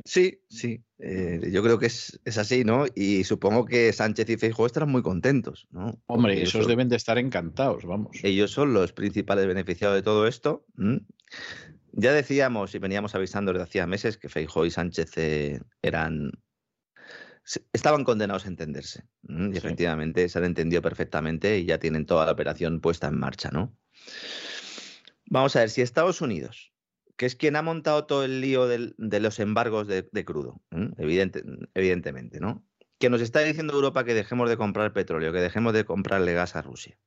[0.07, 0.85] Sí, sí.
[0.99, 2.87] Eh, yo creo que es, así, ¿no?
[2.95, 6.01] Y supongo que Sánchez y Feijóo estarán muy contentos, ¿no?
[6.07, 8.17] Hombre, esos deben de estar encantados, vamos.
[8.23, 10.65] Ellos son los principales beneficiados de todo esto.
[11.93, 16.31] Ya decíamos y veníamos avisando desde hacía meses que Feijóo y Sánchez eh, eran
[17.73, 19.05] estaban condenados a entenderse.
[19.29, 23.51] Y efectivamente se han entendido perfectamente y ya tienen toda la operación puesta en marcha,
[23.51, 23.77] ¿no?
[25.27, 26.73] Vamos a ver, si Estados Unidos
[27.17, 30.61] que es quien ha montado todo el lío de los embargos de, crudo,
[30.99, 32.65] evidentemente, ¿no?
[32.99, 36.57] Que nos está diciendo Europa que dejemos de comprar petróleo, que dejemos de comprarle gas
[36.57, 36.99] a Rusia.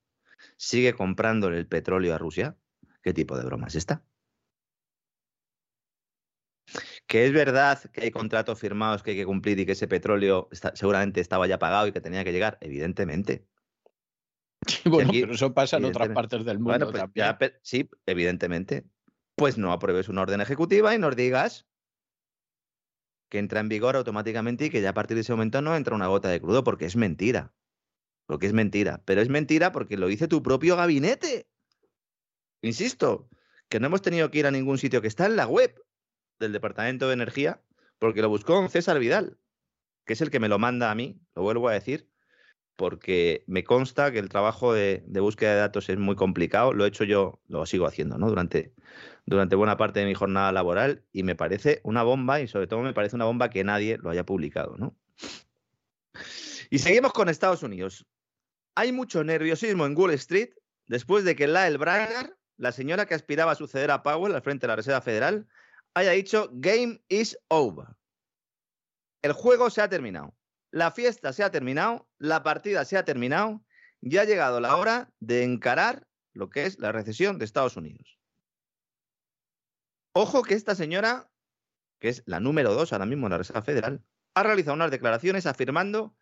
[0.57, 2.57] ¿Sigue comprándole el petróleo a Rusia?
[3.01, 4.03] ¿Qué tipo de broma es esta?
[7.07, 10.47] Que es verdad que hay contratos firmados que hay que cumplir y que ese petróleo
[10.73, 13.47] seguramente estaba ya pagado y que tenía que llegar, evidentemente.
[14.85, 16.91] bueno, pero eso pasa en otras partes del mundo.
[16.91, 18.85] Pues sí, evidentemente
[19.39, 21.65] pues no apruebes una orden ejecutiva y nos digas
[23.29, 25.95] que entra en vigor automáticamente y que ya a partir de ese momento no entra
[25.95, 27.53] una gota de crudo, porque es mentira.
[28.25, 29.01] Porque es mentira.
[29.05, 31.47] Pero es mentira porque lo dice tu propio gabinete.
[32.61, 33.29] Insisto,
[33.69, 35.81] que no hemos tenido que ir a ningún sitio, que está en la web
[36.39, 37.63] del Departamento de Energía,
[37.97, 39.39] porque lo buscó César Vidal,
[40.05, 42.09] que es el que me lo manda a mí, lo vuelvo a decir,
[42.79, 46.71] porque me consta que el trabajo de, búsqueda de datos es muy complicado.
[46.71, 48.29] Lo he hecho yo, lo sigo haciendo, ¿no?
[48.29, 48.73] Durante,
[49.57, 52.93] buena parte de mi jornada laboral y me parece una bomba y sobre todo me
[52.93, 54.77] parece una bomba que nadie lo haya publicado.
[56.69, 58.07] Y seguimos con Estados Unidos.
[58.75, 60.51] Hay mucho nerviosismo en Wall Street
[60.87, 64.67] después de que Lael Brainerd, la señora que aspiraba a suceder a Powell al frente
[64.67, 65.49] de la Reserva Federal,
[65.95, 67.87] haya dicho Game is over.
[69.21, 70.38] El juego se ha terminado
[70.71, 73.63] la fiesta se ha terminado, la partida se ha terminado,
[74.01, 78.19] ya ha llegado la hora de encarar lo que es la recesión de Estados Unidos.
[80.13, 81.29] Ojo que esta señora,
[81.99, 84.03] que es la número dos ahora mismo en la Reserva Federal,
[84.33, 86.15] ha realizado unas declaraciones afirmando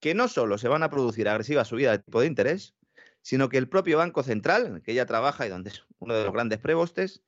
[0.00, 2.74] que no solo se van a producir agresivas subidas de tipo de interés,
[3.22, 6.14] sino que el propio Banco Central, en el que ella trabaja y donde es uno
[6.14, 7.22] de los grandes prebostes,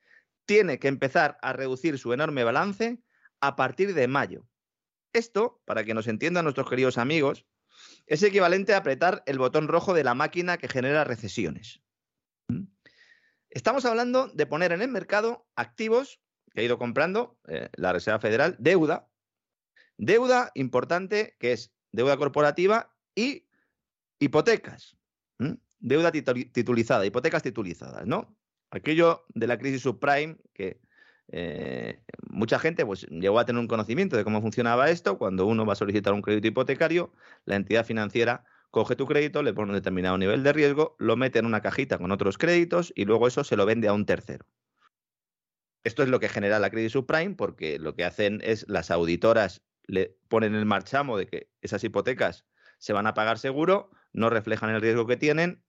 [0.44, 3.00] tiene que empezar a reducir su enorme balance
[3.40, 4.46] a partir de mayo.
[5.14, 7.46] Esto, para que nos entiendan nuestros queridos amigos,
[8.06, 11.80] es equivalente a apretar el botón rojo de la máquina que genera recesiones.
[12.48, 12.64] ¿Mm?
[13.48, 16.20] Estamos hablando de poner en el mercado activos
[16.52, 19.08] que ha ido comprando eh, la Reserva Federal, deuda,
[19.96, 23.46] deuda importante que es deuda corporativa y
[24.18, 24.96] hipotecas,
[25.78, 28.36] deuda titulizada, hipotecas titulizadas, ¿no?
[28.70, 30.80] Aquello de la crisis subprime que
[31.28, 35.18] eh, mucha gente pues, llegó a tener un conocimiento de cómo funcionaba esto.
[35.18, 37.12] Cuando uno va a solicitar un crédito hipotecario,
[37.44, 41.38] la entidad financiera coge tu crédito, le pone un determinado nivel de riesgo, lo mete
[41.38, 44.46] en una cajita con otros créditos y luego eso se lo vende a un tercero.
[45.84, 49.62] Esto es lo que genera la crisis subprime porque lo que hacen es las auditoras
[49.86, 52.46] le ponen el marchamo de que esas hipotecas
[52.78, 55.62] se van a pagar seguro, no reflejan el riesgo que tienen,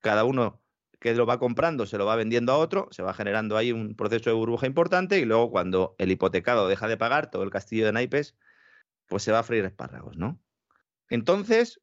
[0.00, 0.63] cada uno
[1.04, 3.94] que lo va comprando se lo va vendiendo a otro, se va generando ahí un
[3.94, 7.84] proceso de burbuja importante y luego cuando el hipotecado deja de pagar todo el castillo
[7.84, 8.34] de naipes,
[9.06, 10.40] pues se va a freír espárragos, ¿no?
[11.10, 11.78] Entonces,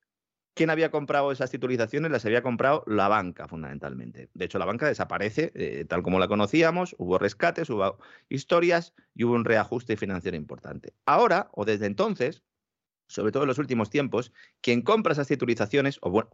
[0.55, 2.09] ¿quién había comprado esas titulizaciones?
[2.09, 4.31] Las había comprado la banca, fundamentalmente.
[4.33, 9.25] De hecho, la banca desaparece eh, tal como la conocíamos, hubo rescates, hubo historias y
[9.25, 10.95] hubo un reajuste financiero importante.
[11.05, 12.41] Ahora, o desde entonces,
[13.07, 16.31] sobre todo en los últimos tiempos, quien compra esas titulizaciones, o bueno,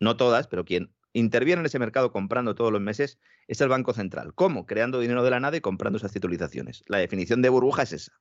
[0.00, 3.18] no todas, pero quien interviene en ese mercado comprando todos los meses
[3.48, 4.34] es el Banco Central.
[4.34, 4.66] ¿Cómo?
[4.66, 6.84] Creando dinero de la nada y comprando esas titulizaciones.
[6.88, 8.12] La definición de burbuja es esa.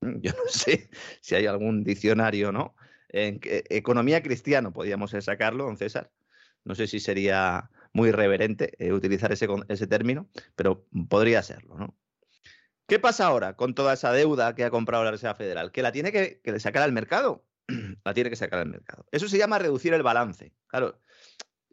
[0.00, 0.90] Mm, yo no sé
[1.20, 2.74] si hay algún diccionario, ¿no?
[3.08, 6.10] En economía cristiano podríamos sacarlo, don César.
[6.64, 11.96] No sé si sería muy irreverente eh, utilizar ese, ese término, pero podría serlo, ¿no?
[12.86, 15.72] ¿Qué pasa ahora con toda esa deuda que ha comprado la Reserva Federal?
[15.72, 17.44] Que la tiene que, que sacar al mercado.
[18.04, 19.06] la tiene que sacar al mercado.
[19.10, 20.52] Eso se llama reducir el balance.
[20.66, 21.00] Claro,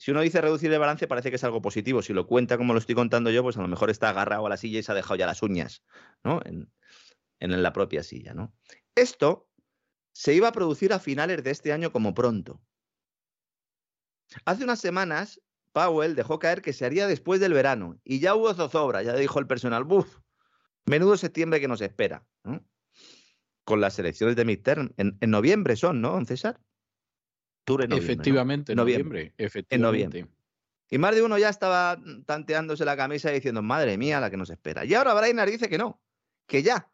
[0.01, 2.01] si uno dice reducir el balance, parece que es algo positivo.
[2.01, 4.49] Si lo cuenta como lo estoy contando yo, pues a lo mejor está agarrado a
[4.49, 5.83] la silla y se ha dejado ya las uñas,
[6.23, 6.41] ¿no?
[6.43, 6.71] En,
[7.39, 8.51] la propia silla, ¿no?
[8.95, 9.47] Esto
[10.11, 12.59] se iba a producir a finales de este año como pronto.
[14.43, 15.39] Hace unas semanas,
[15.71, 19.37] Powell dejó caer que se haría después del verano y ya hubo zozobra, ya dijo
[19.37, 20.17] el personal, buf,
[20.87, 22.25] menudo septiembre que nos espera.
[23.65, 26.59] Con las elecciones de midterm, en noviembre son, ¿no, César?
[27.67, 30.27] Efectivamente, en noviembre, En noviembre.
[30.89, 34.37] Y más de uno ya estaba tanteándose la camisa y diciendo, madre mía, la que
[34.37, 34.83] nos espera.
[34.83, 36.01] Y ahora Brainard dice que no,
[36.47, 36.89] que ya,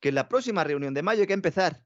[0.00, 1.84] que en la próxima reunión de mayo hay que empezar.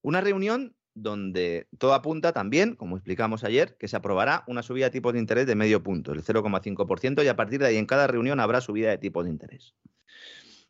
[0.00, 4.92] Una reunión donde todo apunta también, como explicamos ayer, que se aprobará una subida de
[4.92, 8.06] tipos de interés de medio punto, el 0,5%, y a partir de ahí en cada
[8.06, 9.74] reunión habrá subida de tipos de interés.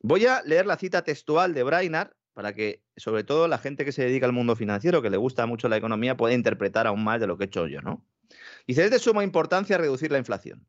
[0.01, 3.93] Voy a leer la cita textual de Brainard para que, sobre todo, la gente que
[3.93, 7.21] se dedica al mundo financiero, que le gusta mucho la economía, pueda interpretar aún más
[7.21, 8.07] de lo que he hecho yo, ¿no?
[8.67, 10.67] Dice, es de suma importancia reducir la inflación.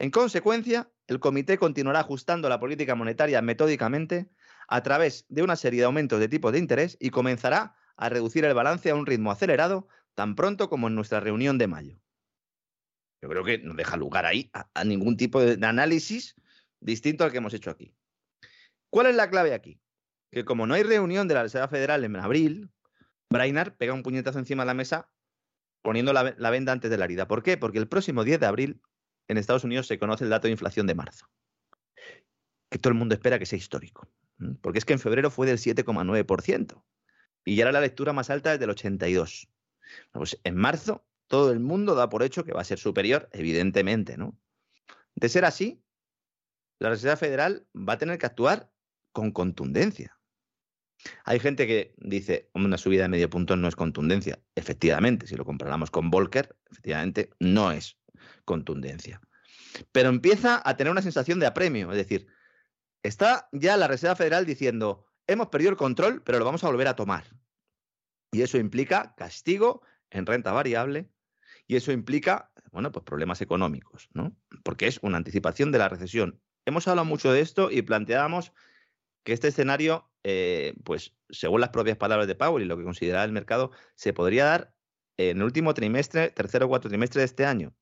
[0.00, 4.28] En consecuencia, el comité continuará ajustando la política monetaria metódicamente
[4.66, 8.44] a través de una serie de aumentos de tipos de interés y comenzará a reducir
[8.44, 12.00] el balance a un ritmo acelerado tan pronto como en nuestra reunión de mayo.
[13.22, 16.34] Yo creo que no deja lugar ahí a, a ningún tipo de análisis
[16.80, 17.94] distinto al que hemos hecho aquí.
[18.90, 19.80] ¿Cuál es la clave aquí?
[20.34, 22.70] Que como no hay reunión de la Reserva Federal en abril,
[23.30, 25.08] Brainard pega un puñetazo encima de la mesa
[25.82, 27.28] poniendo la, venda antes de la herida.
[27.28, 27.56] ¿Por qué?
[27.56, 28.82] Porque el próximo 10 de abril
[29.28, 31.26] en Estados Unidos se conoce el dato de inflación de marzo,
[32.70, 34.08] que todo el mundo espera que sea histórico,
[34.60, 36.82] porque es que en febrero fue del 7,9%
[37.44, 39.48] y ya era la lectura más alta desde el 82.
[40.12, 44.16] Pues en marzo todo el mundo da por hecho que va a ser superior, evidentemente,
[44.16, 44.38] ¿no?
[45.14, 45.82] De ser así,
[46.78, 48.70] la Reserva Federal va a tener que actuar
[49.12, 50.13] con contundencia.
[51.24, 54.40] Hay gente que dice, una subida de medio punto no es contundencia.
[54.54, 57.98] Efectivamente, si lo comparamos con Volcker, efectivamente no es
[58.44, 59.20] contundencia.
[59.92, 62.26] Pero empieza a tener una sensación de apremio, es decir,
[63.02, 66.88] está ya la Reserva Federal diciendo, hemos perdido el control, pero lo vamos a volver
[66.88, 67.24] a tomar.
[68.32, 71.10] Y eso implica castigo en renta variable
[71.66, 74.36] y eso implica, bueno, pues problemas económicos, ¿no?
[74.62, 76.40] Porque es una anticipación de la recesión.
[76.66, 78.52] Hemos hablado mucho de esto y planteábamos
[79.24, 83.24] que este escenario, eh, pues según las propias palabras de Powell y lo que considera
[83.24, 84.74] el mercado, se podría dar
[85.16, 87.74] en el último trimestre, tercero o cuarto trimestre de este año.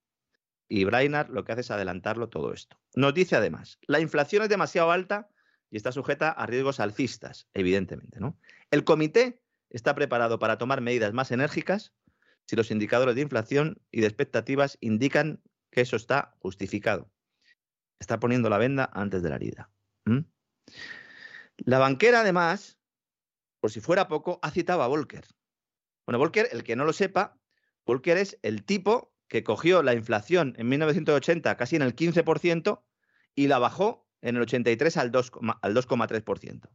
[0.69, 2.81] Y Brainard lo que hace es adelantarlo todo esto.
[2.95, 5.29] Nos dice además, la inflación es demasiado alta
[5.71, 8.21] y está sujeta a riesgos alcistas, evidentemente.
[8.21, 8.39] ¿no?
[8.71, 11.93] El comité está preparado para tomar medidas más enérgicas
[12.47, 17.11] si los indicadores de inflación y de expectativas indican que eso está justificado.
[17.99, 19.71] Está poniendo la venda antes de la herida.
[21.59, 22.79] La banquera, además,
[23.61, 25.27] por si fuera poco, ha citado a Volcker.
[26.07, 27.39] Bueno, Volcker, el que no lo sepa,
[27.87, 32.83] Volcker es el tipo que cogió la inflación en 1980 casi en el 15%
[33.35, 36.71] y la bajó en el 83 al 2,3%,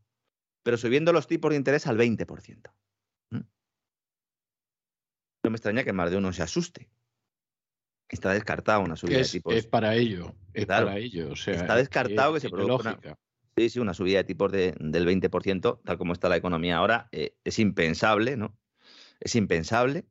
[0.63, 2.71] pero subiendo los tipos de interés al 20%.
[3.31, 3.39] ¿Mm?
[5.43, 6.89] No me extraña que más de uno se asuste.
[8.09, 9.53] Está descartado una subida de tipos.
[9.53, 11.33] Es para ello, es para ello.
[11.33, 13.17] está descartado que se produzca
[13.57, 17.35] Sí, sí, una subida de tipos del 20%, tal como está la economía ahora, eh,
[17.43, 18.55] es impensable, ¿no?
[19.19, 20.05] Es impensable.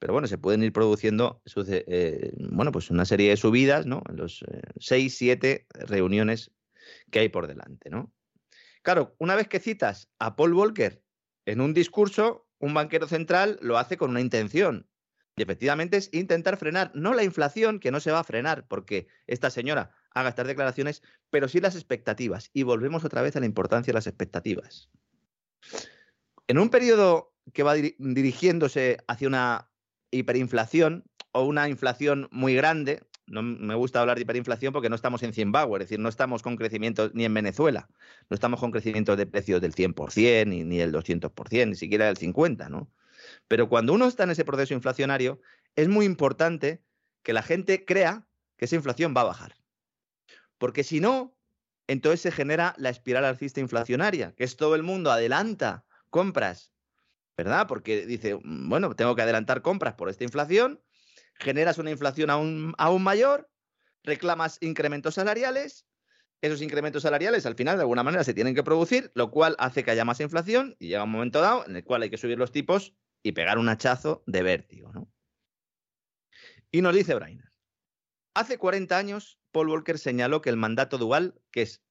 [0.00, 4.02] Pero bueno, se pueden ir produciendo eh, bueno, pues una serie de subidas, ¿no?
[4.08, 6.50] En los eh, seis, siete reuniones
[7.12, 8.12] que hay por delante, ¿no?
[8.82, 11.00] Claro, una vez que citas a Paul Volcker
[11.46, 14.88] en un discurso, un banquero central lo hace con una intención.
[15.36, 19.06] Y efectivamente es intentar frenar, no la inflación, que no se va a frenar, porque
[19.28, 22.50] esta señora haga estas declaraciones, pero sí las expectativas.
[22.52, 24.88] Y volvemos otra vez a la importancia de las expectativas.
[26.46, 29.70] En un periodo que va dirigiéndose hacia una
[30.10, 35.22] hiperinflación o una inflación muy grande, no me gusta hablar de hiperinflación porque no estamos
[35.22, 37.88] en Zimbabue, es decir, no estamos con crecimiento ni en Venezuela,
[38.28, 42.16] no estamos con crecimiento de precios del 100% ni, ni del 200%, ni siquiera del
[42.16, 42.90] 50%, ¿no?
[43.48, 45.40] Pero cuando uno está en ese proceso inflacionario,
[45.76, 46.82] es muy importante
[47.22, 48.26] que la gente crea
[48.56, 49.56] que esa inflación va a bajar.
[50.58, 51.36] Porque si no,
[51.86, 56.72] entonces se genera la espiral alcista inflacionaria, que es todo el mundo adelanta compras,
[57.36, 57.66] ¿verdad?
[57.66, 60.82] Porque dice, mm, bueno, tengo que adelantar compras por esta inflación,
[61.34, 63.50] generas una inflación aún, aún mayor,
[64.02, 65.86] reclamas incrementos salariales,
[66.40, 69.82] esos incrementos salariales al final de alguna manera se tienen que producir, lo cual hace
[69.82, 72.38] que haya más inflación y llega un momento dado en el cual hay que subir
[72.38, 75.10] los tipos y pegar un hachazo de vértigo, ¿no?
[76.70, 77.53] Y nos dice Brainer,
[78.34, 81.82] hace 40 años Paul Volcker señaló que el mandato dual, que es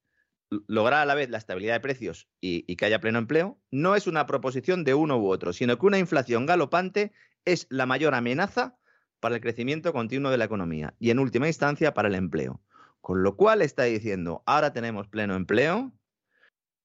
[0.68, 4.06] lograr a la vez la estabilidad de precios y, que haya pleno empleo, no es
[4.06, 7.14] una proposición de uno u otro, sino que una inflación galopante
[7.46, 8.78] es la mayor amenaza
[9.20, 12.62] para el crecimiento continuo de la economía y en última instancia para el empleo.
[13.02, 15.94] Con lo cual está diciendo, ahora tenemos pleno empleo,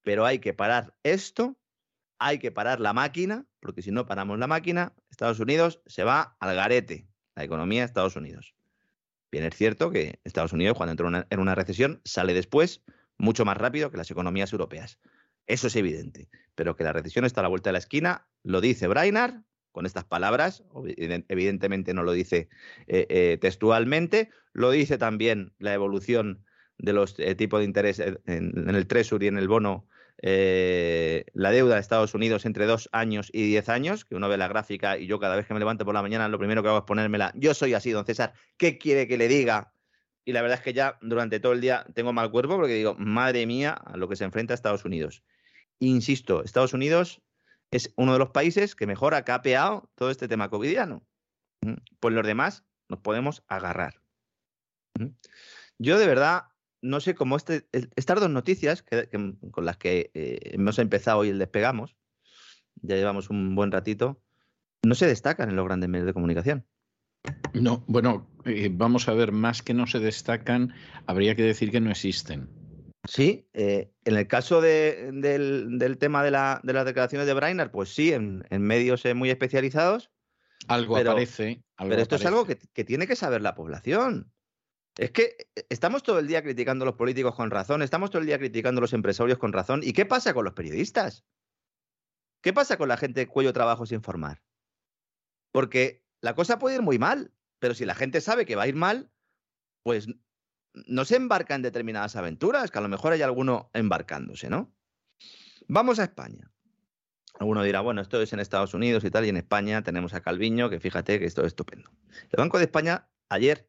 [0.02, 1.58] pero hay que parar esto,
[2.18, 6.36] hay que parar la máquina, porque si no paramos la máquina, Estados Unidos se va
[6.40, 7.08] al garete.
[7.34, 8.57] la economía de Estados Unidos.
[9.30, 12.82] Bien, es cierto que Estados Unidos, cuando entra en una recesión, sale después
[13.18, 14.98] mucho más rápido que las economías europeas.
[15.46, 16.28] Eso es evidente.
[16.54, 19.42] Pero que la recesión está a la vuelta de la esquina, lo dice Brainard
[19.72, 20.64] con estas palabras,
[21.28, 22.48] evidentemente no lo dice
[22.86, 26.44] eh, eh, textualmente, lo dice también la evolución
[26.78, 29.87] de los eh, tipos de interés en, en, el Treasury y en el bono
[30.20, 34.36] eh, la deuda de Estados Unidos entre dos años y diez años, que uno ve
[34.36, 36.68] la gráfica y yo cada vez que me levanto por la mañana lo primero que
[36.68, 39.72] hago es ponérmela, yo soy así, don César, ¿qué quiere que le diga?
[40.24, 42.94] Y la verdad es que ya durante todo el día tengo mal cuerpo porque digo,
[42.98, 45.22] madre mía, a lo que se enfrenta Estados Unidos.
[45.78, 47.22] Insisto, Estados Unidos
[47.70, 51.06] es uno de los países que mejor ha capeado todo este tema covidiano.
[52.00, 54.00] Pues los demás nos podemos agarrar.
[55.78, 56.48] Yo de verdad
[56.80, 58.84] no sé cómo este, estas dos noticias
[59.50, 61.96] con las que eh, hemos empezado y el despegamos,
[62.82, 64.20] ya llevamos un buen ratito,
[64.84, 66.66] no se destacan en los grandes medios de comunicación.
[67.52, 70.72] No, bueno, eh, vamos a ver, más que no se destacan,
[71.06, 72.48] habría que decir que no existen.
[73.08, 78.44] Sí, eh, en el caso del, tema de, las declaraciones de Brainerd, pues sí, en,
[78.50, 80.10] medios muy especializados.
[80.66, 81.62] Algo aparece.
[81.78, 84.30] pero esto es algo que, tiene que saber la población.
[84.98, 88.20] Es que eh, estamos todo el día criticando a los políticos con razón, estamos todo
[88.20, 89.80] el día criticando a los empresarios con razón.
[89.82, 91.24] ¿Y qué pasa con los periodistas?
[92.42, 94.42] ¿Qué pasa con la gente cuello trabajo sin formar?
[95.52, 98.68] Porque la cosa puede ir muy mal, pero si la gente sabe que va a
[98.68, 99.10] ir mal,
[99.84, 100.08] pues
[100.74, 104.74] no se embarca en determinadas aventuras, que a lo mejor hay alguno embarcándose, ¿no?
[105.68, 106.50] Vamos a España.
[107.38, 110.22] Alguno dirá, bueno, esto es en Estados Unidos y tal, y en España tenemos a
[110.22, 111.90] Calviño, que fíjate que esto es estupendo.
[112.30, 113.68] El Banco de España ayer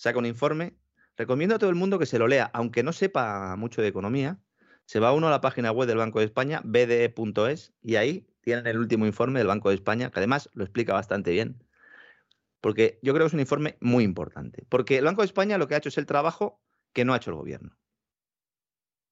[0.00, 0.74] saca un informe.
[1.16, 4.40] Recomiendo a todo el mundo que se lo lea, aunque no sepa mucho de economía.
[4.86, 8.66] Se va uno a la página web del Banco de España, bde.es, y ahí tienen
[8.66, 11.62] el último informe del Banco de España, que además lo explica bastante bien.
[12.62, 14.64] Porque yo creo que es un informe muy importante.
[14.70, 16.62] Porque el Banco de España lo que ha hecho es el trabajo
[16.94, 17.76] que no ha hecho el gobierno.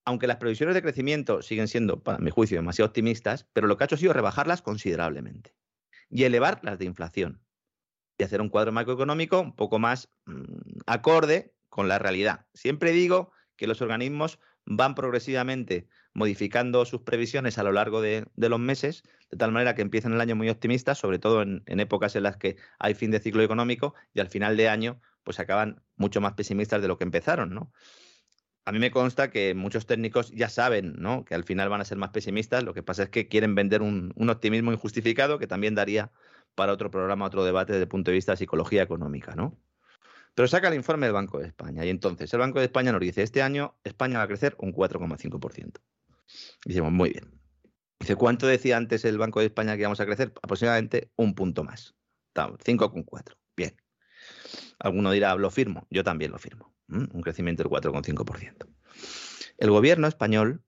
[0.06, 3.84] Aunque las previsiones de crecimiento siguen siendo, para mi juicio, demasiado optimistas, pero lo que
[3.84, 5.54] ha hecho ha sido rebajarlas considerablemente
[6.08, 7.42] y elevar las de inflación
[8.18, 12.46] y hacer un cuadro macroeconómico un poco más mm, acorde con la realidad.
[12.52, 18.60] Siempre digo que los organismos van progresivamente modificando sus previsiones a lo largo de, los
[18.60, 22.24] meses, de tal manera que empiezan el año muy optimistas, sobre todo en, épocas en
[22.24, 26.20] las que hay fin de ciclo económico, y al final de año pues acaban mucho
[26.20, 27.72] más pesimistas de lo que empezaron, ¿no?
[28.64, 31.24] A mí me consta que muchos técnicos ya saben ¿no?
[31.24, 33.80] que al final van a ser más pesimistas, lo que pasa es que quieren vender
[33.80, 36.12] un, un optimismo injustificado que también daría
[36.58, 39.56] para otro programa, otro debate desde el punto de vista de psicología económica, ¿no?
[40.34, 43.00] Pero saca el informe del Banco de España y entonces el Banco de España nos
[43.00, 45.80] dice, este año España va a crecer un 4,5%.
[46.64, 47.40] Decimos, muy bien.
[48.00, 50.32] Dice, ¿cuánto decía antes el Banco de España que íbamos a crecer?
[50.42, 51.94] Aproximadamente un punto más.
[52.34, 53.36] 5,4.
[53.56, 53.76] Bien.
[54.80, 55.86] Alguno dirá, lo firmo.
[55.90, 56.74] Yo también lo firmo.
[56.88, 58.66] Un crecimiento del 4,5%.
[59.58, 60.64] El gobierno español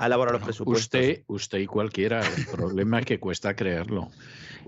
[0.00, 0.84] ha elaborado los presupuestos.
[0.84, 2.20] Usted, usted y cualquiera.
[2.20, 4.10] El problema es que cuesta creerlo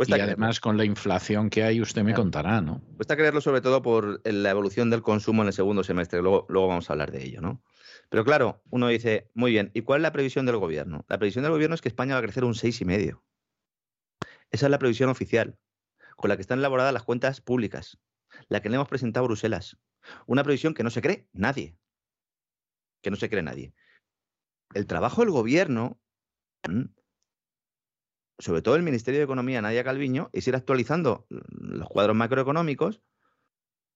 [0.06, 2.82] y además con la inflación que hay, usted me contará, ¿no?
[2.96, 6.22] Cuesta creerlo sobre todo por la evolución del consumo en el segundo semestre.
[6.22, 7.62] Luego, luego vamos a hablar de ello, ¿no?
[8.08, 11.04] Pero claro, uno dice, muy bien, ¿y cuál es la previsión del gobierno?
[11.08, 13.22] La previsión del gobierno es que España va a crecer un 6,5.
[14.50, 15.58] Esa es la previsión oficial,
[16.16, 17.98] con la que están elaboradas las cuentas públicas,
[18.48, 19.78] la que le hemos presentado a Bruselas.
[20.26, 21.76] Una previsión que no se cree nadie.
[23.00, 23.72] Que no se cree nadie.
[24.74, 26.00] El trabajo del gobierno
[28.42, 33.00] sobre todo el Ministerio de Economía, Nadia Calviño, es ir actualizando los cuadros macroeconómicos,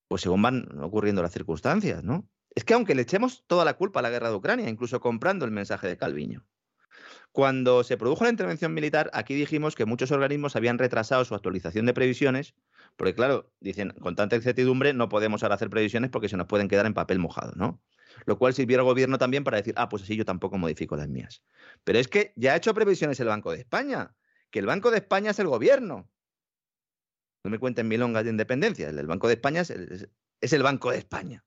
[0.07, 2.29] pues según van ocurriendo las circunstancias, ¿no?
[2.55, 5.43] Es que aunque le echemos toda la culpa a la guerra de Ucrania, incluso comprando
[5.43, 6.47] el mensaje de Calviño,
[7.33, 11.85] cuando se produjo la intervención militar, aquí dijimos que muchos organismos habían retrasado su actualización
[11.85, 12.55] de previsiones,
[12.95, 16.69] porque claro, dicen, con tanta incertidumbre no podemos ahora hacer previsiones porque se nos pueden
[16.69, 17.81] quedar en papel mojado, ¿no?
[18.27, 21.07] Lo cual sirvió al gobierno también para decir, ah, pues así yo tampoco modifico las
[21.07, 21.41] mías.
[21.83, 24.13] Pero es que ya ha hecho previsiones el Banco de España
[24.49, 26.09] que el Banco de España es el gobierno.
[27.43, 28.89] No me cuenten milongas de independencia.
[28.89, 29.69] El Banco de España es
[30.53, 31.43] el, Banco de España.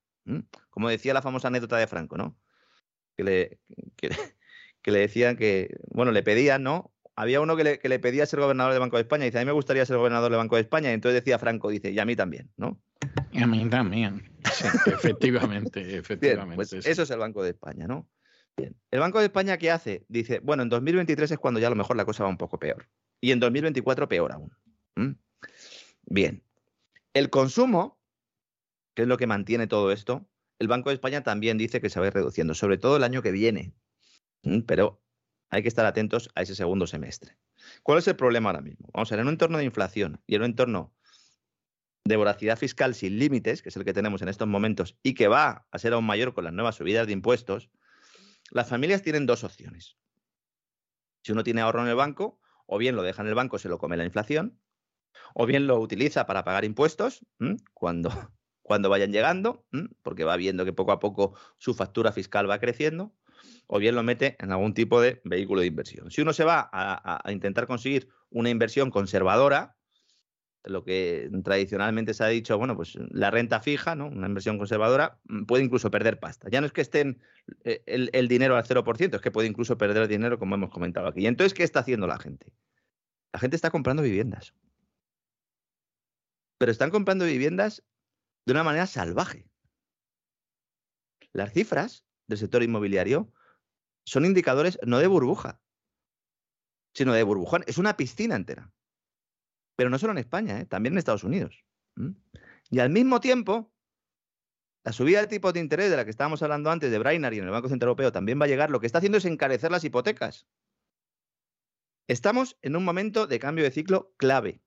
[0.70, 2.38] Como decía la famosa anécdota de Franco, ¿no?
[3.16, 3.60] Que le,
[3.96, 4.08] que,
[4.84, 6.94] le decían que, bueno, le pedían, ¿no?
[7.20, 9.44] Había uno que le, pedía ser gobernador del Banco de España y dice, a mí
[9.44, 10.90] me gustaría ser gobernador del Banco de España.
[10.90, 12.80] Y entonces decía Franco, dice, y a mí también, ¿no?
[13.30, 14.32] Y a mí también.
[14.86, 16.56] efectivamente, efectivamente.
[16.56, 18.08] pues eso es el Banco de España, ¿no?
[18.56, 20.06] ¿El Banco de España qué hace?
[20.08, 22.58] Dice, bueno, en 2023 es cuando ya a lo mejor la cosa va un poco
[22.58, 22.88] peor.
[23.20, 25.18] Y en 2024 peor aún.
[26.04, 26.42] Bien.
[27.12, 28.00] El consumo,
[28.94, 30.26] que es lo que mantiene todo esto,
[30.58, 33.04] el Banco de España también dice que se va a ir reduciendo, sobre todo el
[33.04, 33.74] año que viene.
[34.66, 35.02] Pero
[35.50, 37.36] hay que estar atentos a ese segundo semestre.
[37.82, 38.88] ¿Cuál es el problema ahora mismo?
[38.92, 40.94] Vamos a ver, en un entorno de inflación y en un entorno
[42.04, 45.28] de voracidad fiscal sin límites, que es el que tenemos en estos momentos y que
[45.28, 47.70] va a ser aún mayor con las nuevas subidas de impuestos,
[48.50, 49.96] las familias tienen dos opciones.
[51.22, 53.68] Si uno tiene ahorro en el banco, o bien lo deja en el banco, se
[53.68, 54.58] lo come la inflación,
[55.34, 57.26] o bien lo utiliza para pagar impuestos
[57.74, 58.10] cuando,
[58.62, 59.66] cuando vayan llegando,
[60.02, 63.14] porque va viendo que poco a poco su factura fiscal va creciendo,
[63.72, 66.10] o bien lo mete en algún tipo de vehículo de inversión.
[66.10, 69.76] Si uno se va a, intentar conseguir una inversión conservadora,
[70.64, 74.08] lo que tradicionalmente se ha dicho, bueno, pues la renta fija, ¿no?
[74.08, 76.48] Una inversión conservadora mm, puede incluso perder pasta.
[76.50, 77.22] Ya no es que estén
[77.62, 81.06] eh, el, dinero al 0%, es que puede incluso perder el dinero, como hemos comentado
[81.06, 81.20] aquí.
[81.20, 82.52] Y entonces, ¿qué está haciendo la gente?
[83.32, 84.52] La gente está comprando viviendas.
[86.58, 87.84] Pero están comprando viviendas
[88.46, 89.48] de una manera salvaje.
[91.32, 93.32] Las cifras del sector inmobiliario
[94.04, 95.60] son indicadores no de burbuja,
[96.94, 97.64] sino de burbujón.
[97.66, 98.72] Es una piscina entera.
[99.76, 100.66] Pero no solo en España, ¿eh?
[100.66, 101.64] también en Estados Unidos.
[102.70, 103.72] Y al mismo tiempo,
[104.84, 107.38] la subida de tipo de interés de la que estábamos hablando antes de Brainerd y
[107.38, 108.70] en el Banco Central Europeo también va a llegar.
[108.70, 110.46] Lo que está haciendo es encarecer las hipotecas.
[112.08, 114.62] Estamos en un momento de cambio de ciclo clave.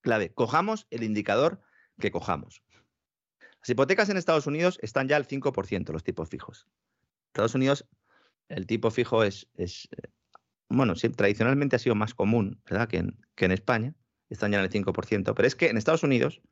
[0.00, 0.32] Clave.
[0.32, 1.60] Cojamos el indicador
[2.00, 2.62] que cojamos.
[3.60, 6.66] Las hipotecas en Estados Unidos están ya al 5%, los tipos fijos.
[7.38, 7.86] Estados Unidos
[8.48, 9.88] el tipo fijo es, es
[10.68, 13.94] bueno, sí, tradicionalmente ha sido más común, ¿verdad?, que en, que en España,
[14.28, 16.42] están ya en el 5%, pero es que en Estados Unidos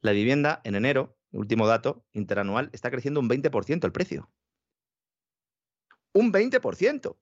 [0.00, 4.30] la vivienda en enero, último dato interanual, está creciendo un 20% el precio.
[6.14, 7.16] Un 20%.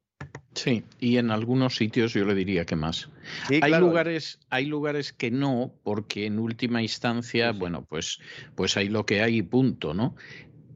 [0.55, 3.11] Sí, y en algunos sitios yo le diría que más.
[3.49, 8.19] hay lugares, hay lugares que no, porque en última instancia, bueno, pues,
[8.55, 10.17] pues hay lo que hay y punto, ¿no?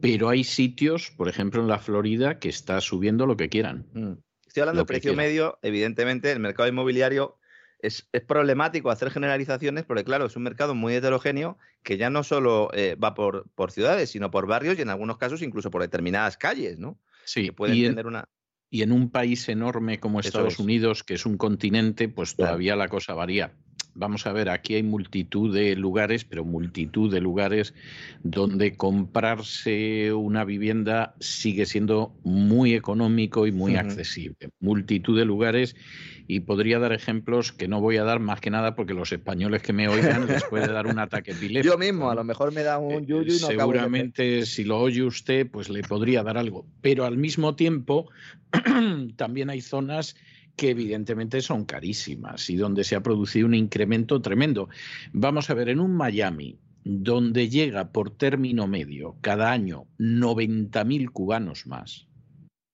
[0.03, 3.87] Pero hay sitios, por ejemplo en la Florida, que está subiendo lo que quieran.
[3.95, 4.13] Mm.
[4.47, 7.39] Estoy hablando de precio medio, evidentemente, el mercado inmobiliario
[7.79, 12.69] es, problemático hacer generalizaciones porque, claro, es un mercado muy heterogéneo que ya no solo
[12.75, 16.37] eh, va por, por, ciudades, sino por barrios y en algunos casos incluso por determinadas
[16.37, 16.99] calles, ¿no?
[17.25, 18.29] Sí, y tener una...
[18.71, 22.89] Y en un país enorme como Estados Unidos, que es un continente, pues todavía la
[22.89, 23.55] cosa varía
[23.95, 27.75] vamos a ver, aquí hay multitud de lugares, pero multitud de lugares
[28.23, 34.51] donde comprarse una vivienda sigue siendo muy económico y muy accesible.
[34.61, 35.77] Multitud de lugares
[36.27, 39.63] y podría dar ejemplos que no voy a dar más que nada porque los españoles
[39.63, 41.75] que me oigan les puede dar un ataque epiléptico.
[41.75, 44.79] Yo mismo, a lo mejor me da un eh, yuyu y no Seguramente si lo
[44.79, 46.67] oye usted, pues le podría dar algo.
[46.81, 48.09] Pero al mismo tiempo,
[49.17, 50.17] también hay zonas
[50.57, 54.69] que evidentemente son carísimas y donde se ha producido un incremento tremendo.
[55.13, 61.67] Vamos a ver, en un Miami, donde llega por término medio cada año 90.000 cubanos
[61.67, 62.07] más,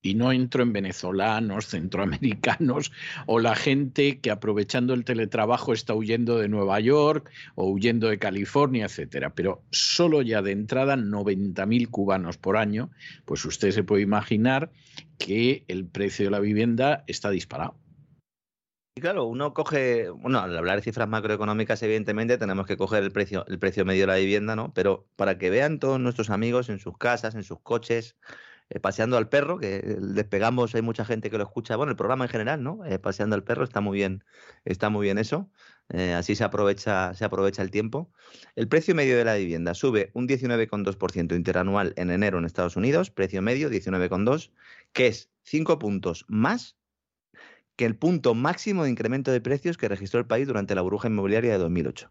[0.09, 2.93] y no entro en venezolanos, centroamericanos
[3.27, 8.19] o la gente que aprovechando el teletrabajo está huyendo de Nueva York o huyendo de
[8.19, 9.35] California, etcétera.
[9.35, 12.91] Pero solo ya de entrada 90.000 cubanos por año,
[13.25, 14.71] pues usted se puede imaginar
[15.19, 17.77] que el precio de la vivienda está disparado.
[18.97, 23.13] Y claro, uno coge, bueno, al hablar de cifras macroeconómicas, evidentemente tenemos que coger el
[23.13, 24.73] precio, el precio medio de la vivienda, ¿no?
[24.75, 28.17] Pero para que vean todos nuestros amigos en sus casas, en sus coches,
[28.71, 32.27] eh, paseando al perro, que despegamos, hay mucha gente que lo escucha, bueno, el programa
[32.27, 32.85] en general, ¿no?
[32.85, 34.25] Eh, paseando al perro, está muy bien,
[34.65, 35.51] está muy bien eso.
[35.89, 38.13] Eh, así se aprovecha, se aprovecha el tiempo.
[38.57, 43.11] El precio medio de la vivienda sube un 19,2% interanual en enero en Estados Unidos,
[43.11, 44.53] precio medio 19,2,
[44.93, 46.77] que es 5 puntos más
[47.77, 51.09] que el punto máximo de incremento de precios que registró el país durante la burbuja
[51.09, 52.11] inmobiliaria de 2008.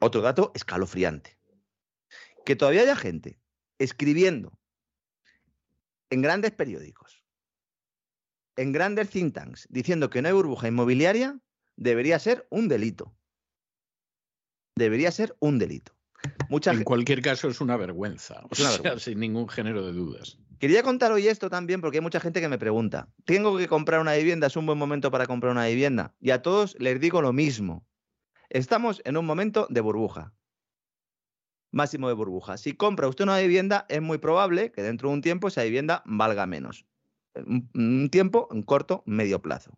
[0.00, 1.38] Otro dato escalofriante.
[2.44, 3.38] Que todavía haya gente
[3.78, 4.58] escribiendo
[6.10, 7.24] en grandes periódicos,
[8.56, 11.38] en grandes think tanks, diciendo que no hay burbuja inmobiliaria,
[11.76, 13.16] debería ser un delito.
[14.76, 15.92] Debería ser un delito.
[16.48, 18.42] en cualquier caso es una vergüenza,
[18.98, 20.38] sin ningún género de dudas.
[20.58, 24.00] Quería contar hoy esto también porque hay mucha gente que me pregunta, ¿tengo que comprar
[24.00, 24.46] una vivienda?
[24.46, 26.14] ¿Es un buen momento para comprar una vivienda?
[26.20, 27.84] Y a todos les digo lo mismo.
[28.50, 30.32] Estamos en un momento de burbuja
[31.74, 32.56] máximo de burbuja.
[32.56, 36.02] Si compra usted una vivienda, es muy probable que dentro de un tiempo esa vivienda
[36.06, 36.86] valga menos.
[37.34, 39.76] Un, tiempo, un corto, medio plazo.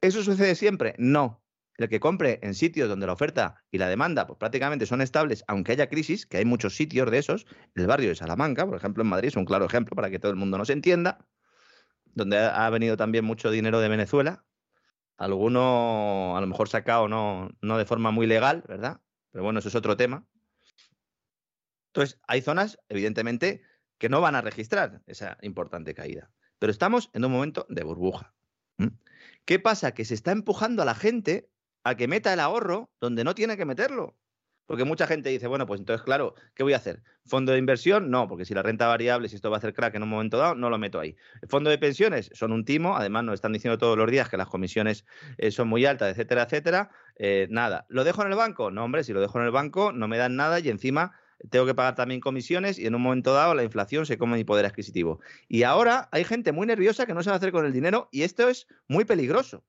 [0.00, 0.94] ¿Eso sucede siempre?
[0.98, 1.42] No.
[1.76, 5.44] El que compre en sitios donde la oferta y la demanda pues, prácticamente son estables,
[5.48, 9.02] aunque haya crisis, que hay muchos sitios de esos, el barrio de Salamanca, por ejemplo,
[9.02, 11.26] en Madrid, es un claro ejemplo para que todo el mundo nos entienda,
[12.14, 14.44] donde ha venido también mucho dinero de Venezuela,
[15.16, 19.00] alguno a lo mejor sacado no, no de forma muy legal, ¿verdad?
[19.32, 20.24] Pero bueno, eso es otro tema.
[21.94, 23.62] Entonces, hay zonas, evidentemente,
[23.98, 26.28] que no van a registrar esa importante caída.
[26.58, 28.34] Pero estamos en un momento de burbuja.
[29.44, 29.94] ¿Qué pasa?
[29.94, 31.48] Que se está empujando a la gente
[31.84, 34.18] a que meta el ahorro donde no tiene que meterlo.
[34.66, 37.04] Porque mucha gente dice, bueno, pues entonces, claro, ¿qué voy a hacer?
[37.26, 38.10] ¿Fondo de inversión?
[38.10, 40.38] No, porque si la renta variable, si esto va a hacer crack en un momento
[40.38, 41.14] dado, no lo meto ahí.
[41.48, 42.30] ¿Fondo de pensiones?
[42.32, 45.04] Son un timo, además nos están diciendo todos los días que las comisiones
[45.38, 46.90] eh, son muy altas, etcétera, etcétera.
[47.14, 47.86] Eh, nada.
[47.88, 48.72] ¿Lo dejo en el banco?
[48.72, 51.12] No, hombre, si lo dejo en el banco no me dan nada y encima
[51.50, 54.44] tengo que pagar también comisiones y en un momento dado la inflación se come mi
[54.44, 55.20] poder adquisitivo.
[55.48, 58.48] Y ahora hay gente muy nerviosa que no sabe hacer con el dinero y esto
[58.48, 59.64] es muy peligroso.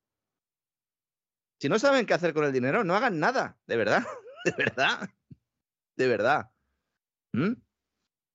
[1.60, 4.04] Si no saben qué hacer con el dinero, no hagan nada, de verdad.
[4.46, 5.10] de verdad.
[5.96, 6.52] De verdad.
[7.34, 7.54] ¿Mm?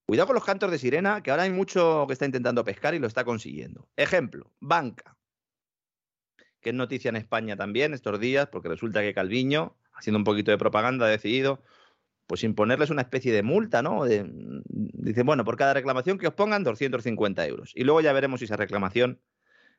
[0.06, 2.98] Cuidado con los cantos de sirena, que ahora hay mucho que está intentando pescar y
[2.98, 3.88] lo está consiguiendo.
[3.96, 5.16] Ejemplo, banca.
[6.60, 10.50] Que es noticia en España también estos días, porque resulta que Calviño, haciendo un poquito
[10.50, 11.62] de propaganda, ha decidido
[12.30, 14.04] pues imponerles una especie de multa, ¿no?
[14.04, 17.72] De, dice, bueno, por cada reclamación que os pongan 250 euros.
[17.74, 19.20] Y luego ya veremos si esa reclamación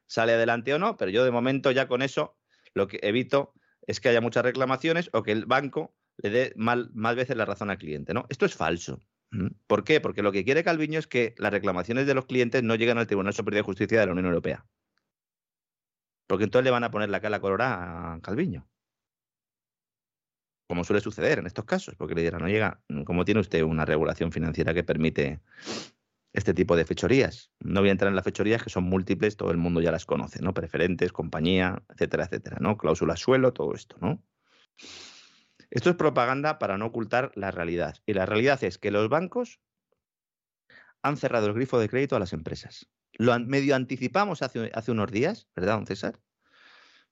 [0.06, 2.36] sale adelante o no, pero yo de momento ya con eso
[2.74, 3.54] lo que evito
[3.88, 7.46] es que haya muchas reclamaciones o que el banco le dé mal, más veces la
[7.46, 8.14] razón al cliente.
[8.14, 8.26] ¿no?
[8.28, 9.00] Esto es falso.
[9.66, 10.02] ¿Por qué?
[10.02, 13.08] Porque lo que quiere Calviño es que las reclamaciones de los clientes no lleguen al
[13.08, 14.66] Tribunal Superior de Justicia de la Unión Europea.
[16.28, 18.68] Porque entonces le van a poner la cara colorada a Calviño.
[20.72, 23.84] Como suele suceder en estos casos, porque le dirán, no llega, como tiene usted una
[23.84, 25.42] regulación financiera que permite
[26.32, 27.52] este tipo de fechorías.
[27.60, 30.06] No voy a entrar en las fechorías que son múltiples, todo el mundo ya las
[30.06, 30.54] conoce, ¿no?
[30.54, 32.78] Preferentes, compañía, etcétera, etcétera, ¿no?
[32.78, 34.24] Cláusula suelo, todo esto, ¿no?
[35.72, 37.98] Esto es propaganda para no ocultar la realidad.
[38.06, 39.60] Y la realidad es que los bancos
[41.02, 42.88] han cerrado el grifo de crédito a las empresas.
[43.12, 46.22] Lo medio anticipamos hace, hace unos días, ¿verdad, don César?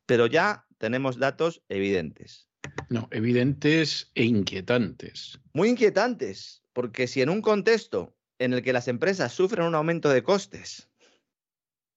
[0.06, 2.48] Pero ya tenemos datos evidentes.
[2.90, 5.40] No, evidentes e inquietantes.
[5.53, 10.10] Muy inquietantes, porque si en un contexto en el que las empresas sufren un aumento
[10.10, 10.90] de costes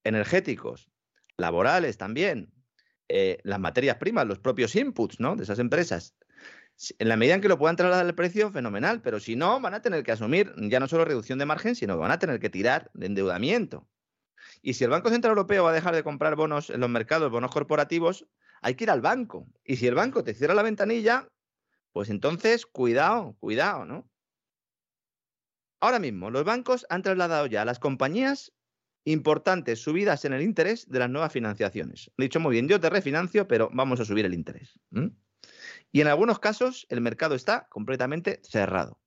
[0.05, 0.91] energéticos,
[1.37, 2.53] laborales también,
[3.09, 5.37] eh, las materias primas, los propios inputs ¿no?
[5.37, 6.15] de esas empresas
[6.99, 9.75] en la medida en que lo puedan trasladar al precio, fenomenal, pero si no, van
[9.75, 12.41] a tener que asumir ya no solo reducción de margen, sino que van a tener
[12.41, 13.87] que tirar de endeudamiento.
[14.63, 17.31] Y si el Banco Central Europeo va a dejar de comprar bonos en los mercados,
[17.31, 18.27] bonos corporativos,
[18.63, 19.47] hay que ir al banco.
[19.65, 21.29] Y si el banco te cierra la ventanilla,
[21.93, 24.09] pues entonces, cuidado, cuidado, ¿no?
[25.81, 28.53] Ahora mismo, los bancos han trasladado ya a las compañías
[29.05, 32.13] importantes subidas en el interés de las nuevas financiaciones.
[32.17, 34.79] He dicho muy bien, yo te refinancio, pero vamos a subir el interés.
[35.91, 39.01] Y en algunos casos el mercado está completamente cerrado.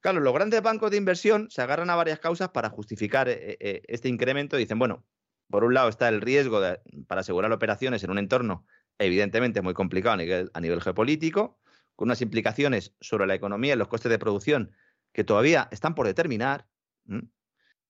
[0.00, 3.82] Claro, los grandes bancos de inversión se agarran a varias causas para justificar eh, eh,
[3.88, 4.56] este incremento.
[4.56, 5.04] Dicen, bueno,
[5.50, 6.60] por un lado está el riesgo
[7.06, 8.66] para asegurar operaciones en un entorno
[8.98, 10.14] evidentemente muy complicado
[10.52, 11.58] a nivel, geopolítico,
[11.94, 14.72] con unas implicaciones sobre la economía y los costes de producción
[15.12, 16.66] que todavía están por determinar.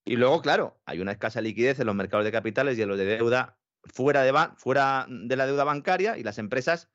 [0.05, 2.99] Y luego, claro, hay una escasa liquidez en los mercados de capitales y en los
[2.99, 6.89] de deuda fuera de, fuera de la deuda bancaria y las empresas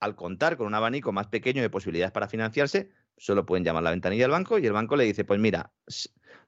[0.00, 3.84] al contar con un abanico más pequeño de posibilidades para financiarse, solo pueden llamar a
[3.84, 5.72] la ventanilla del banco y el banco le dice, pues mira,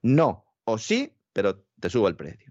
[0.03, 2.50] no o sí, pero te subo el precio.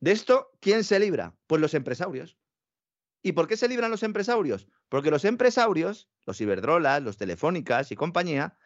[0.00, 1.36] De esto, ¿quién se libra?
[1.46, 2.38] Pues los empresarios.
[3.22, 4.66] ¿Y por qué se libran los empresarios?
[4.88, 8.56] Porque los empresarios, los Iberdrolas, los Telefónicas y compañía,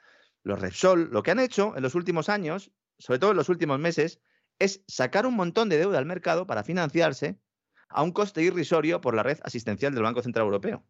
[0.45, 3.81] los Repsol, lo que han hecho en los últimos años, sobre todo en los últimos
[3.81, 4.21] meses,
[4.61, 7.41] es sacar un montón de deuda al mercado para financiarse
[7.89, 10.87] a un coste irrisorio por la red asistencial del Banco Central Europeo,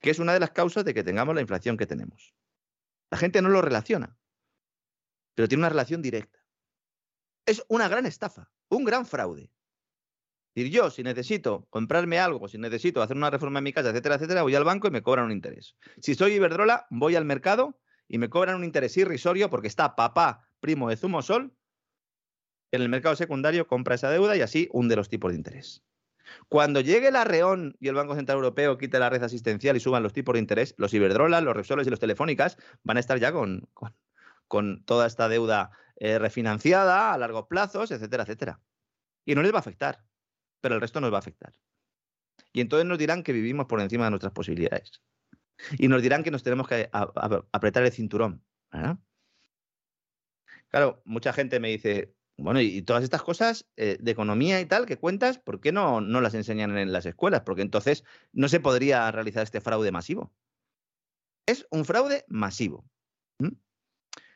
[0.00, 2.34] que es una de las causas de que tengamos la inflación que tenemos.
[3.10, 4.16] La gente no lo relaciona,
[5.34, 6.38] pero tiene una relación directa.
[7.44, 9.50] Es una gran estafa, un gran fraude.
[10.54, 14.16] Decir, yo, si necesito comprarme algo, si necesito hacer una reforma en mi casa, etcétera,
[14.16, 15.76] etcétera, voy al banco y me cobran un interés.
[16.00, 17.78] Si soy Iberdrola, voy al mercado
[18.08, 21.54] y me cobran un interés irrisorio porque está papá, primo de Zumo Sol,
[22.72, 25.82] en el mercado secundario compra esa deuda y así hunde los tipos de interés.
[26.48, 30.02] Cuando llegue la Reón y el Banco Central Europeo quite la red asistencial y suban
[30.02, 33.32] los tipos de interés, los Iberdrola, los Repsoles y los Telefónicas van a estar ya
[33.32, 33.68] con,
[34.46, 38.60] con, toda esta deuda eh, refinanciada a largos plazos, etcétera, etcétera.
[39.24, 40.04] Y no les va a afectar,
[40.60, 41.54] pero el resto nos va a afectar.
[42.52, 45.02] Y entonces nos dirán que vivimos por encima de nuestras posibilidades.
[45.78, 48.44] Y nos dirán que nos tenemos que apretar el cinturón.
[50.68, 54.86] Claro, mucha gente me dice, bueno, y, todas estas cosas eh, de economía y tal
[54.86, 57.42] que cuentas, ¿por qué no, no las enseñan en las escuelas?
[57.42, 60.32] Porque entonces no se podría realizar este fraude masivo.
[61.46, 62.88] Es un fraude masivo.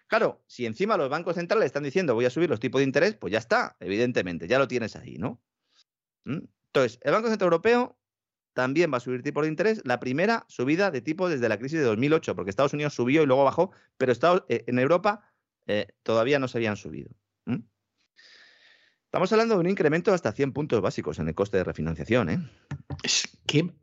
[0.06, 3.14] Claro, si encima los bancos centrales están diciendo voy a subir los tipos de interés,
[3.16, 5.40] pues ya está, evidentemente, ya lo tienes ahí, ¿no?
[6.24, 7.96] Entonces, el Banco Central Europeo
[8.54, 11.78] también va a subir tipos de interés, la primera subida de tipos desde la crisis
[11.78, 15.32] de 2008, porque Estados Unidos subió y luego bajó, pero Estados, eh, en Europa
[15.66, 17.10] eh, todavía no se habían subido.
[19.06, 22.30] Estamos hablando de un incremento hasta 100 puntos básicos en el coste de refinanciación.
[22.30, 22.38] ¿eh?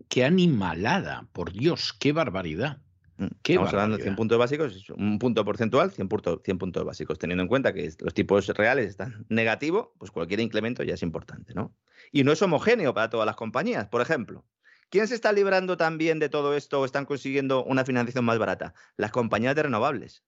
[0.09, 2.81] qué animalada, por Dios, qué barbaridad.
[3.22, 7.19] Mm, Estamos hablando de 100 puntos básicos, un punto porcentual, 100, puntos básicos.
[7.19, 11.53] Teniendo en cuenta que los tipos reales están negativos, pues cualquier incremento ya es importante,
[11.53, 11.76] ¿no?
[12.11, 13.88] Y no es homogéneo para todas las compañías.
[13.89, 14.43] Por ejemplo,
[14.89, 18.73] ¿quién se está librando también de todo esto o están consiguiendo una financiación más barata?
[18.98, 20.23] Las compañías de renovables.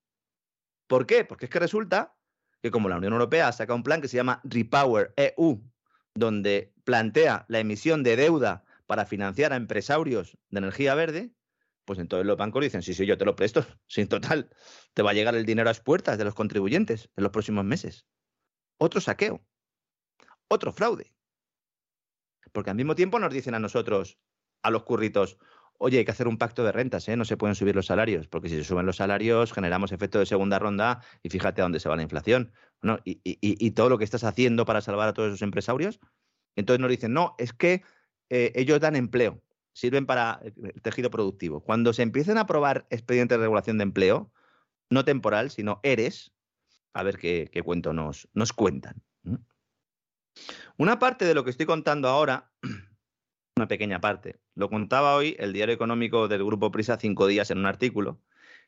[0.85, 1.25] ¿Por qué?
[1.25, 2.15] Porque es que resulta
[2.61, 5.63] que como la Unión Europea saca un plan que se llama Repower EU,
[6.13, 11.33] donde plantea la emisión de deuda para financiar a empresarios de energía verde,
[11.85, 14.49] pues entonces los bancos dicen, sí, sí, yo te lo presto, sin total,
[14.93, 17.65] te va a llegar el dinero a las puertas de los contribuyentes en los próximos
[17.65, 18.05] meses.
[18.77, 19.45] Otro saqueo,
[20.47, 21.13] otro fraude.
[22.51, 24.19] Porque al mismo tiempo nos dicen a nosotros,
[24.61, 25.37] a los curritos,
[25.77, 27.17] oye, hay que hacer un pacto de rentas, ¿eh?
[27.17, 30.25] no se pueden subir los salarios, porque si se suben los salarios generamos efecto de
[30.25, 32.53] segunda ronda y fíjate a dónde se va la inflación.
[32.81, 32.99] ¿no?
[33.03, 35.99] Y, todo lo que estás haciendo para salvar a todos esos empresarios.
[36.55, 37.81] Entonces nos dicen, no, es que
[38.29, 39.41] eh, ellos dan empleo
[39.73, 41.61] sirven para el tejido productivo.
[41.61, 44.31] Cuando se empiecen a aprobar expedientes de regulación de empleo,
[44.89, 46.31] no temporal, sino ERES,
[46.93, 49.03] a ver qué, cuento nos, nos cuentan.
[50.77, 52.51] Una parte de lo que estoy contando ahora,
[53.57, 57.59] una pequeña parte, lo contaba hoy el diario económico del Grupo Prisa cinco días en
[57.59, 58.21] un artículo,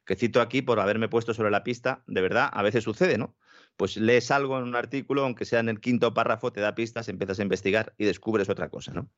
[0.05, 3.35] que cito aquí por haberme puesto sobre la pista, de verdad, a veces sucede, ¿no?
[3.75, 7.09] Pues lees algo en un artículo, aunque sea en el quinto párrafo, te da pistas,
[7.09, 9.09] empiezas a investigar y descubres otra cosa, ¿no?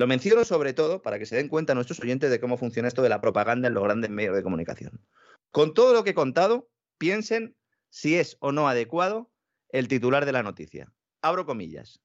[0.00, 3.02] Lo menciono sobre todo para que se den cuenta nuestros oyentes de cómo funciona esto
[3.02, 5.04] de la propaganda en los grandes medios de comunicación.
[5.50, 7.54] Con todo lo que he contado, piensen
[7.90, 9.30] si es o no adecuado
[9.68, 10.90] el titular de la noticia.
[11.20, 12.00] Abro comillas.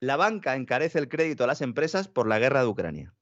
[0.00, 3.14] La banca encarece el crédito a las empresas por la guerra de Ucrania.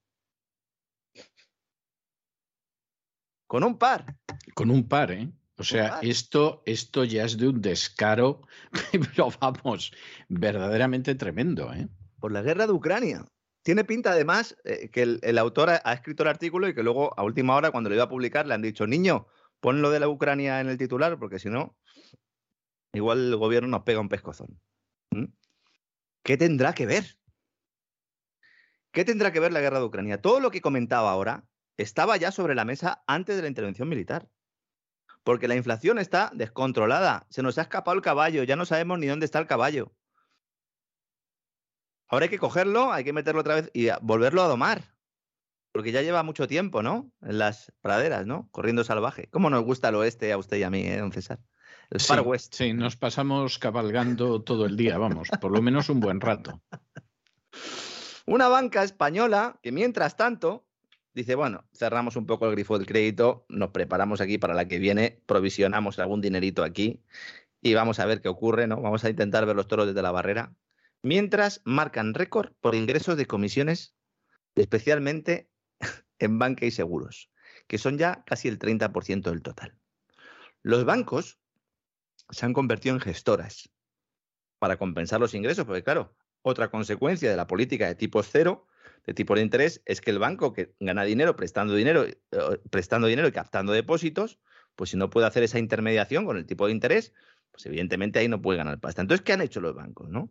[3.46, 4.16] Con un par.
[4.54, 5.30] Con un par, ¿eh?
[5.58, 8.40] O sea, esto, esto ya es de un descaro,
[8.90, 9.92] pero vamos,
[10.30, 11.88] verdaderamente tremendo, ¿eh?
[12.18, 13.26] Por la guerra de Ucrania
[13.68, 17.22] tiene pinta además eh, que el, autor ha, escrito el artículo y que luego a
[17.22, 19.26] última hora cuando lo iba a publicar le han dicho, niño,
[19.60, 21.76] pon lo de la Ucrania en el titular porque si no,
[22.94, 24.58] igual el gobierno nos pega un pescozón.
[25.10, 25.26] ¿Mm?
[26.22, 27.18] ¿Qué tendrá que ver?
[28.90, 30.22] ¿Qué tendrá que ver la guerra de Ucrania?
[30.22, 31.44] Todo lo que comentaba ahora
[31.76, 34.30] estaba ya sobre la mesa antes de la intervención militar.
[35.24, 39.08] Porque la inflación está descontrolada, se nos ha escapado el caballo, ya no sabemos ni
[39.08, 39.92] dónde está el caballo.
[42.08, 44.94] Ahora hay que cogerlo, hay que meterlo otra vez y volverlo a domar.
[45.72, 47.12] Porque ya lleva mucho tiempo, ¿no?
[47.20, 48.48] En las praderas, ¿no?
[48.50, 49.28] Corriendo salvaje.
[49.30, 51.38] ¿Cómo nos gusta el oeste a usted y a mí, eh, don César?
[51.90, 52.54] El Far West.
[52.54, 56.60] Sí, nos pasamos cabalgando todo el día, vamos, por lo menos un buen rato.
[58.26, 60.66] Una banca española que mientras tanto
[61.14, 64.78] dice, bueno, cerramos un poco el grifo del crédito, nos preparamos aquí para la que
[64.78, 67.02] viene, provisionamos algún dinerito aquí
[67.62, 68.80] y vamos a ver qué ocurre, ¿no?
[68.82, 70.54] Vamos a intentar ver los toros desde la barrera
[71.02, 73.94] mientras marcan récord por ingresos de comisiones,
[74.54, 75.50] especialmente
[76.18, 77.30] en banca y seguros,
[77.66, 79.78] que son ya casi el 30% del total.
[80.62, 81.38] Los bancos
[82.30, 83.70] se han convertido en gestoras
[84.58, 88.66] para compensar los ingresos, porque claro, otra consecuencia de la política de tipo cero,
[89.06, 92.16] de tipo de interés, es que el banco que gana dinero prestando dinero, eh,
[92.70, 94.38] prestando dinero y captando depósitos,
[94.76, 97.12] pues si no puede hacer esa intermediación con el tipo de interés,
[97.50, 99.02] pues evidentemente ahí no puede ganar pasta.
[99.02, 100.08] Entonces, ¿qué han hecho los bancos?
[100.08, 100.30] ¿no?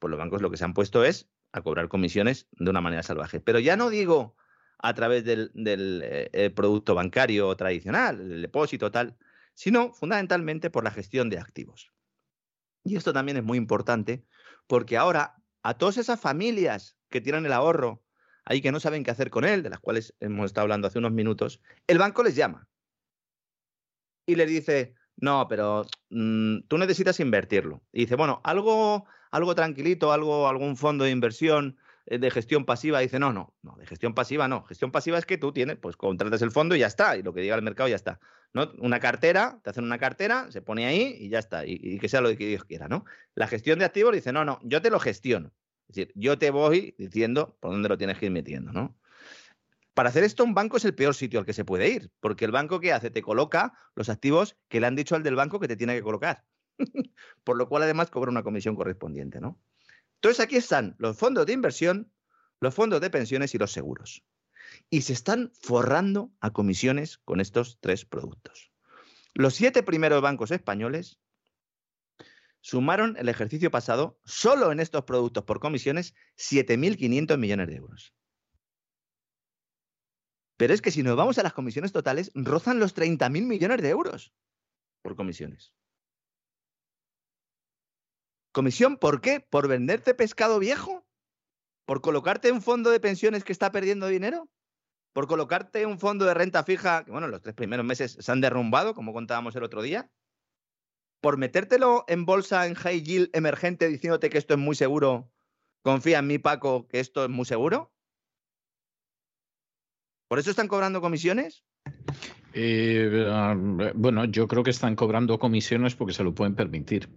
[0.00, 3.04] Pues los bancos lo que se han puesto es a cobrar comisiones de una manera
[3.04, 3.38] salvaje.
[3.38, 4.36] Pero ya no digo
[4.78, 9.16] a través del, eh, producto bancario tradicional, el depósito tal,
[9.54, 11.92] sino fundamentalmente por la gestión de activos.
[12.82, 14.24] Y esto también es muy importante
[14.66, 18.02] porque ahora a todas esas familias que tienen el ahorro
[18.44, 20.98] ahí que no saben qué hacer con él, de las cuales hemos estado hablando hace
[20.98, 22.68] unos minutos, el banco les llama
[24.26, 27.82] y les dice, no, pero mm, tú necesitas invertirlo.
[27.92, 31.76] Y dice, bueno, algo algo tranquilito, algo, algún fondo de inversión
[32.06, 34.64] eh, de gestión pasiva, dice, no, no, no, de gestión pasiva no.
[34.64, 37.32] Gestión pasiva es que tú tienes, pues contratas el fondo y ya está, y lo
[37.32, 38.20] que diga el mercado ya está.
[38.52, 38.72] ¿no?
[38.78, 42.20] Una cartera, te hacen una cartera, se pone ahí y ya está, y, que sea
[42.20, 43.04] lo que Dios quiera, ¿no?
[43.34, 45.52] La gestión de activos dice, no, no, yo te lo gestiono.
[45.88, 48.96] Es decir, yo te voy diciendo por dónde lo tienes que ir metiendo, ¿no?
[49.94, 52.44] Para hacer esto, un banco es el peor sitio al que se puede ir, porque
[52.44, 55.60] el banco que hace te coloca los activos que le han dicho al del banco
[55.60, 56.44] que te tiene que colocar.
[57.44, 59.60] por lo cual además cobra una comisión correspondiente, ¿no?
[60.16, 62.12] Entonces aquí están los fondos de inversión,
[62.60, 64.22] los fondos de pensiones y los seguros.
[64.90, 68.70] Y se están forrando a comisiones con estos tres productos.
[69.34, 71.18] Los siete primeros bancos españoles
[72.60, 78.14] sumaron el ejercicio pasado solo en estos productos por comisiones 7.500 millones de euros.
[80.60, 83.88] Pero es que si nos vamos a las comisiones totales, rozan los 30.000 millones de
[83.88, 84.34] euros
[85.00, 85.72] por comisiones.
[88.52, 89.40] ¿Comisión por qué?
[89.40, 91.08] ¿Por venderte pescado viejo?
[91.86, 94.50] ¿Por colocarte en un fondo de pensiones que está perdiendo dinero?
[95.14, 98.42] ¿Por colocarte un fondo de renta fija que, bueno, los tres primeros meses se han
[98.42, 100.12] derrumbado, como contábamos el otro día?
[101.22, 105.32] ¿Por metértelo en bolsa en high yield emergente diciéndote que esto es muy seguro?
[105.80, 107.94] Confía en mí, Paco, que esto es muy seguro.
[110.30, 111.64] ¿Por eso están cobrando comisiones?
[112.54, 113.56] Eh, ah,
[113.96, 117.08] bueno, yo creo que están cobrando comisiones porque se lo pueden permitir.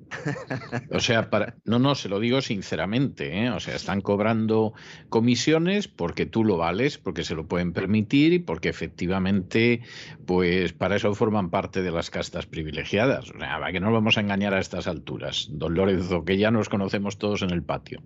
[0.89, 3.43] O sea, para, no, no, se lo digo sinceramente.
[3.43, 3.51] ¿eh?
[3.51, 4.73] O sea, están cobrando
[5.09, 9.81] comisiones porque tú lo vales, porque se lo pueden permitir y porque efectivamente,
[10.25, 13.29] pues para eso forman parte de las castas privilegiadas.
[13.29, 15.49] O sea, que no vamos a engañar a estas alturas.
[15.51, 18.01] Don Lorenzo, que ya nos conocemos todos en el patio.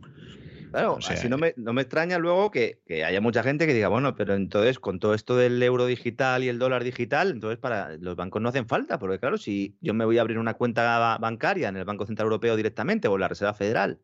[0.72, 4.15] Claro, así no me, no me extraña luego que, haya mucha gente que diga, bueno,
[4.15, 8.15] pero entonces con todo esto del euro digital y el dólar digital, entonces para los
[8.15, 11.69] bancos no hacen falta, porque claro, si yo me voy a abrir una cuenta bancaria
[11.69, 14.02] en el Banco Central Europeo directamente o en la Reserva Federal,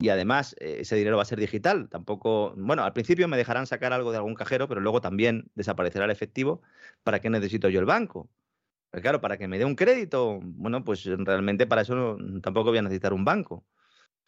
[0.00, 3.66] y además eh, ese dinero va a ser digital, tampoco, bueno, al principio me dejarán
[3.66, 6.62] sacar algo de algún cajero, pero luego también desaparecerá el efectivo,
[7.04, 8.28] ¿para qué necesito yo el banco?
[8.90, 12.78] Porque claro, para que me dé un crédito, bueno, pues realmente para eso tampoco voy
[12.78, 13.64] a necesitar un banco.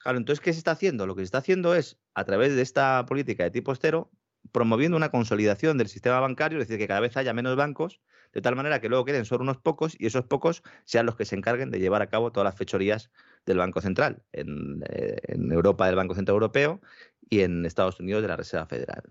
[0.01, 1.06] Claro, entonces, ¿qué se está haciendo?
[1.06, 4.10] Lo que se está haciendo es, a través de esta política de tipo estero,
[4.51, 8.01] promoviendo una consolidación del sistema bancario, es decir, que cada vez haya menos bancos,
[8.32, 11.27] de tal manera que luego queden solo unos pocos y esos pocos sean los que
[11.27, 13.10] se encarguen de llevar a cabo todas las fechorías
[13.44, 15.20] del Banco Central, en, eh,
[15.51, 16.81] Europa del Banco Central Europeo
[17.28, 19.02] y en Estados Unidos de la Reserva Federal.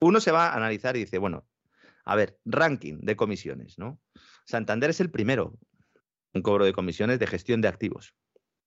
[0.00, 1.46] Uno se va a analizar y dice, bueno,
[2.04, 4.00] a ver, ranking de comisiones, ¿no?
[4.46, 5.58] Santander es el primero
[6.32, 8.14] en cobro de comisiones de gestión de activos.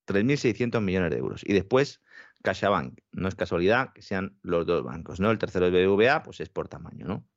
[0.08, 1.42] 3.600 millones de euros.
[1.46, 2.02] Y después,
[2.44, 3.00] CaixaBank.
[3.12, 5.32] No es casualidad que sean los dos bancos, ¿no?
[5.32, 7.28] El tercero es BBVA, pues es por tamaño, ¿no?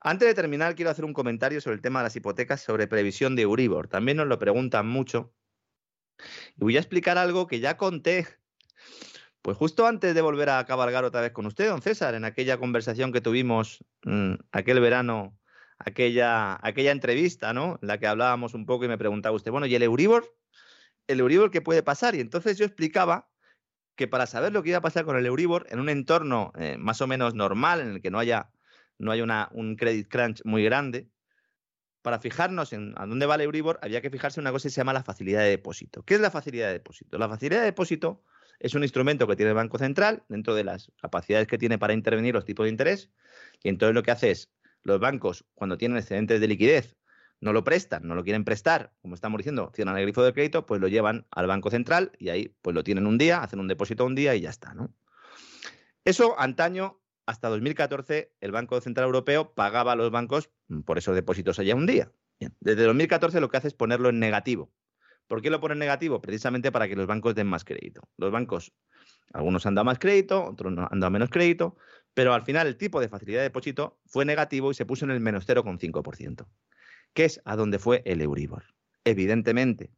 [0.00, 3.34] Antes de terminar, quiero hacer un comentario sobre el tema de las hipotecas sobre previsión
[3.34, 3.88] de Euribor.
[3.88, 5.34] También nos lo preguntan mucho.
[6.56, 8.26] Y voy a explicar algo que ya conté,
[9.42, 12.58] pues justo antes de volver a cabalgar otra vez con usted, don César, en aquella
[12.58, 15.36] conversación que tuvimos mm, aquel verano,
[15.78, 17.78] aquella, aquella entrevista, ¿no?
[17.82, 20.37] En la que hablábamos un poco y me preguntaba usted, bueno, ¿y el Euribor?
[21.08, 22.14] El Euribor que puede pasar.
[22.14, 23.28] Y entonces yo explicaba
[23.96, 26.76] que para saber lo que iba a pasar con el Euribor en un entorno eh,
[26.78, 28.50] más o menos normal, en el que no haya,
[28.98, 31.08] no haya un credit crunch muy grande,
[32.02, 34.70] para fijarnos en a dónde va el Euribor, había que fijarse en una cosa que
[34.70, 36.04] se llama la facilidad de depósito.
[36.04, 37.18] ¿Qué es la facilidad de depósito?
[37.18, 38.22] La facilidad de depósito
[38.60, 41.92] es un instrumento que tiene el Banco Central dentro de las capacidades que tiene para
[41.92, 43.10] intervenir los tipos de interés.
[43.62, 44.52] Y entonces lo que hace es,
[44.82, 46.97] los bancos, cuando tienen excedentes de liquidez
[47.40, 50.66] no lo prestan, no lo quieren prestar, como estamos diciendo, cierran el grifo de crédito,
[50.66, 53.68] pues lo llevan al Banco Central y ahí pues lo tienen un día, hacen un
[53.68, 54.92] depósito un día y ya está, ¿no?
[56.04, 60.50] Eso antaño, hasta 2014, el Banco Central Europeo pagaba a los bancos
[60.84, 62.10] por esos depósitos allá un día.
[62.60, 64.72] Desde 2014 lo que hace es ponerlo en negativo.
[65.26, 66.20] ¿Por qué lo pone en negativo?
[66.22, 68.08] Precisamente para que los bancos den más crédito.
[68.16, 68.72] Los bancos,
[69.34, 71.76] algunos han dado más crédito, otros han dado menos crédito,
[72.14, 75.10] pero al final el tipo de facilidad de depósito fue negativo y se puso en
[75.10, 76.46] el menos 0,5%.
[77.18, 78.62] ¿Qué es a dónde fue el Euribor?
[79.02, 79.90] Evidentemente.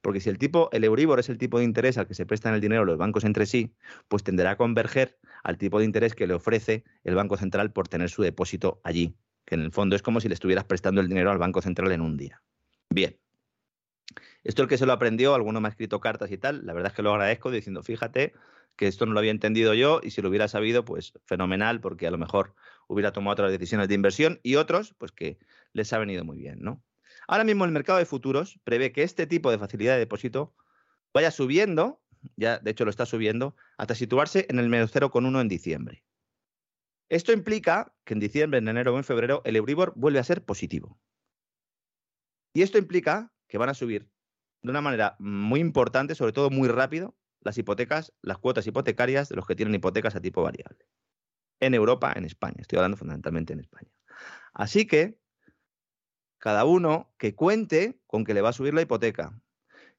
[0.00, 2.54] Porque si el tipo, el Euribor es el tipo de interés al que se prestan
[2.54, 3.74] el dinero los bancos entre sí,
[4.08, 7.88] pues tenderá a converger al tipo de interés que le ofrece el Banco Central por
[7.88, 11.10] tener su depósito allí, que en el fondo es como si le estuvieras prestando el
[11.10, 12.42] dinero al Banco Central en un día.
[12.88, 13.18] Bien.
[14.44, 16.92] Esto el que se lo aprendió, alguno me ha escrito cartas y tal, la verdad
[16.92, 18.32] es que lo agradezco diciendo, fíjate
[18.76, 22.06] que esto no lo había entendido yo y si lo hubiera sabido, pues fenomenal, porque
[22.06, 22.54] a lo mejor
[22.88, 25.38] hubiera tomado otras decisiones de inversión y otros, pues que
[25.72, 26.82] les ha venido muy bien, ¿no?
[27.26, 30.54] Ahora mismo el mercado de futuros prevé que este tipo de facilidad de depósito
[31.12, 32.02] vaya subiendo,
[32.36, 36.04] ya de hecho lo está subiendo, hasta situarse en el menos 0,1 en diciembre.
[37.08, 40.44] Esto implica que en diciembre, en enero o en febrero el Euribor vuelve a ser
[40.44, 40.98] positivo.
[42.52, 44.08] Y esto implica que van a subir
[44.62, 49.36] de una manera muy importante, sobre todo muy rápido, las hipotecas, las cuotas hipotecarias de
[49.36, 50.86] los que tienen hipotecas a tipo variable.
[51.60, 52.56] En Europa, en España.
[52.58, 53.90] Estoy hablando fundamentalmente en España.
[54.52, 55.18] Así que
[56.38, 59.40] cada uno que cuente con que le va a subir la hipoteca,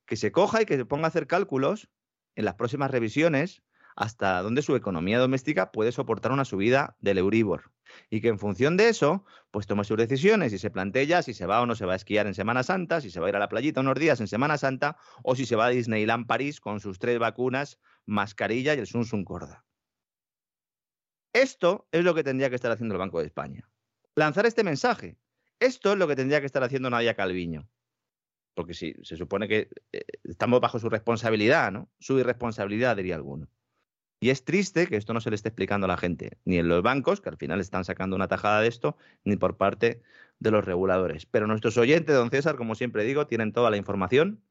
[0.05, 1.89] que se coja y que se ponga a hacer cálculos
[2.35, 3.63] en las próximas revisiones
[3.97, 7.71] hasta dónde su economía doméstica puede soportar una subida del Euribor.
[8.11, 11.33] Y que en función de eso, pues tome sus decisiones y se plantee ya si
[11.33, 13.29] se va o no se va a esquiar en Semana Santa, si se va a
[13.29, 16.27] ir a la playita unos días en Semana Santa, o si se va a Disneyland
[16.27, 19.65] París con sus tres vacunas, mascarilla y el Sun Corda.
[21.33, 23.67] Esto es lo que tendría que estar haciendo el Banco de España.
[24.13, 25.17] Lanzar este mensaje.
[25.59, 27.67] Esto es lo que tendría que estar haciendo Nadia Calviño.
[28.53, 31.89] Porque si se supone que eh, estamos bajo su responsabilidad, ¿no?
[31.99, 33.49] Su irresponsabilidad, diría alguno.
[34.19, 36.67] Y es triste que esto no se le esté explicando a la gente, ni en
[36.67, 40.01] los bancos, que al final están sacando una tajada de esto, ni por parte
[40.39, 41.25] de los reguladores.
[41.25, 44.41] Pero nuestros oyentes, don César, como siempre digo, tienen toda la información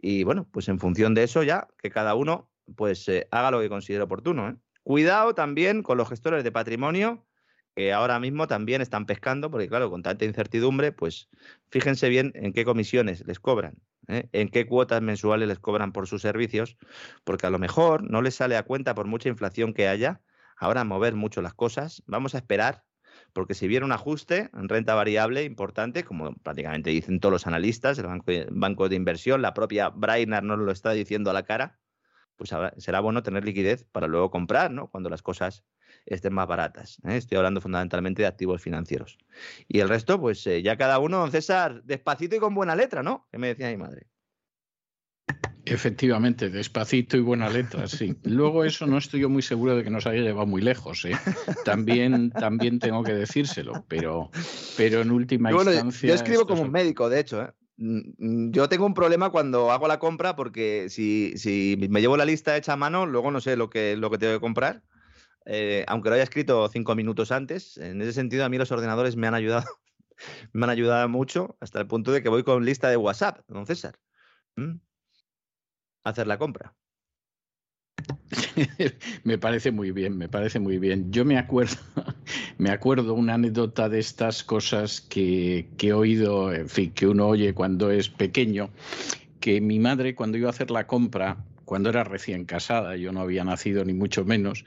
[0.00, 3.60] Y bueno, pues en función de eso ya, que cada uno pues eh, haga lo
[3.60, 4.48] que considere oportuno.
[4.50, 4.56] ¿eh?
[4.82, 7.26] Cuidado también con los gestores de patrimonio
[7.74, 11.28] que ahora mismo también están pescando, porque claro, con tanta incertidumbre, pues
[11.70, 13.76] fíjense bien en qué comisiones les cobran,
[14.08, 14.28] ¿eh?
[14.32, 16.76] en qué cuotas mensuales les cobran por sus servicios,
[17.24, 20.20] porque a lo mejor no les sale a cuenta por mucha inflación que haya,
[20.56, 22.84] ahora mover mucho las cosas, vamos a esperar,
[23.32, 27.98] porque si viene un ajuste en renta variable importante, como prácticamente dicen todos los analistas,
[27.98, 28.06] el
[28.50, 31.78] banco de, inversión, la propia Brainerd nos lo está diciendo a la cara,
[32.36, 34.88] pues será bueno tener liquidez para luego comprar, ¿no?
[34.88, 35.64] Cuando las cosas
[36.06, 36.98] estén más baratas.
[37.04, 37.16] ¿eh?
[37.16, 39.18] Estoy hablando fundamentalmente de activos financieros.
[39.68, 43.02] Y el resto, pues eh, ya cada uno, don César, despacito y con buena letra,
[43.02, 43.28] ¿no?
[43.30, 44.06] Que me decía mi madre.
[45.66, 48.16] Efectivamente, despacito y buena letra, sí.
[48.24, 51.12] Luego eso no estoy yo muy seguro de que nos haya llevado muy lejos, ¿eh?
[51.64, 54.30] También, también tengo que decírselo, pero,
[54.76, 56.08] pero en última instancia...
[56.08, 57.50] Yo escribo como un médico, de hecho, ¿eh?
[57.76, 62.24] Mm, yo tengo un problema cuando hago la compra porque si, si, me llevo la
[62.24, 64.82] lista hecha a mano, luego no sé lo que, lo que tengo que comprar
[65.46, 69.16] eh, aunque lo haya escrito cinco minutos antes, en ese sentido a mí los ordenadores
[69.16, 69.66] me han ayudado,
[70.52, 73.66] me han ayudado mucho hasta el punto de que voy con lista de WhatsApp, don
[73.66, 73.98] César,
[74.56, 76.74] a hacer la compra.
[79.24, 81.12] me parece muy bien, me parece muy bien.
[81.12, 81.76] Yo me acuerdo,
[82.58, 87.26] me acuerdo una anécdota de estas cosas que, que, he oído, en fin, que uno
[87.28, 88.70] oye cuando es pequeño,
[89.40, 93.20] que mi madre cuando iba a hacer la compra cuando era recién casada, yo no
[93.20, 94.64] había nacido ni mucho menos,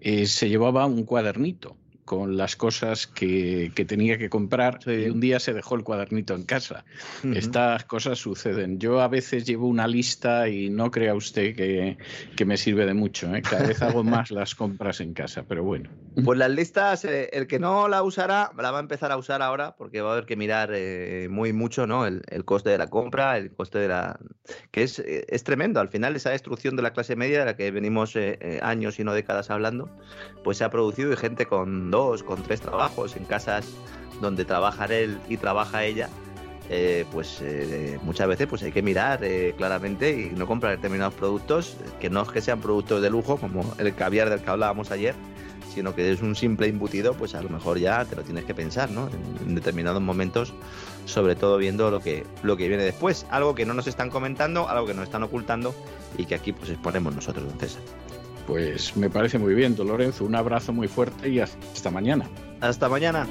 [0.00, 1.76] eh, se llevaba un cuadernito
[2.06, 6.44] con las cosas que, tenía que comprar y un día se dejó el cuadernito en
[6.44, 6.86] casa.
[7.34, 8.78] Estas cosas suceden.
[8.78, 13.36] Yo a veces llevo una lista y no crea usted que, me sirve de mucho.
[13.36, 13.42] ¿eh?
[13.42, 15.90] Cada vez hago más las compras en casa, pero bueno.
[16.24, 19.42] Pues las listas, eh, el que no la usará, la va a empezar a usar
[19.42, 22.06] ahora porque va a haber que mirar eh, muy mucho ¿no?
[22.06, 24.18] El, coste de la compra, el coste de la...
[24.70, 25.80] que es, es tremendo.
[25.80, 28.14] Al final esa destrucción de la clase media de la que venimos
[28.62, 29.90] años y no décadas hablando,
[30.42, 31.90] pues se ha producido y gente con
[32.26, 33.66] con tres trabajos, en casas
[34.20, 36.08] donde trabaja él y trabaja ella,
[36.68, 41.14] eh, pues eh, muchas veces pues hay que mirar eh, claramente y no comprar determinados
[41.14, 44.90] productos que no es que sean productos de lujo como el caviar del que hablábamos
[44.90, 45.14] ayer,
[45.76, 48.54] sino que es un simple embutido, pues a lo mejor ya te lo tienes que
[48.54, 49.10] pensar, ¿no?
[49.46, 50.54] En, determinados momentos,
[51.04, 54.70] sobre todo viendo lo que, lo que viene después, algo que no nos están comentando,
[54.70, 55.74] algo que nos están ocultando
[56.16, 57.82] y que aquí pues exponemos nosotros, don César.
[58.46, 60.24] Pues me parece muy bien, don Lorenzo.
[60.24, 62.26] Un abrazo muy fuerte y hasta mañana.
[62.62, 63.26] Hasta mañana.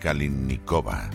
[0.00, 1.10] Kalinnikova.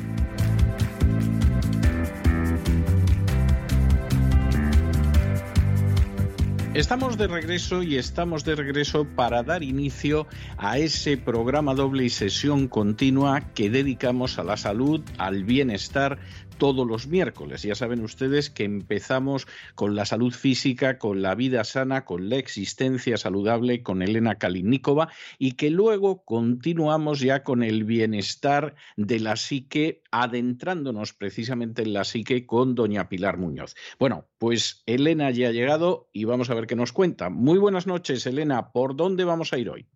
[6.73, 10.25] Estamos de regreso y estamos de regreso para dar inicio
[10.57, 16.17] a ese programa doble y sesión continua que dedicamos a la salud, al bienestar,
[16.61, 17.63] todos los miércoles.
[17.63, 22.35] Ya saben ustedes que empezamos con la salud física, con la vida sana, con la
[22.35, 25.09] existencia saludable, con Elena Kalinikova
[25.39, 32.03] y que luego continuamos ya con el bienestar de la psique, adentrándonos precisamente en la
[32.03, 33.73] psique con doña Pilar Muñoz.
[33.97, 37.31] Bueno, pues Elena ya ha llegado y vamos a ver qué nos cuenta.
[37.31, 38.71] Muy buenas noches, Elena.
[38.71, 39.87] ¿Por dónde vamos a ir hoy?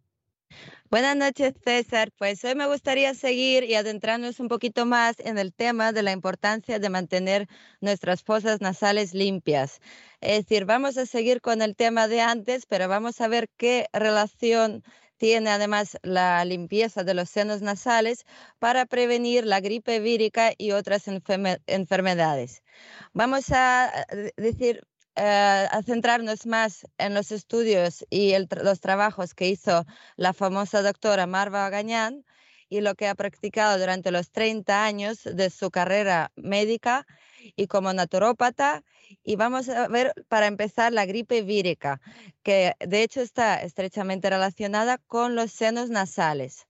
[0.91, 2.11] Buenas noches, César.
[2.15, 6.11] Pues hoy me gustaría seguir y adentrarnos un poquito más en el tema de la
[6.11, 7.47] importancia de mantener
[7.81, 9.79] nuestras fosas nasales limpias.
[10.21, 13.87] Es decir, vamos a seguir con el tema de antes, pero vamos a ver qué
[13.93, 14.83] relación
[15.17, 18.25] tiene además la limpieza de los senos nasales
[18.59, 22.63] para prevenir la gripe vírica y otras enfermedades.
[23.13, 23.91] Vamos a
[24.37, 24.83] decir
[25.15, 29.85] eh, a centrarnos más en los estudios y los trabajos que hizo
[30.17, 32.25] la famosa doctora Marva Gañán
[32.69, 37.05] y lo que ha practicado durante los 30 años de su carrera médica
[37.55, 38.83] y como naturópata.
[39.23, 42.01] Y vamos a ver, para empezar, la gripe vírica,
[42.43, 46.67] que de hecho está estrechamente relacionada con los senos nasales.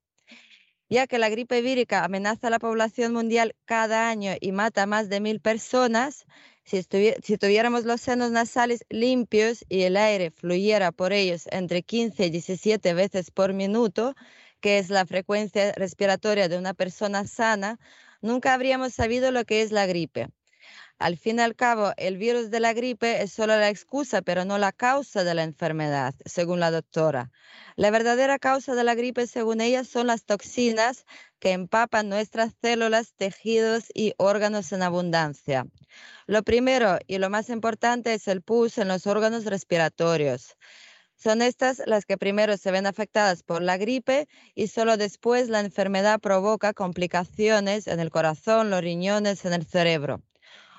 [0.88, 4.86] Ya que la gripe vírica amenaza a la población mundial cada año y mata a
[4.86, 6.26] más de mil personas,
[6.66, 12.30] Si, tuviéramos los senos nasales limpios y el aire fluyera por ellos entre 15 y
[12.32, 14.16] 17 veces por minuto,
[14.62, 17.80] que es la frecuencia respiratoria de una persona sana,
[18.22, 20.30] nunca habríamos sabido lo que es la gripe.
[20.98, 24.46] Al fin y al cabo, el virus de la gripe es solo la excusa, pero
[24.46, 27.32] no la causa de la enfermedad, según la doctora.
[27.76, 31.06] La verdadera causa de la gripe, según ella, son las toxinas
[31.40, 35.68] que empapan nuestras células, tejidos y órganos en abundancia.
[36.28, 40.56] Lo primero y lo más importante es el pus en los órganos respiratorios.
[41.18, 45.60] Son estas las que primero se ven afectadas por la gripe y solo después la
[45.60, 50.22] enfermedad provoca complicaciones en el corazón, los riñones, en el cerebro.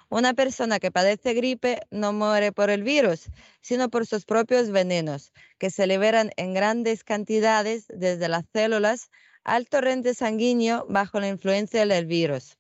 [0.09, 3.29] Una persona que padece gripe no muere por el virus,
[3.61, 9.11] sino por sus propios venenos, que se liberan en grandes cantidades desde las células
[9.43, 12.57] al torrente sanguíneo bajo la influencia del virus.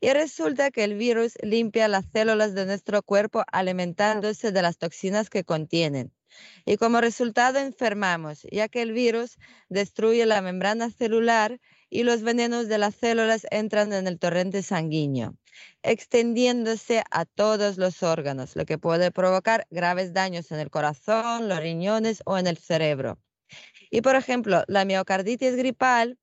[0.00, 5.28] Y resulta que el virus limpia las células de nuestro cuerpo alimentándose de las toxinas
[5.28, 6.14] que contienen.
[6.64, 9.36] Y como resultado enfermamos, ya que el virus
[9.68, 15.36] destruye la membrana celular y los venenos de las células entran en el torrente sanguíneo
[15.82, 21.60] extendiéndose a todos los órganos, lo que puede provocar graves daños en el corazón, los
[21.60, 23.18] riñones o en el cerebro.
[23.90, 26.18] Y por ejemplo, la miocarditis gripal,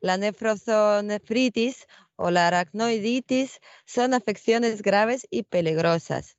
[0.00, 1.86] la nefrozonefritis
[2.16, 6.36] o la aracnoiditis son afecciones graves y peligrosas.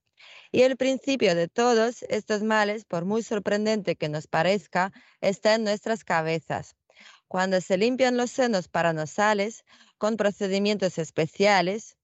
[0.52, 4.92] Y el principio de todos estos males, por muy sorprendente que nos parezca,
[5.22, 6.76] está en nuestras cabezas.
[7.28, 9.64] Cuando se limpian los senos paranasales
[9.98, 11.96] con procedimientos especiales,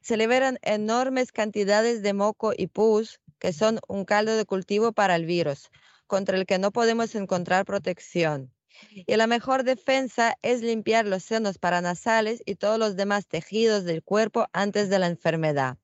[0.00, 5.16] se liberan enormes cantidades de moco y pus, que son un caldo de cultivo para
[5.16, 5.70] el virus,
[6.06, 8.52] contra el que no podemos encontrar protección.
[8.94, 14.02] Y la mejor defensa es limpiar los senos paranasales y todos los demás tejidos del
[14.02, 15.76] cuerpo antes de la enfermedad.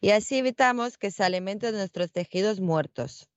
[0.00, 3.28] Y así evitamos que se alimenten nuestros tejidos muertos.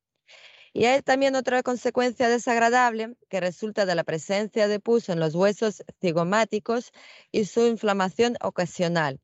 [0.74, 5.36] Y hay también otra consecuencia desagradable que resulta de la presencia de pus en los
[5.36, 6.92] huesos cigomáticos
[7.32, 9.20] y su inflamación ocasional,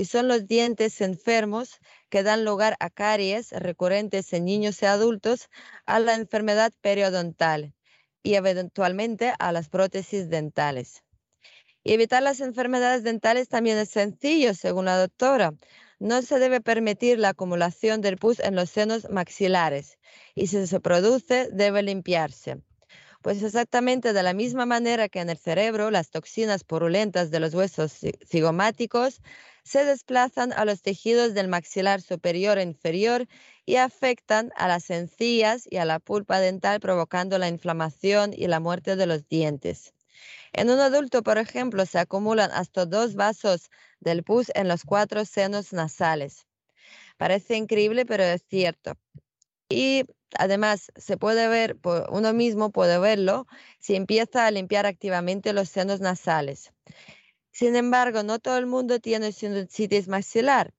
[0.00, 1.78] y son los dientes enfermos
[2.08, 5.50] que dan lugar a caries recurrentes en niños y adultos,
[5.84, 7.74] a la enfermedad periodontal
[8.22, 11.04] y eventualmente a las prótesis dentales.
[11.84, 15.52] evitar las enfermedades dentales también es sencillo, según la doctora.
[15.98, 19.98] No se debe permitir la acumulación del pus en los senos maxilares
[20.34, 22.62] y si se produce debe limpiarse.
[23.22, 27.52] Pues exactamente de la misma manera que en el cerebro las toxinas purulentas de los
[27.52, 29.20] huesos cigomáticos
[29.70, 33.28] se desplazan a los tejidos del maxilar superior e inferior
[33.64, 38.58] y afectan a las encías y a la pulpa dental provocando la inflamación y la
[38.58, 39.94] muerte de los dientes.
[40.52, 43.70] En un adulto, por ejemplo, se acumulan hasta dos vasos
[44.00, 46.48] del pus en los cuatro senos nasales.
[47.16, 48.94] Parece increíble, pero es cierto.
[49.68, 50.02] Y
[50.36, 51.78] además se puede ver,
[52.10, 53.46] uno mismo puede verlo
[53.78, 56.72] si empieza a limpiar activamente los senos nasales.
[57.60, 60.72] Sin embargo, no todo el mundo tiene sinusitis maxilar.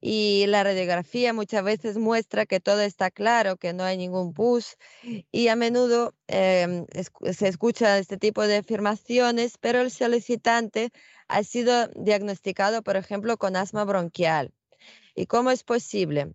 [0.00, 4.76] Y la radiografía muchas veces muestra que todo está claro, que no hay ningún pus.
[5.30, 6.84] Y a menudo em,
[7.32, 10.90] se escucha este tipo de afirmaciones, pero el solicitante
[11.28, 14.52] ha sido diagnosticado, por ejemplo, con asma bronquial.
[15.14, 16.34] ¿Y cómo es posible?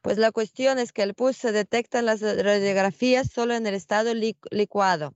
[0.00, 3.74] Pues la cuestión es que el pus se detecta en las radiografías solo en el
[3.74, 5.14] estado licuado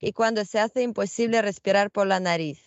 [0.00, 2.60] y cuando se hace imposible respirar por la nariz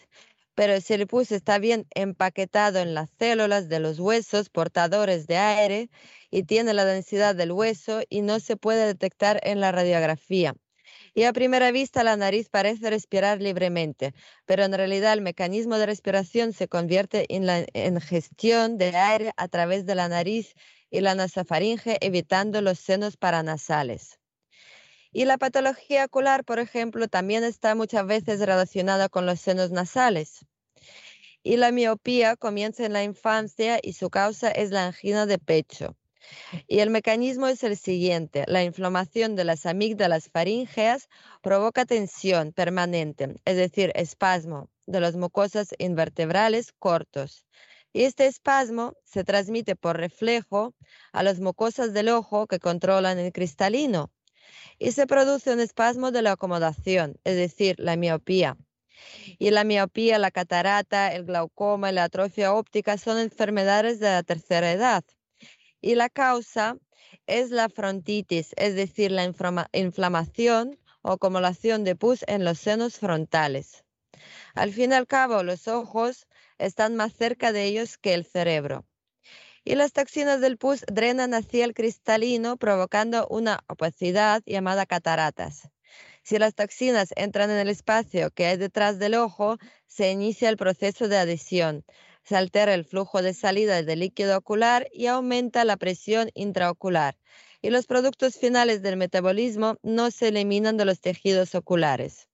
[0.55, 5.89] pero el pus está bien empaquetado en las células de los huesos portadores de aire
[6.29, 10.55] y tiene la densidad del hueso y no se puede detectar en la radiografía.
[11.13, 14.13] Y a primera vista la nariz parece respirar libremente,
[14.45, 17.65] pero en realidad el mecanismo de respiración se convierte en la
[18.01, 20.53] gestión de aire a través de la nariz
[20.89, 24.20] y la nasofaringe, evitando los senos paranasales.
[25.13, 30.45] Y la patología ocular, por ejemplo, también está muchas veces relacionada con los senos nasales.
[31.43, 35.97] Y la miopía comienza en la infancia y su causa es la angina de pecho.
[36.67, 38.45] Y el mecanismo es el siguiente.
[38.47, 41.09] La inflamación de las amígdalas faríngeas
[41.41, 47.45] provoca tensión permanente, es decir, espasmo de las mucosas invertebrales cortos.
[47.91, 50.73] Y este espasmo se transmite por reflejo
[51.11, 54.09] a las mucosas del ojo que controlan el cristalino
[54.79, 58.57] y se produce un espasmo de la acomodación, es decir, la miopía.
[59.39, 64.23] Y la miopía, la catarata, el glaucoma y la atrofia óptica son enfermedades de la
[64.23, 65.03] tercera edad.
[65.81, 66.77] Y la causa
[67.27, 69.23] es la frontitis, es decir, la
[69.73, 73.83] inflamación o acumulación de pus en los senos frontales.
[74.53, 78.85] Al fin y al cabo, los ojos están más cerca de ellos que el cerebro.
[79.63, 85.69] Y las toxinas del pus drenan hacia el cristalino, provocando una opacidad llamada cataratas.
[86.23, 90.57] Si las toxinas entran en el espacio que hay detrás del ojo, se inicia el
[90.57, 91.85] proceso de adhesión.
[92.23, 97.17] Se altera el flujo de salida del líquido ocular y aumenta la presión intraocular.
[97.61, 102.30] Y los productos finales del metabolismo no se eliminan de los tejidos oculares.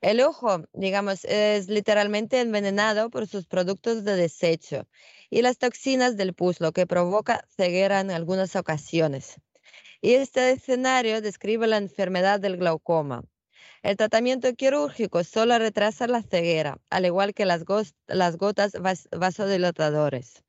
[0.00, 4.88] El ojo, digamos, es literalmente envenenado por sus productos de desecho
[5.28, 9.36] y las toxinas del pus, lo que provoca ceguera en algunas ocasiones.
[10.00, 13.24] Y este escenario describe la enfermedad del glaucoma.
[13.82, 18.72] El tratamiento quirúrgico solo retrasa la ceguera, al igual que las, gotas
[19.12, 20.42] vasodilatadores.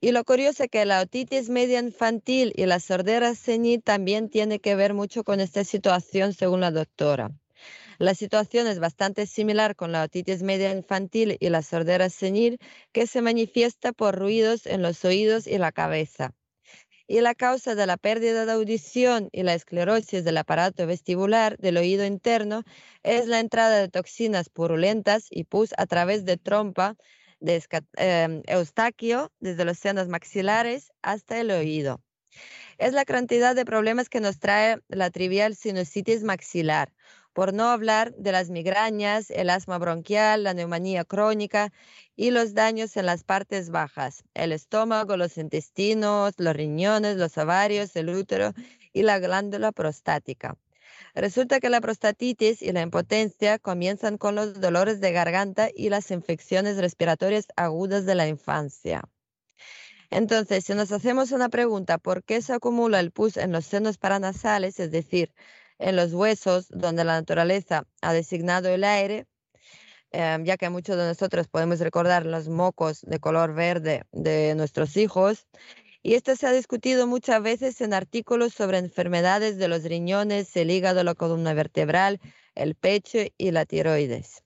[0.00, 4.60] Y lo curioso es que la otitis media infantil y la sordera senil también tiene
[4.60, 7.32] que ver mucho con esta situación, según la doctora.
[7.98, 12.58] La situación es bastante similar con la otitis media infantil y la sordera senil,
[12.92, 16.34] que se manifiesta por ruidos en los oídos y la cabeza
[17.12, 21.76] y la causa de la pérdida de audición y la esclerosis del aparato vestibular del
[21.76, 22.62] oído interno
[23.02, 26.96] es la entrada de toxinas purulentas y pus a través de trompa
[27.40, 27.62] de
[27.96, 32.00] em, eustaquio desde los senos maxilares hasta el oído.
[32.78, 36.94] Es la cantidad de problemas que nos trae la trivial sinusitis maxilar,
[37.32, 41.72] por no hablar de las migrañas, el asma bronquial, la neumonía crónica
[42.16, 47.96] y los daños en las partes bajas, el estómago, los intestinos, los riñones, los ovarios,
[47.96, 48.52] el útero
[48.92, 50.56] y la glándula prostática.
[51.14, 56.10] Resulta que la prostatitis y la impotencia comienzan con los dolores de garganta y las
[56.10, 59.02] infecciones respiratorias agudas de la infancia.
[60.10, 63.96] Entonces, si nos hacemos una pregunta, ¿por qué se acumula el pus en los senos
[63.96, 65.32] paranasales, es decir,
[65.82, 69.26] en los huesos donde la naturaleza ha designado el aire,
[70.12, 74.96] em, ya que muchos de nosotros podemos recordar los mocos de color verde de nuestros
[74.96, 75.46] hijos.
[76.02, 80.70] Y esto se ha discutido muchas veces en artículos sobre enfermedades de los riñones, el
[80.70, 82.20] hígado, la columna vertebral,
[82.54, 84.42] el pecho y la tiroides.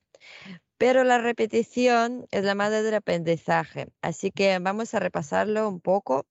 [0.78, 6.26] Pero la repetición es la madre del aprendizaje, así que vamos a repasarlo un poco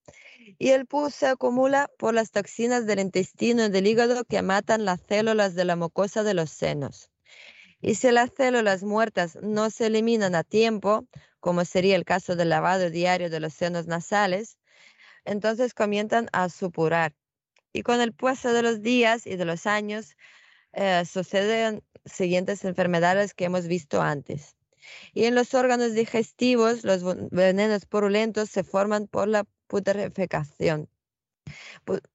[0.59, 4.85] y el pus se acumula por las toxinas del intestino y del hígado que matan
[4.85, 7.11] las células de la mucosa de los senos.
[7.81, 11.07] Y si las células muertas no se eliminan a tiempo,
[11.39, 14.57] como sería el caso del lavado diario de los senos nasales,
[15.25, 17.13] entonces comienzan a supurar.
[17.73, 20.15] Y con el paso de los días y de los años
[20.75, 24.55] eh, suceden siguientes enfermedades que hemos visto antes.
[25.13, 30.89] Y en los órganos digestivos, los venenos purulentos se forman por la putrefacción.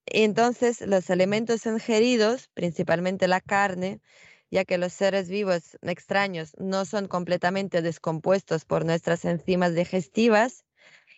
[0.07, 4.01] Entonces, los alimentos ingeridos, principalmente la carne,
[4.51, 10.65] ya que los seres vivos extraños no son completamente descompuestos por nuestras enzimas digestivas,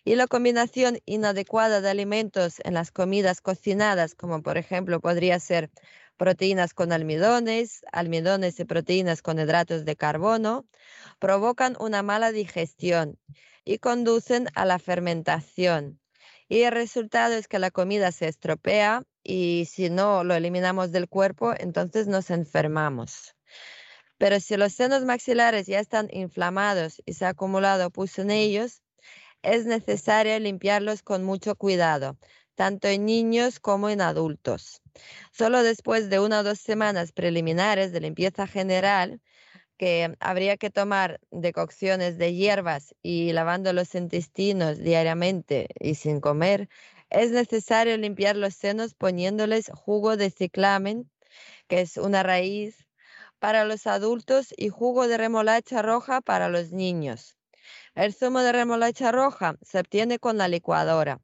[0.05, 5.71] y la combinación inadecuada de alimentos en las comidas cocinadas, como por ejemplo podría ser
[6.17, 10.65] proteínas con almidones, almidones y proteínas con hidratos de carbono,
[11.19, 13.19] provocan una mala digestión
[13.65, 15.99] y conducen a la fermentación,
[16.49, 21.07] y el resultado es que la comida se estropea y si no lo eliminamos del
[21.07, 23.35] cuerpo, entonces nos enfermamos.
[24.17, 28.81] Pero si los senos maxilares ya están inflamados y se ha acumulado pus en ellos,
[29.41, 32.17] es necesario limpiarlos con mucho cuidado,
[32.55, 34.81] tanto en niños como en adultos.
[35.31, 39.21] Solo después de una o dos semanas preliminares de limpieza general,
[39.77, 46.69] que habría que tomar decocciones de hierbas y lavando los intestinos diariamente y sin comer,
[47.09, 51.09] es necesario limpiar los senos poniéndoles jugo de ciclamen,
[51.67, 52.87] que es una raíz
[53.39, 57.37] para los adultos, y jugo de remolacha roja para los niños.
[57.93, 61.19] El zumo de remolacha roja se obtiene con la licuadora.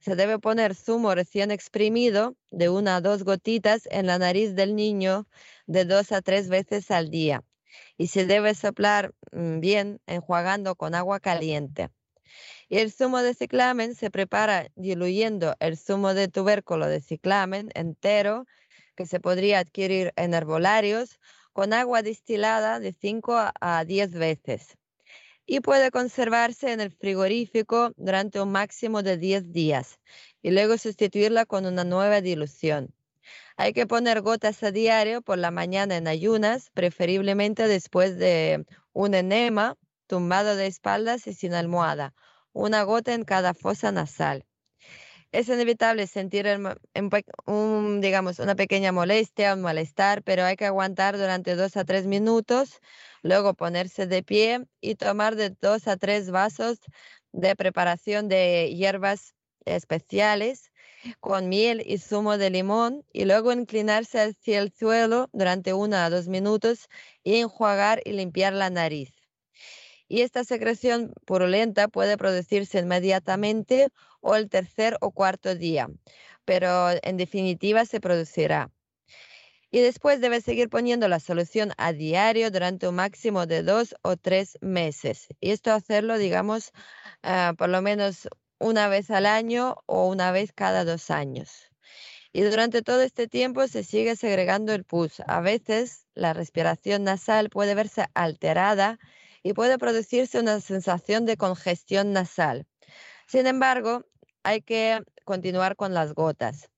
[0.00, 4.76] Se debe poner zumo recién exprimido de una a dos gotitas en la nariz del
[4.76, 5.26] niño
[5.66, 7.44] de dos a tres veces al día
[7.96, 11.90] y se debe soplar mm, bien enjuagando con agua caliente.
[12.68, 18.46] Y el zumo de ciclamen se prepara diluyendo el zumo de tubérculo de ciclamen entero
[18.94, 21.18] que se podría adquirir en herbolarios
[21.52, 24.77] con agua destilada de 5 a 10 veces
[25.50, 29.98] y puede conservarse en el frigorífico durante un máximo de 10 días
[30.42, 32.94] y luego sustituirla con una nueva dilución.
[33.56, 39.14] Hay que poner gotas a diario por la mañana en ayunas, preferiblemente después de un
[39.14, 39.76] enema,
[40.06, 42.14] tumbado de espaldas y sin almohada,
[42.52, 44.44] una gota en cada fosa nasal.
[45.32, 46.46] Es inevitable sentir
[47.46, 52.06] un, digamos, una pequeña molestia, un malestar, pero hay que aguantar durante dos a tres
[52.06, 52.80] minutos,
[53.22, 56.78] luego ponerse de pie y tomar de dos a tres vasos
[57.32, 59.34] de preparación de hierbas
[59.66, 60.72] especiales
[61.20, 66.08] con miel y zumo de limón y luego inclinarse hacia el suelo durante uno a
[66.10, 66.88] dos minutos
[67.22, 69.17] y enjuagar y limpiar la nariz.
[70.08, 73.88] Y esta secreción purulenta puede producirse inmediatamente
[74.20, 75.88] o el tercer o cuarto día,
[76.44, 78.70] pero en definitiva se producirá.
[79.70, 84.16] Y después debe seguir poniendo la solución a diario durante un máximo de dos o
[84.16, 85.28] tres meses.
[85.40, 86.72] Y esto hacerlo, digamos,
[87.22, 88.28] ah, por lo menos
[88.58, 91.68] una vez al año o una vez cada dos años.
[92.32, 95.20] Y durante todo este tiempo se sigue segregando el pus.
[95.26, 98.98] A veces la respiración nasal puede verse alterada
[99.42, 102.66] y puede producirse una sensación de congestión nasal.
[103.26, 104.04] Sin embargo,
[104.42, 106.70] hay que continuar con las gotas.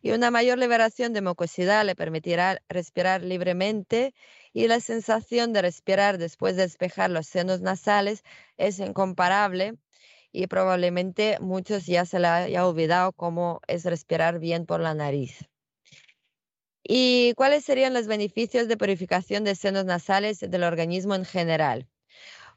[0.00, 4.14] Y una mayor liberación de mucosidad le permitirá respirar libremente
[4.52, 8.22] y la sensación de respirar después de despejar los senos nasales
[8.56, 9.74] es incomparable
[10.32, 15.48] y probablemente muchos ya se le haya olvidado cómo es respirar bien por la nariz.
[16.82, 21.88] ¿Y cuáles serían los beneficios de purificación de senos nasales del organismo en general?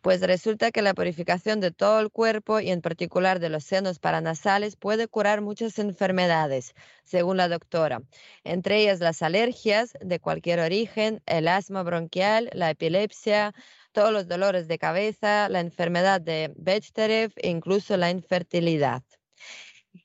[0.01, 3.99] Pues resulta que la purificación de todo el cuerpo y en particular de los senos
[3.99, 6.73] paranasales puede curar muchas enfermedades,
[7.03, 8.01] según la doctora,
[8.45, 13.53] entre ellas las alergias de cualquier origen, el asma bronquial, la epilepsia,
[13.91, 19.03] todos los dolores de cabeza, la enfermedad de Bechterew e incluso la infertilidad.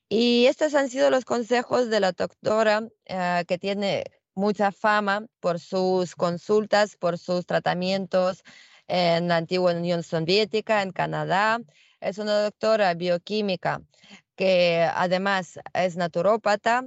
[0.09, 4.03] Y estos han sido los consejos de la doctora eh, que tiene
[4.33, 8.43] mucha fama por sus consultas, por sus tratamientos
[8.87, 11.59] en la antigua Unión Soviética, en Canadá.
[11.99, 13.81] Es una doctora bioquímica
[14.35, 16.85] que además es naturópata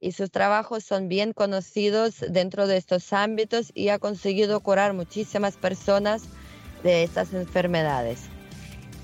[0.00, 5.56] y sus trabajos son bien conocidos dentro de estos ámbitos y ha conseguido curar muchísimas
[5.56, 6.22] personas
[6.82, 8.22] de estas enfermedades.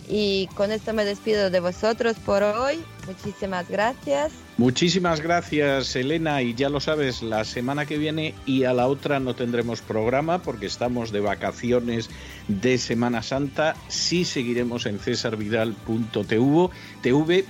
[0.09, 2.82] Y con esto me despido de vosotros por hoy.
[3.06, 4.45] Muchísimas gracias.
[4.59, 6.41] Muchísimas gracias, Elena.
[6.41, 10.41] Y ya lo sabes, la semana que viene y a la otra no tendremos programa
[10.41, 12.09] porque estamos de vacaciones
[12.49, 13.77] de Semana Santa.
[13.89, 16.70] Sí seguiremos en cesarvidal.tv,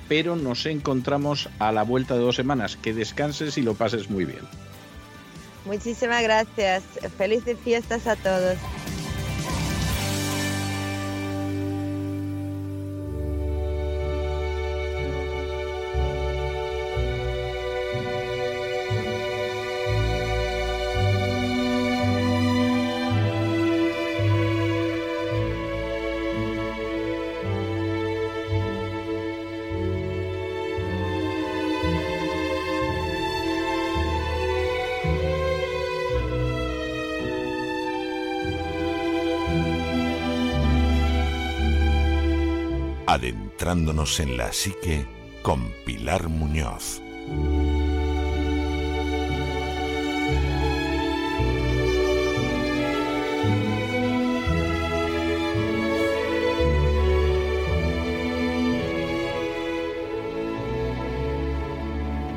[0.09, 2.77] pero nos encontramos a la vuelta de dos semanas.
[2.77, 4.41] Que descanses y lo pases muy bien.
[5.65, 6.83] Muchísimas gracias.
[7.16, 8.57] Felices fiestas a todos.
[43.66, 45.06] Adentrándonos en la psique
[45.43, 47.02] con Pilar Muñoz.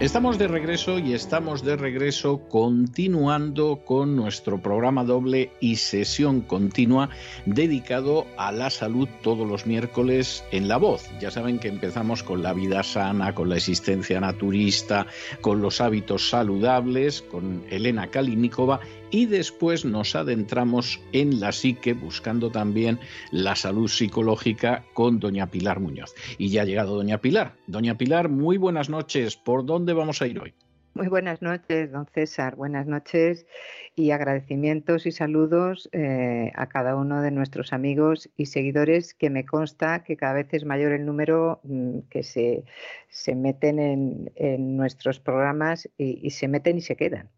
[0.09, 7.11] Estamos de regreso y estamos de regreso continuando con nuestro programa doble y sesión continua
[7.45, 11.07] dedicado a la salud todos los miércoles en La Voz.
[11.21, 15.05] Ya saben que empezamos con la vida sana, con la existencia naturista,
[15.41, 18.79] con los hábitos saludables, con Elena Kalinikova
[19.11, 22.99] y después nos adentramos en la psique buscando también
[23.31, 26.13] la salud psicológica con doña Pilar Muñoz.
[26.37, 27.53] Y ya ha llegado doña Pilar.
[27.67, 29.35] Doña Pilar, muy buenas noches.
[29.35, 30.53] ¿Por dónde vamos a ir hoy?
[30.93, 32.55] Muy buenas noches, don César.
[32.55, 33.45] Buenas noches
[33.99, 39.45] y agradecimientos y saludos eh, a cada uno de nuestros amigos y seguidores que me
[39.45, 42.63] consta que cada vez es mayor el número mm, que se,
[43.09, 43.77] se meten
[44.35, 47.29] en, nuestros programas y, se meten y se quedan.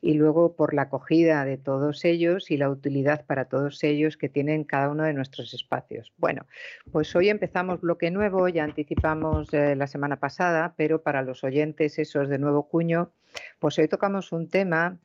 [0.00, 4.28] Y luego por la acogida de todos ellos y la utilidad para todos ellos que
[4.28, 6.12] tienen cada uno de nuestros espacios.
[6.18, 6.46] Bueno,
[6.90, 12.00] pues hoy empezamos bloque nuevo, ya anticipamos eh, la semana pasada, pero para los oyentes
[12.00, 13.12] esos de nuevo cuño,
[13.58, 14.98] pues hoy tocamos un tema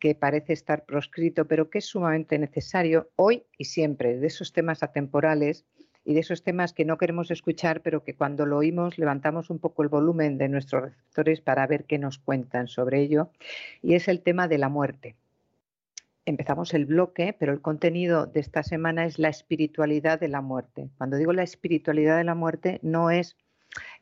[0.00, 4.82] que parece estar proscrito, pero que es sumamente necesario hoy y siempre, de esos temas
[4.82, 5.64] atemporales
[6.04, 9.58] y de esos temas que no queremos escuchar, pero que cuando lo oímos levantamos un
[9.58, 13.30] poco el volumen de nuestros receptores para ver qué nos cuentan sobre ello,
[13.82, 15.16] y es el tema de la muerte.
[16.24, 20.90] Empezamos el bloque, pero el contenido de esta semana es la espiritualidad de la muerte.
[20.98, 23.36] Cuando digo la espiritualidad de la muerte, no es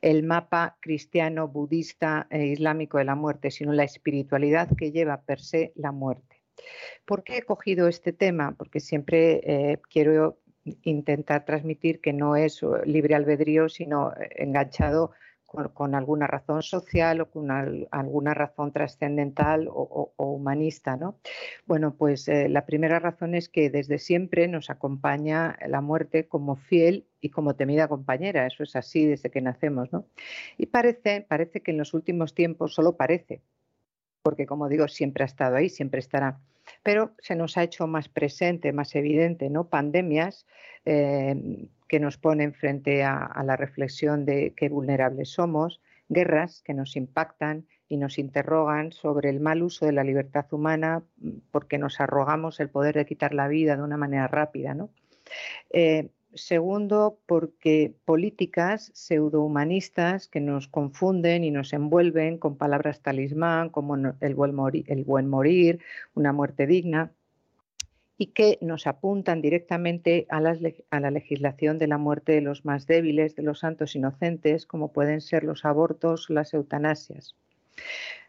[0.01, 5.41] el mapa cristiano, budista e islámico de la muerte, sino la espiritualidad que lleva per
[5.41, 6.43] se la muerte.
[7.05, 8.55] ¿Por qué he cogido este tema?
[8.57, 10.39] Porque siempre eh, quiero
[10.83, 15.13] intentar transmitir que no es libre albedrío, sino eh, enganchado
[15.75, 20.97] con, alguna razón social o con alguna razón trascendental o, humanista.
[20.97, 21.19] ¿no?
[21.67, 26.57] Bueno, pues eh, la primera razón es que desde siempre nos acompaña la muerte como
[26.57, 28.47] fiel y como temida compañera.
[28.47, 29.93] Eso es así desde que nacemos.
[29.93, 30.07] ¿no?
[30.59, 31.27] Y parece,
[31.63, 33.43] que en los últimos tiempos, solo parece,
[34.23, 36.41] porque como digo, siempre ha estado ahí, siempre estará
[36.83, 39.69] pero se nos ha hecho más presente, más evidente, ¿no?
[39.69, 40.47] Pandemias
[40.87, 46.97] eh, que nos ponen frente a, la reflexión de qué vulnerables somos, guerras que nos
[46.97, 51.05] impactan y nos interrogan sobre el mal uso de la libertad humana
[51.53, 54.91] porque nos arrogamos el poder de quitar la vida de una manera rápida, ¿no?
[55.71, 63.95] Eh, Segundo, porque políticas pseudohumanistas que nos confunden y nos envuelven con palabras talismán como
[63.95, 65.79] el buen morir
[66.15, 67.13] una muerte digna,
[68.17, 73.35] y que nos apuntan directamente a la, legislación de la muerte de los más débiles,
[73.35, 77.35] de los santos inocentes, como pueden ser los abortos las eutanasias.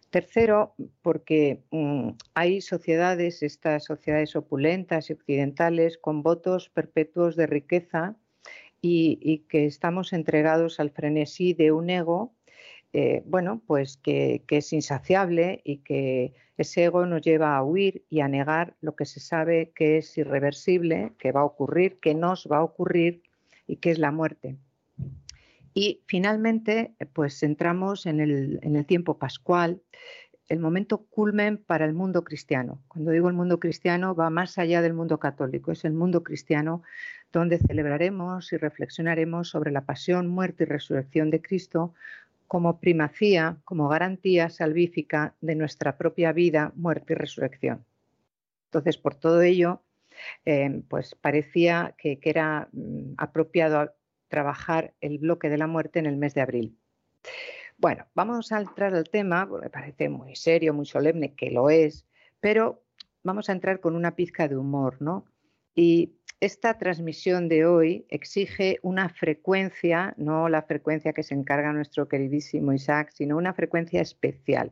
[0.09, 8.15] Tercero, porque mm, hay sociedades, estas sociedades opulentas y occidentales, con votos perpetuos de riqueza
[8.81, 12.33] y, que estamos entregados al frenesí de un ego,
[12.97, 18.05] eh, bueno, pues que, que, es insaciable y que ese ego nos lleva a huir
[18.09, 22.15] y a negar lo que se sabe que es irreversible, que va a ocurrir, que
[22.15, 23.21] nos va a ocurrir
[23.67, 24.55] y que es la muerte.
[25.73, 29.81] Y finalmente, pues entramos en el, tiempo pascual,
[30.47, 32.81] el momento culmen para el mundo cristiano.
[32.87, 36.81] Cuando digo el mundo cristiano, va más allá del mundo católico, es el mundo cristiano
[37.33, 41.93] donde celebraremos y reflexionaremos sobre la pasión, muerte y resurrección de Cristo
[42.47, 47.85] como primacía, como garantía salvífica de nuestra propia vida, muerte y resurrección.
[48.65, 49.81] Entonces, por todo ello,
[50.45, 53.93] eh, pues parecía que, era mm, apropiado
[54.27, 56.77] trabajar el bloque de la muerte en el mes de abril.
[57.77, 62.05] Bueno, vamos a entrar al tema, me parece muy serio, muy solemne, que lo es,
[62.39, 62.83] pero
[63.23, 65.25] vamos a entrar con una pizca de humor, ¿no?
[65.73, 72.07] Y esta transmisión de hoy exige una frecuencia, no la frecuencia que se encarga nuestro
[72.07, 74.71] queridísimo Isaac, sino una frecuencia especial,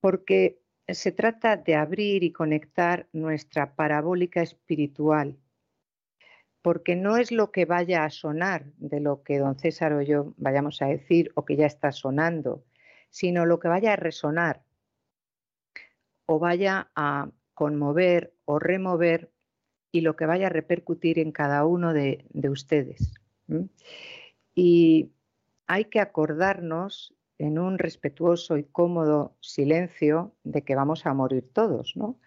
[0.00, 5.36] porque se trata de abrir y conectar nuestra parabólica espiritual
[6.66, 10.34] porque no es lo que vaya a sonar de lo que don César o yo
[10.36, 12.64] vayamos a decir o que ya está sonando,
[13.08, 14.64] sino lo que vaya a resonar
[16.26, 19.30] o vaya a conmover o remover
[19.92, 23.14] y lo que vaya a repercutir en cada uno de, ustedes.
[24.54, 25.10] Y
[25.66, 31.96] hay que acordarnos en un respetuoso y cómodo silencio de que vamos a morir todos,
[31.96, 32.18] ¿no?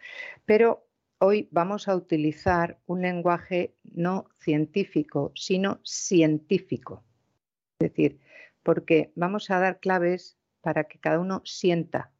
[0.46, 0.88] Pero
[1.20, 7.04] hoy vamos a utilizar un lenguaje no científico, sino científico.
[7.80, 8.20] Es decir,
[8.64, 12.12] porque vamos a dar claves para que cada uno sienta.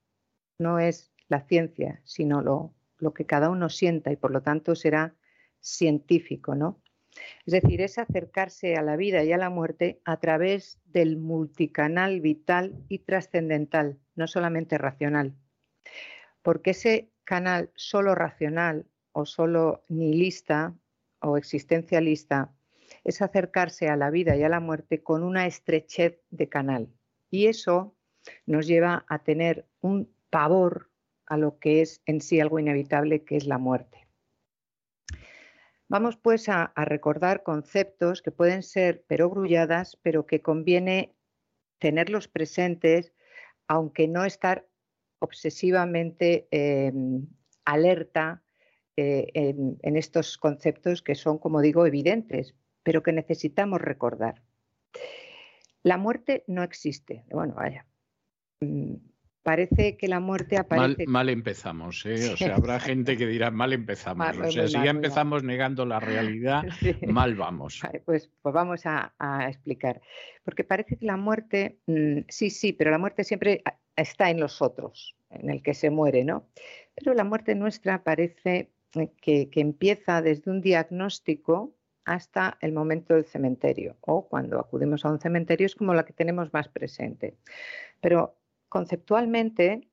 [0.60, 4.76] No es la ciencia, sino lo, lo que cada uno sienta y por lo tanto
[4.76, 5.16] será
[5.62, 6.82] científico, ¿no?
[7.46, 12.22] Es decir, es acercarse a la vida y a la muerte a través del multicanal
[12.22, 15.36] vital y trascendental, no solamente racional.
[16.42, 20.76] Porque ese canal solo racional o solo nihilista
[21.20, 22.54] o existencialista
[23.04, 26.90] es acercarse a la vida y a la muerte con una estrechez de canal.
[27.30, 27.96] Y eso
[28.46, 30.90] nos lleva a tener un pavor
[31.26, 34.09] a lo que es en sí algo inevitable, que es la muerte.
[35.90, 41.16] Vamos pues a, recordar conceptos que pueden ser perogrulladas, pero que conviene
[41.80, 43.12] tenerlos presentes,
[43.68, 44.68] aunque no estar
[45.18, 46.94] obsesivamente eh,
[47.66, 48.44] alerta
[48.98, 52.54] eh, en, estos conceptos que son, como digo, evidentes,
[52.84, 54.44] pero que necesitamos recordar.
[55.82, 57.26] La muerte no existe.
[57.32, 57.88] Bueno, vaya.
[59.44, 61.06] Parece que la muerte aparece.
[61.08, 62.34] Mal, empezamos, ¿eh?
[62.34, 64.38] O sea, habrá gente que dirá mal empezamos.
[64.38, 66.64] o sea, si ya empezamos negando la realidad,
[67.08, 67.82] mal vamos.
[68.06, 69.14] pues, pues vamos a,
[69.48, 70.02] explicar.
[70.44, 73.64] Porque parece que la muerte, mm, sí, sí, pero la muerte siempre
[73.96, 76.48] está en los otros, en el que se muere, ¿no?
[76.96, 81.76] Pero la muerte nuestra parece eh, que, empieza desde un diagnóstico
[82.06, 86.14] hasta el momento del cementerio o cuando acudimos a un cementerio es como la que
[86.14, 87.38] tenemos más presente.
[88.02, 88.39] Pero
[88.70, 89.90] conceptualmente,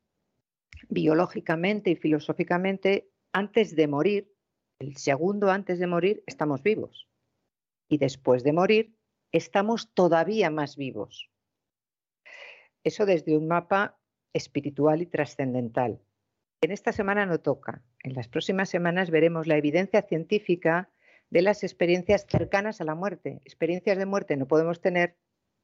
[0.88, 4.32] biológicamente y filosóficamente, antes de morir,
[4.78, 7.08] el segundo antes de morir, estamos vivos.
[7.88, 8.96] Y después de morir,
[9.32, 11.30] estamos todavía más vivos.
[12.84, 13.98] Eso desde un mapa
[14.32, 16.00] espiritual y trascendental.
[16.60, 17.82] En esta semana no toca.
[18.02, 20.90] En las próximas semanas veremos la evidencia científica
[21.30, 23.40] de las experiencias cercanas a la muerte.
[23.44, 25.16] Experiencias de muerte no podemos tener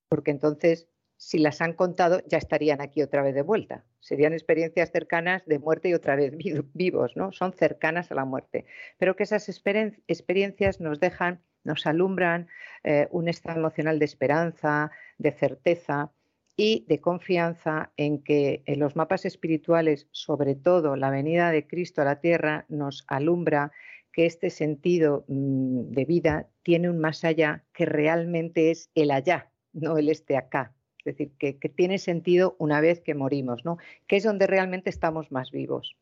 [0.09, 0.89] porque entonces
[1.23, 3.85] si las han contado ya estarían aquí otra vez de vuelta.
[4.01, 6.35] Serían experiencias cercanas de muerte y otra vez
[6.75, 7.31] vivos, ¿no?
[7.31, 8.67] Son cercanas a la muerte.
[8.99, 12.49] Pero que esas experiencias nos dejan, nos alumbran
[12.83, 16.11] eh, un estado emocional de esperanza, de certeza
[16.57, 22.03] y de confianza en que en los mapas espirituales, sobre todo la venida de Cristo
[22.03, 23.71] a la tierra, nos alumbra
[24.13, 29.53] que este sentido mm, de vida tiene un más allá que realmente es el allá,
[29.73, 30.75] no el este acá,
[31.05, 33.79] es decir, que, tiene sentido una vez que morimos, ¿no?
[34.07, 35.97] que es donde realmente estamos más vivos.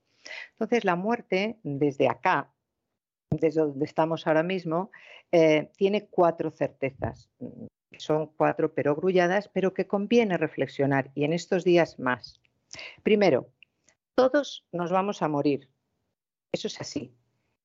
[0.53, 2.53] Entonces, la muerte, desde acá,
[3.31, 4.91] desde donde estamos ahora mismo,
[5.33, 7.31] eh, tiene cuatro certezas.
[7.97, 12.41] Son cuatro perogrulladas, pero que conviene reflexionar y en estos días más.
[13.03, 13.51] Primero,
[14.15, 15.71] todos nos vamos a morir.
[16.53, 17.15] Eso es así.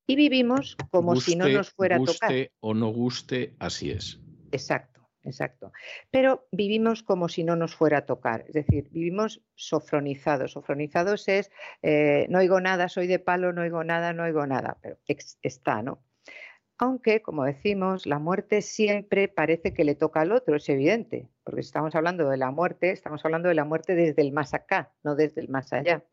[0.07, 2.29] Y vivimos como si no nos fuera a tocar.
[2.29, 4.21] Guste o no guste, así es.
[4.51, 4.94] Exacto
[5.25, 5.71] exacto.
[6.11, 10.51] Pero vivimos como si no nos fuera a tocar, es decir, vivimos sofronizados.
[10.53, 14.77] Sofronizados es, eh, no oigo nada, soy de palo, no oigo nada, no oigo nada,
[14.81, 14.97] pero
[15.41, 15.99] está, ¿no?
[16.77, 21.63] Aunque, como decimos, la muerte siempre parece que le toca al otro, es evidente, porque
[21.63, 24.91] si estamos hablando de la muerte, estamos hablando de la muerte desde el más acá,
[25.01, 26.03] no desde el más allá.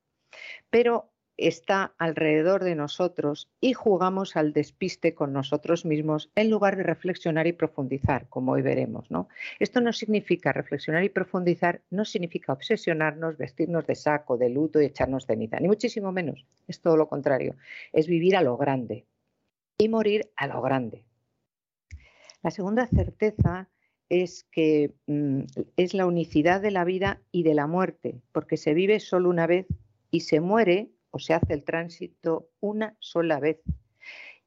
[0.71, 1.12] Pero
[1.47, 7.47] está alrededor de nosotros y jugamos al despiste con nosotros mismos en lugar de reflexionar
[7.47, 9.11] y profundizar, como hoy veremos.
[9.11, 9.29] ¿no?
[9.59, 14.87] Esto no significa reflexionar y profundizar, no significa obsesionarnos, vestirnos de saco, de luto y
[14.87, 16.47] echarnos ceniza, ni muchísimo menos.
[16.69, 17.57] Es todo lo contrario.
[17.93, 19.07] Es vivir a lo grande
[19.79, 21.05] y morir a lo grande.
[22.43, 23.69] La segunda certeza
[24.09, 25.43] es que mm,
[25.77, 29.47] es la unicidad de la vida y de la muerte, porque se vive solo una
[29.47, 29.67] vez
[30.11, 33.63] y se muere o se hace el tránsito una sola vez.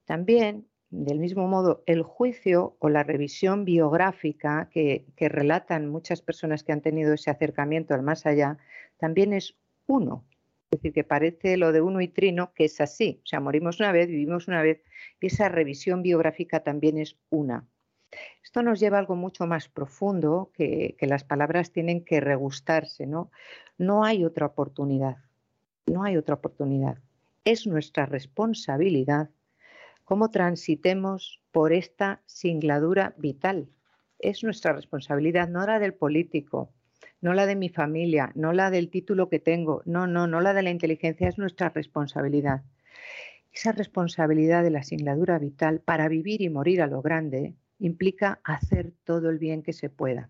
[0.03, 6.73] También, del mismo modo, el juicio o la revisión biográfica que, relatan muchas personas que
[6.73, 8.57] han tenido ese acercamiento al más allá,
[8.97, 9.55] también es
[9.87, 10.25] uno.
[10.71, 13.21] Es decir, que parece lo de uno y trino, que es así.
[13.23, 14.81] O sea, morimos una vez, vivimos una vez,
[15.21, 17.67] y esa revisión biográfica también es una.
[18.43, 23.05] Esto nos lleva a algo mucho más profundo que, que las palabras tienen que regustarse,
[23.05, 23.31] ¿no?
[23.77, 25.17] No hay otra oportunidad.
[25.87, 26.97] No hay otra oportunidad.
[27.43, 29.29] Es nuestra responsabilidad
[30.03, 33.69] cómo transitemos por esta singladura vital.
[34.17, 36.71] Es nuestra responsabilidad, no la del político,
[37.21, 40.53] no la de mi familia, no la del título que tengo, no, no, no la
[40.53, 42.63] de la inteligencia, es nuestra responsabilidad.
[43.53, 48.91] Esa responsabilidad de la singladura vital para vivir y morir a lo grande implica hacer
[49.03, 50.29] todo el bien que se pueda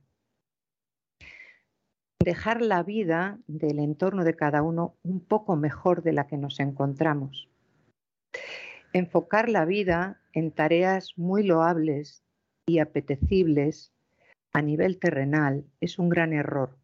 [2.26, 6.60] dejar la vida del entorno de cada uno un poco mejor de la que nos
[6.60, 7.48] encontramos.
[8.94, 12.24] Enfocar la vida en tareas muy loables
[12.66, 13.94] y apetecibles
[14.54, 16.76] a nivel terrenal es un gran error.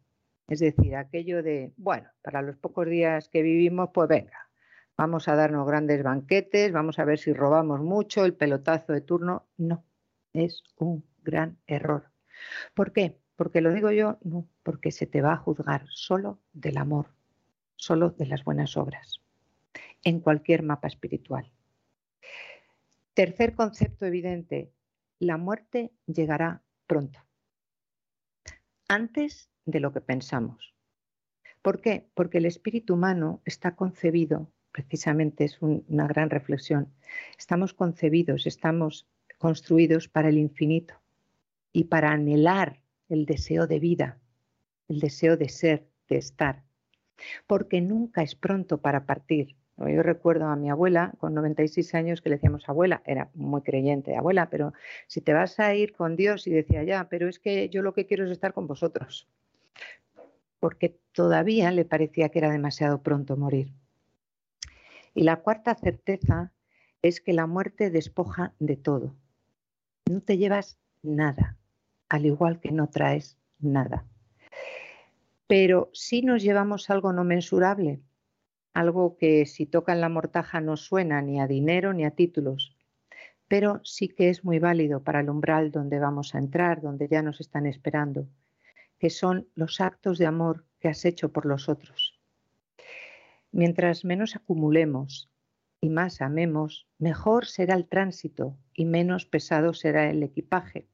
[0.48, 4.48] Es decir, aquello de, bueno, para los pocos días que vivimos, pues venga,
[4.96, 9.48] vamos a darnos grandes banquetes, vamos a ver si robamos mucho, el pelotazo de turno.
[9.56, 9.84] No,
[10.34, 12.12] es un gran error.
[12.74, 13.21] ¿Por qué?
[13.42, 17.08] Porque lo digo yo, no, porque se te va a juzgar solo del amor,
[17.74, 19.20] solo de las buenas obras,
[20.04, 21.50] en cualquier mapa espiritual.
[23.14, 24.70] Tercer concepto evidente,
[25.18, 27.18] la muerte llegará pronto,
[28.86, 30.72] antes de lo que pensamos.
[31.62, 32.06] ¿Por qué?
[32.14, 36.94] Porque el espíritu humano está concebido, precisamente es una gran reflexión,
[37.36, 39.08] estamos concebidos, estamos
[39.38, 40.94] construidos para el infinito
[41.72, 42.81] y para anhelar
[43.12, 44.18] el deseo de vida,
[44.88, 46.62] el deseo de ser, de estar,
[47.46, 49.56] porque nunca es pronto para partir.
[49.78, 54.16] Yo recuerdo a mi abuela con 96 años que le decíamos abuela, era muy creyente,
[54.16, 54.72] abuela, pero
[55.08, 57.92] si te vas a ir con Dios y decía ya, pero es que yo lo
[57.92, 59.28] que quiero es estar con vosotros,
[60.60, 63.72] porque todavía le parecía que era demasiado pronto morir.
[65.14, 66.52] Y la cuarta certeza
[67.02, 69.16] es que la muerte despoja de todo.
[70.08, 71.58] No te llevas nada,
[72.12, 74.04] al igual que no traes nada.
[75.46, 78.02] Pero si nos llevamos algo no mensurable,
[78.74, 82.76] algo que si toca en la mortaja no suena ni a dinero ni a títulos,
[83.48, 87.22] pero sí que es muy válido para el umbral donde vamos a entrar, donde ya
[87.22, 88.28] nos están esperando,
[88.98, 92.20] que son los actos de amor que has hecho por los otros.
[93.52, 95.30] Mientras menos acumulemos
[95.80, 100.91] y más amemos, mejor será el tránsito y menos pesado será el equipaje.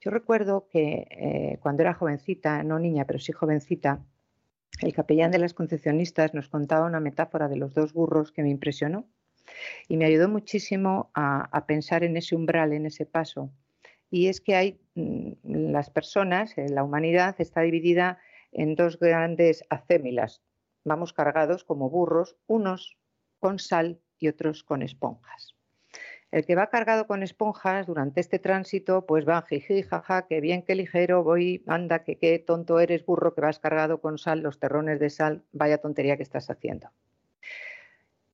[0.00, 4.04] Yo recuerdo que eh, cuando era jovencita, no niña, pero sí jovencita,
[4.80, 8.50] el capellán de las concepcionistas nos contaba una metáfora de los dos burros que me
[8.50, 9.08] impresionó
[9.88, 13.50] y me ayudó muchísimo a, pensar en ese umbral, en ese paso.
[14.10, 15.32] Y es que hay mm,
[15.72, 18.18] las personas, eh, la humanidad está dividida
[18.52, 20.42] en dos grandes acémilas.
[20.84, 22.98] Vamos cargados como burros, unos
[23.38, 25.53] con sal y otros con esponjas.
[26.34, 30.62] El que va cargado con esponjas durante este tránsito, pues va jiji, jaja, qué bien,
[30.62, 34.58] qué ligero, voy, anda, que qué tonto eres, burro, que vas cargado con sal, los
[34.58, 36.90] terrones de sal, vaya tontería que estás haciendo.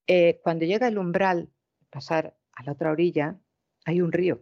[0.06, 1.50] Eh, cuando llega el umbral,
[1.90, 3.36] pasar a la otra orilla,
[3.84, 4.40] hay un río.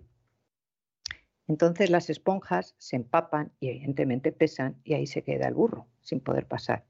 [1.49, 6.21] Entonces las esponjas se empapan y evidentemente pesan y ahí se queda el burro sin
[6.21, 6.85] poder pasar.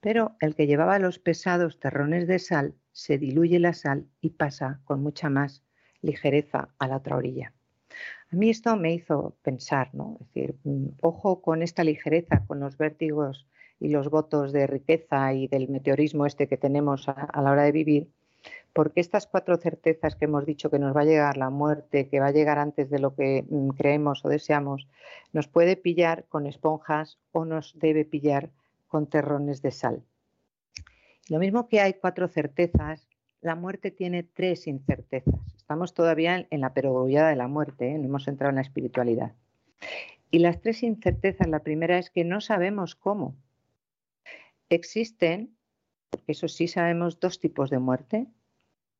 [0.00, 4.80] Pero el que llevaba los pesados terrones de sal se diluye la sal y pasa
[4.84, 5.62] con mucha más
[6.02, 7.52] ligereza a la otra orilla.
[8.30, 10.18] A mí esto me hizo pensar, ¿no?
[10.20, 13.46] Es decir, mm, ojo con esta ligereza, con los vértigos
[13.80, 17.72] y los votos de riqueza y del meteorismo este que tenemos a, la hora de
[17.72, 18.10] vivir,
[18.74, 22.20] porque estas cuatro certezas que hemos dicho que nos va a llegar la muerte, que
[22.20, 24.86] va a llegar antes de lo que mm, creemos o deseamos,
[25.32, 28.50] nos puede pillar con esponjas o nos debe pillar
[28.88, 30.02] con terrones de sal.
[31.28, 33.07] Lo mismo que hay cuatro certezas,
[33.40, 35.34] la muerte tiene tres incertezas.
[35.56, 37.98] Estamos todavía en la perogrullada de la muerte, ¿eh?
[37.98, 39.34] no hemos entrado en la espiritualidad.
[40.30, 43.36] Y las tres incertezas, la primera es que no sabemos cómo.
[44.68, 45.56] Existen,
[46.10, 48.26] porque eso sí sabemos, dos tipos de muerte,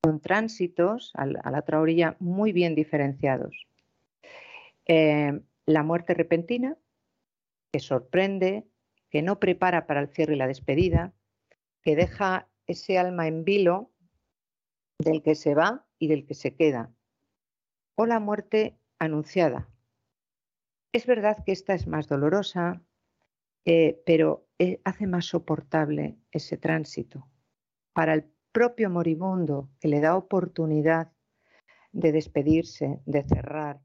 [0.00, 3.66] con tránsitos a la, otra orilla muy bien diferenciados.
[4.86, 6.76] Eh, la muerte repentina,
[7.72, 8.64] que sorprende,
[9.10, 11.12] que no prepara para el cierre y la despedida,
[11.82, 13.90] que deja ese alma en vilo
[14.98, 16.92] del que se va y del que se queda,
[17.94, 19.68] o la muerte anunciada.
[20.92, 22.82] Es verdad que esta es más dolorosa,
[23.64, 27.28] eh, pero eh, hace más soportable ese tránsito.
[27.92, 31.12] Para el propio moribundo, que le da oportunidad
[31.92, 33.80] de despedirse, de cerrar,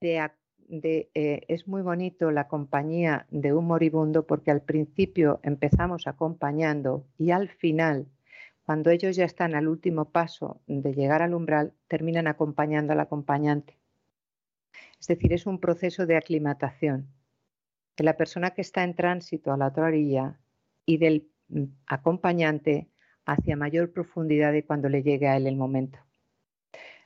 [0.00, 7.06] de, eh, es muy bonito la compañía de un moribundo porque al principio empezamos acompañando
[7.18, 8.08] y al final
[8.66, 13.78] cuando ellos ya están al último paso de llegar al umbral, terminan acompañando al acompañante.
[14.98, 17.06] Es decir, es un proceso de aclimatación
[17.96, 20.40] de la persona que está en tránsito a la otra orilla
[20.84, 22.88] y del mm, acompañante
[23.24, 26.00] hacia mayor profundidad de cuando le llegue a él el momento.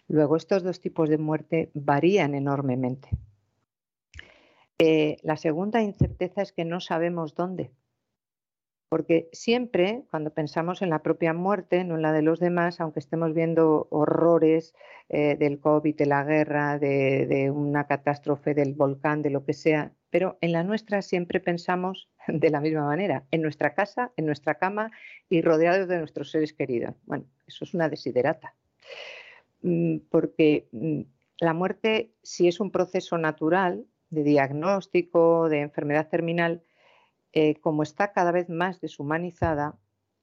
[0.09, 3.11] Luego, estos dos tipos de muerte varían enormemente.
[4.79, 7.71] Eh, la segunda incerteza es que no sabemos dónde.
[8.91, 12.99] Porque siempre, cuando pensamos en la propia muerte, no en la de los demás, aunque
[12.99, 14.75] estemos viendo horrores
[15.09, 19.93] eh, del COVID, de la guerra, de, una catástrofe del volcán, de lo que sea,
[20.11, 24.57] pero en la nuestra siempre pensamos de la misma manera, en nuestra casa, en nuestra
[24.57, 24.91] cama
[25.29, 26.97] y rodeados de nuestros seres queridos.
[27.07, 28.57] Bueno, eso es una desiderata.
[29.63, 31.03] Mm, porque mm,
[31.39, 36.65] la muerte, si es un proceso natural de diagnóstico, de enfermedad terminal,
[37.33, 39.79] eh, como está cada vez más deshumanizada,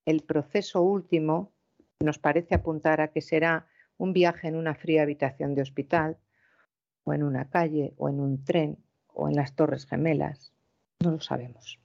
[0.05, 1.51] el proceso último
[1.99, 3.67] nos parece apuntar a que será
[3.97, 6.17] un viaje en una fría habitación de hospital,
[7.03, 8.77] o en una calle, o en un tren,
[9.07, 10.53] o en las Torres Gemelas.
[10.99, 11.79] No lo sabemos.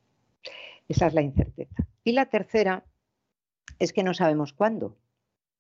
[0.89, 1.87] Esa es la incerteza.
[2.05, 2.85] Y la tercera
[3.79, 4.99] es que no sabemos cuándo.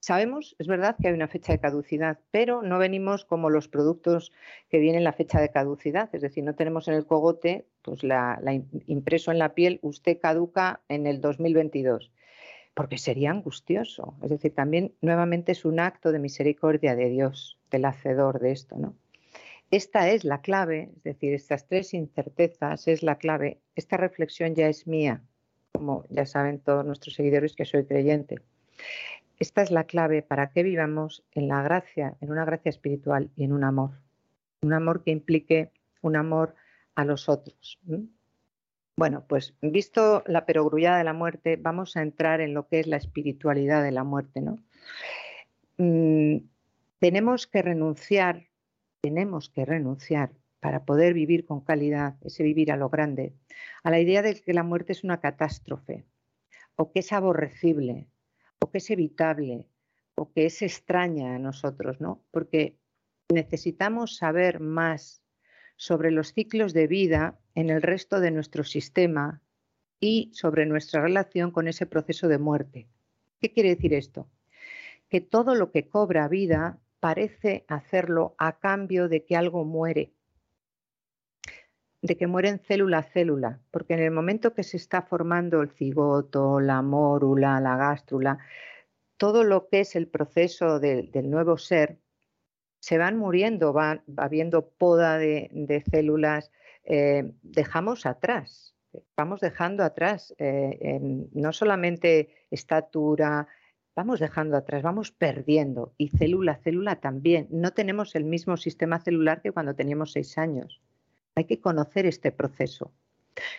[0.05, 4.33] Sabemos, es verdad, que hay una fecha de caducidad, pero no venimos como los productos
[4.69, 8.43] que vienen la fecha de caducidad, es decir, no tenemos en el cogote, pues la,
[8.89, 12.11] impreso en la piel, usted caduca en el 2022,
[12.75, 14.17] porque sería angustioso.
[14.25, 18.77] Es decir, también nuevamente es un acto de misericordia de Dios, del hacedor de esto,
[18.79, 18.97] ¿no?
[19.71, 23.61] Esta es la clave, es decir, estas tres incertezas es la clave.
[23.77, 25.23] Esta reflexión ya es mía,
[25.71, 28.41] como ya saben todos nuestros seguidores que soy creyente.
[29.43, 33.43] Esta es la clave para que vivamos en la gracia, en una gracia espiritual y
[33.43, 33.91] en un amor.
[34.61, 36.55] Un amor que implique un amor
[36.95, 37.81] a los otros.
[38.97, 42.87] Bueno, pues visto la perogrullada de la muerte, vamos a entrar en lo que es
[42.87, 44.59] la espiritualidad de la muerte, ¿no?
[45.77, 46.45] Mm,
[47.01, 48.45] tenemos que renunciar,
[49.01, 53.35] tenemos que renunciar para poder vivir con calidad, ese vivir a lo grande,
[53.83, 56.05] a la idea de que la muerte es una catástrofe
[56.77, 58.07] o que es aborrecible
[58.63, 59.67] o que es evitable
[60.15, 62.25] o que es extraña a nosotros, ¿no?
[62.31, 62.79] Porque
[63.33, 65.23] necesitamos saber más
[65.77, 69.43] sobre los ciclos de vida en el resto de nuestro sistema
[69.99, 72.89] y sobre nuestra relación con ese proceso de muerte.
[73.41, 74.31] ¿Qué quiere decir esto?
[75.09, 80.13] Que todo lo que cobra vida parece hacerlo a cambio de que algo muere.
[82.03, 85.71] De que mueren célula a célula, porque en el momento que se está formando el
[85.71, 88.39] cigoto, la mórula, la gástrula,
[89.17, 91.99] todo lo que es el proceso del nuevo ser,
[92.81, 96.51] se van muriendo, va, habiendo poda de, células,
[96.85, 98.75] eh, dejamos atrás,
[99.17, 100.99] vamos dejando atrás eh,
[101.33, 103.47] no solamente estatura,
[103.95, 107.47] vamos dejando atrás, vamos perdiendo, y célula a célula también.
[107.51, 110.83] No tenemos el mismo sistema celular que cuando teníamos seis años.
[111.35, 112.93] Hay que conocer este proceso.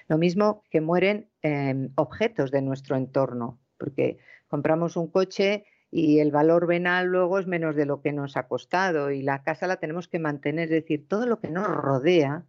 [0.07, 6.31] Lo mismo que mueren em, objetos de nuestro entorno, porque compramos un coche y el
[6.31, 9.77] valor venal luego es menos de lo que nos ha costado y la casa la
[9.77, 10.65] tenemos que mantener.
[10.65, 12.45] Es decir, todo lo que nos rodea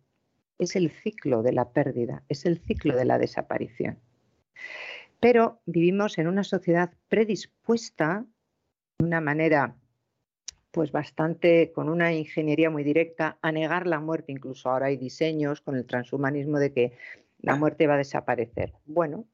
[0.58, 3.98] es el ciclo de la pérdida, es el ciclo de la desaparición.
[5.20, 8.24] Pero vivimos en una sociedad predispuesta
[8.98, 9.76] de una manera
[10.74, 14.32] pues bastante con una ingeniería muy directa a negar la muerte.
[14.32, 16.92] Incluso ahora hay diseños con el transhumanismo de que
[17.38, 18.72] la muerte va a desaparecer.
[18.84, 19.24] Bueno,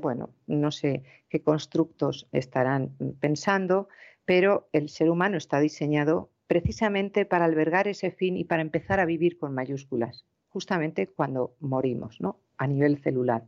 [0.00, 3.88] bueno, no sé qué constructos estarán pensando,
[4.24, 9.06] pero el ser humano está diseñado precisamente para albergar ese fin y para empezar a
[9.06, 12.38] vivir con mayúsculas, justamente cuando morimos, ¿no?
[12.58, 13.42] A nivel celular.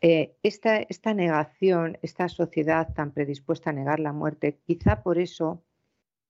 [0.00, 5.62] Eh, esta, esta negación, esta sociedad tan predispuesta a negar la muerte, quizá por eso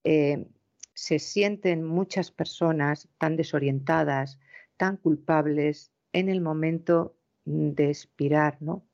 [0.05, 0.47] eh,
[0.94, 4.39] se sienten muchas personas tan desorientadas,
[4.77, 8.85] tan culpables en el momento de expirar, ¿no?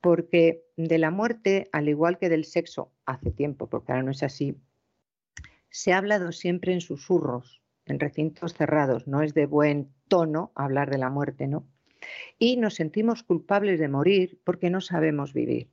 [0.00, 4.22] Porque de la muerte, al igual que del sexo, hace tiempo, porque ahora no es
[4.22, 4.56] así,
[5.70, 10.90] se ha hablado siempre en susurros, en recintos cerrados, no es de buen tono hablar
[10.90, 11.66] de la muerte, ¿no?
[12.38, 15.68] Y nos sentimos culpables de morir porque no sabemos vivir.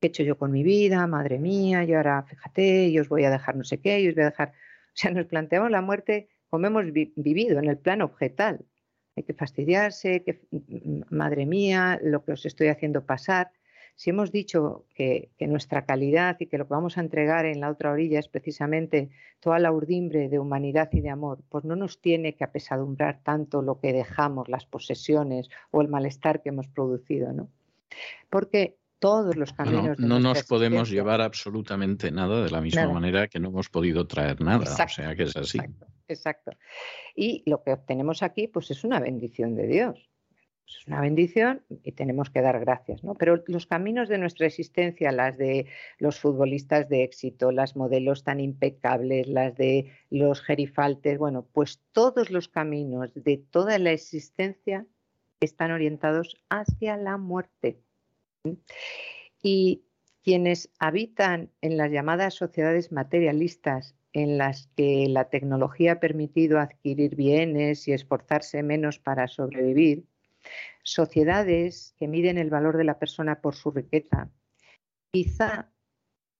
[0.00, 1.06] ¿Qué he hecho yo con mi vida?
[1.06, 4.14] Madre mía, y ahora fíjate, yo os voy a dejar no sé qué, yo os
[4.14, 4.48] voy a dejar.
[4.50, 8.64] O sea, nos planteamos la muerte como hemos vivido, en el plano objetal.
[9.16, 10.40] Hay que fastidiarse, que
[11.10, 13.50] madre mía, lo que os estoy haciendo pasar.
[13.96, 17.60] Si hemos dicho que, que, nuestra calidad y que lo que vamos a entregar en
[17.60, 19.10] la otra orilla es precisamente
[19.40, 23.60] toda la urdimbre de humanidad y de amor, pues no nos tiene que apesadumbrar tanto
[23.60, 27.50] lo que dejamos, las posesiones o el malestar que hemos producido, ¿no?
[28.30, 29.98] Porque todos los caminos.
[29.98, 34.06] No, no nos podemos llevar absolutamente nada de la misma manera que no hemos podido
[34.06, 34.64] traer nada.
[34.64, 35.58] o sea que es así.
[36.08, 36.52] Exacto,
[37.14, 40.08] Y lo que obtenemos aquí, pues es una bendición de Dios.
[40.66, 43.14] Es una bendición y tenemos que dar gracias, ¿no?
[43.14, 45.66] Pero los caminos de nuestra existencia, las de
[45.98, 52.30] los futbolistas de éxito, las modelos tan impecables, las de los gerifaltes, bueno, pues todos
[52.30, 54.86] los caminos de toda la existencia
[55.40, 57.80] están orientados hacia la muerte.
[59.42, 59.84] Y
[60.22, 67.14] quienes habitan en las llamadas sociedades materialistas en las que la tecnología ha permitido adquirir
[67.16, 70.06] bienes y esforzarse menos para sobrevivir,
[70.82, 74.30] sociedades que miden el valor de la persona por su riqueza,
[75.10, 75.72] quizá,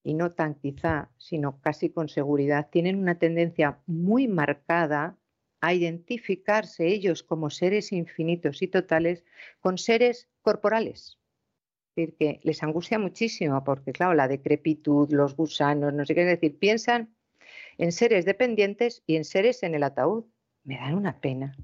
[0.02, 5.18] y no tan quizá, sino casi con seguridad, tienen una tendencia muy marcada
[5.60, 9.24] a identificarse ellos como seres infinitos y totales
[9.60, 11.18] con seres corporales
[12.06, 17.14] que les angustia muchísimo porque, claro, la decrepitud, los gusanos, no sé qué decir, piensan
[17.76, 20.24] en seres dependientes y en seres en el ataúd.
[20.64, 21.56] Me dan una pena.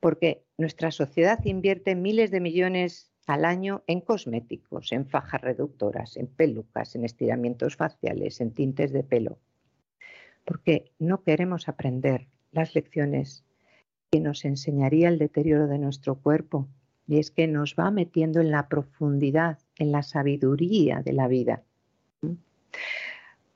[0.00, 6.26] Porque nuestra sociedad invierte miles de millones al año en cosméticos, en fajas reductoras, en
[6.26, 9.38] pelucas, en estiramientos faciales, en tintes de pelo.
[10.44, 13.44] Porque no queremos aprender las lecciones
[14.10, 16.68] que nos enseñaría el deterioro de nuestro cuerpo
[17.06, 21.62] y es que nos va metiendo en la profundidad, en la sabiduría de la vida.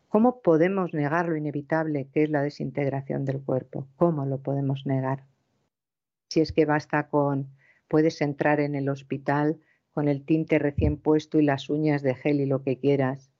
[0.08, 3.86] ¿Cómo podemos negar lo inevitable que es la desintegración del cuerpo?
[3.96, 5.24] ¿Cómo lo podemos negar?
[6.28, 7.48] Si es que basta con,
[7.88, 9.60] puedes entrar en el hospital
[9.92, 13.30] con el tinte recién puesto y las uñas de gel y lo que quieras,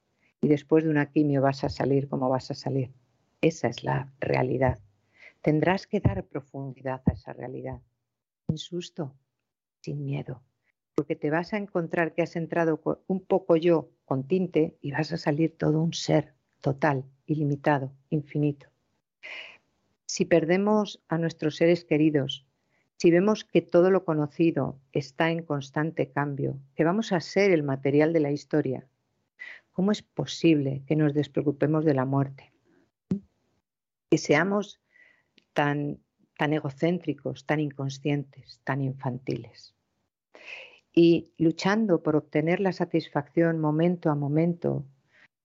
[0.41, 2.93] y después de una quimio vas a salir como vas a salir.
[3.41, 4.78] Esa es la realidad.
[5.43, 7.81] Tendrás que dar profundidad a esa realidad.
[8.49, 9.15] Sin susto,
[9.89, 10.42] sin miedo,
[10.94, 15.12] porque te vas a encontrar que has entrado un poco yo con tinte y vas
[15.12, 18.67] a salir todo un ser total, ilimitado, infinito.
[20.05, 22.44] Si perdemos a nuestros seres queridos,
[22.99, 27.62] si vemos que todo lo conocido está en constante cambio, que vamos a ser el
[27.62, 28.86] material de la historia,
[29.73, 32.52] ¿cómo es posible que nos despreocupemos de la muerte?
[34.10, 34.83] Que seamos
[35.55, 36.00] tan
[36.39, 39.75] tan egocéntricos, tan inconscientes, tan infantiles.
[40.92, 44.84] Y luchando por obtener la satisfacción momento a momento,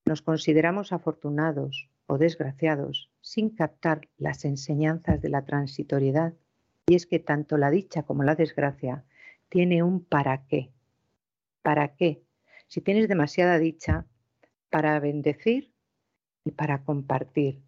[0.04, 6.34] nos consideramos afortunados o desgraciados sin captar las enseñanzas de la transitoriedad
[6.86, 9.04] Y es que tanto la dicha como la desgracia
[9.48, 10.70] tiene un para qué.
[11.62, 12.22] ¿Para qué?
[12.68, 14.06] Si tienes demasiada dicha,
[14.68, 15.72] para bendecir
[16.44, 17.62] y para compartir.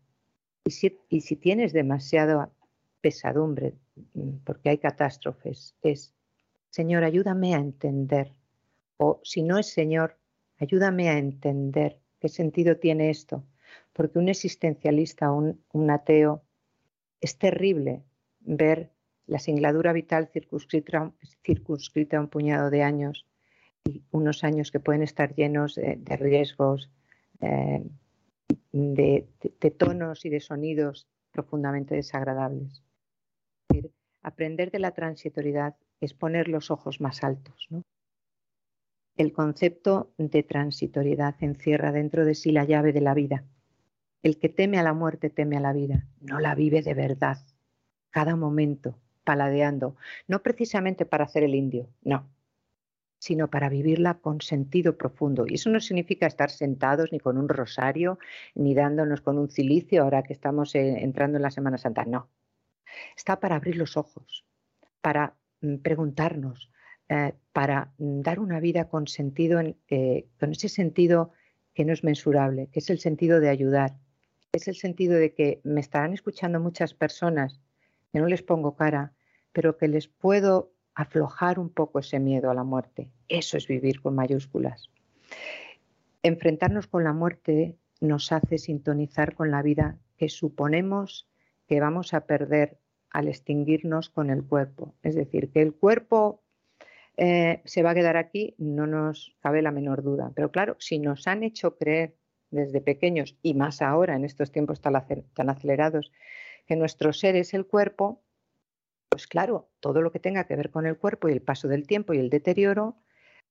[0.64, 2.50] Y si, y si tienes demasiada
[3.00, 3.74] pesadumbre,
[4.14, 6.15] mm, porque hay catástrofes, es,
[6.78, 8.28] Señor, ayúdame a entender.
[8.98, 10.18] O si no es Señor,
[10.58, 11.90] ayúdame a entender
[12.20, 13.44] qué sentido tiene esto.
[13.94, 16.42] Porque un existencialista, un, un ateo,
[17.22, 18.02] es terrible
[18.40, 18.90] ver
[19.26, 23.26] la singladura vital circunscrita, a un puñado de años
[23.82, 26.90] y unos años que pueden estar llenos de, riesgos,
[27.40, 27.84] eh,
[28.72, 32.82] de, tonos y de sonidos profundamente desagradables.
[34.22, 37.68] aprender de la transitoriedad es poner los ojos más altos.
[39.16, 43.44] El concepto de transitoriedad encierra dentro de sí la llave de la vida.
[44.22, 47.38] El que teme a la muerte teme a la vida, no la vive de verdad,
[48.10, 52.28] cada momento, paladeando, no precisamente para hacer el indio, no,
[53.18, 55.46] sino para vivirla con sentido profundo.
[55.46, 58.18] Y eso no significa estar sentados ni con un rosario,
[58.54, 62.30] ni dándonos con un cilicio ahora que estamos eh, entrando en la Semana Santa, no.
[63.16, 64.44] Está para abrir los ojos,
[65.00, 65.36] para
[65.82, 66.70] preguntarnos,
[67.08, 71.32] eh, para mm, dar una vida con sentido, eh, con ese sentido
[71.74, 73.96] que no es mensurable, que es el sentido de ayudar,
[74.52, 77.60] es el sentido de que me estarán escuchando muchas personas
[78.12, 79.12] que no les pongo cara,
[79.52, 83.10] pero que les puedo aflojar un poco ese miedo a la muerte.
[83.28, 84.90] Eso es vivir con mayúsculas.
[86.22, 91.28] Enfrentarnos con la muerte nos hace sintonizar con la vida que suponemos
[91.68, 92.78] que vamos a perder
[93.16, 94.94] al extinguirnos con el cuerpo.
[95.02, 96.42] Es decir, que el cuerpo
[97.16, 100.32] eh, se va a quedar aquí, no nos cabe la menor duda.
[100.34, 102.14] Pero claro, si nos han hecho creer
[102.50, 106.12] desde pequeños y más ahora en estos tiempos tan acelerados
[106.66, 108.22] que nuestro ser es el cuerpo,
[109.08, 111.86] pues claro, todo lo que tenga que ver con el cuerpo y el paso del
[111.86, 112.96] tiempo y el deterioro,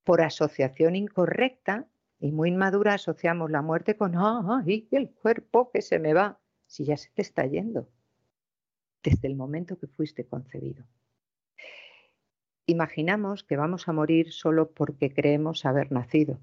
[0.04, 1.88] por asociación incorrecta
[2.20, 6.38] y muy inmadura asociamos la muerte con ¡ay, el cuerpo que se me va!
[6.68, 7.88] Si ya se te está yendo
[9.06, 10.84] desde el momento que fuiste concebido.
[12.66, 16.40] Imaginamos que vamos a morir solo porque creemos haber nacido.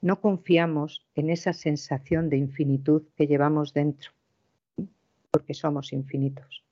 [0.00, 4.10] No confiamos en esa sensación de infinitud que llevamos dentro,
[5.30, 6.64] porque somos infinitos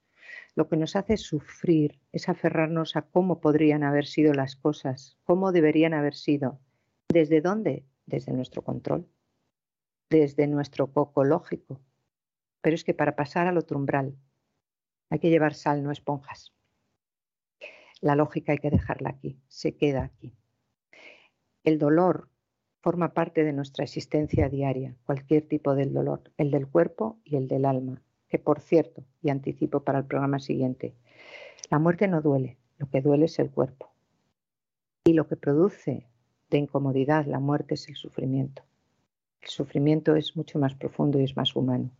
[0.54, 5.50] lo que nos hace sufrir es aferrarnos a cómo podrían haber sido las cosas, cómo
[5.52, 6.60] deberían haber sido.
[7.08, 7.84] ¿Desde dónde?
[8.04, 9.08] Desde nuestro control,
[10.10, 11.80] desde nuestro coco lógico.
[12.60, 14.14] Pero es que para pasar al otro umbral
[15.12, 16.54] hay que llevar sal, no esponjas.
[18.00, 20.32] La lógica hay que dejarla aquí, se queda aquí.
[21.64, 22.30] El dolor
[22.80, 27.46] forma parte de nuestra existencia diaria, cualquier tipo del dolor, el del cuerpo y el
[27.46, 30.94] del alma, que por cierto, y anticipo para el programa siguiente,
[31.70, 33.92] la muerte no duele, lo que duele es el cuerpo.
[35.04, 36.06] Y lo que produce
[36.48, 38.62] de incomodidad la muerte es el sufrimiento.
[39.42, 41.90] El sufrimiento es mucho más profundo y es más humano.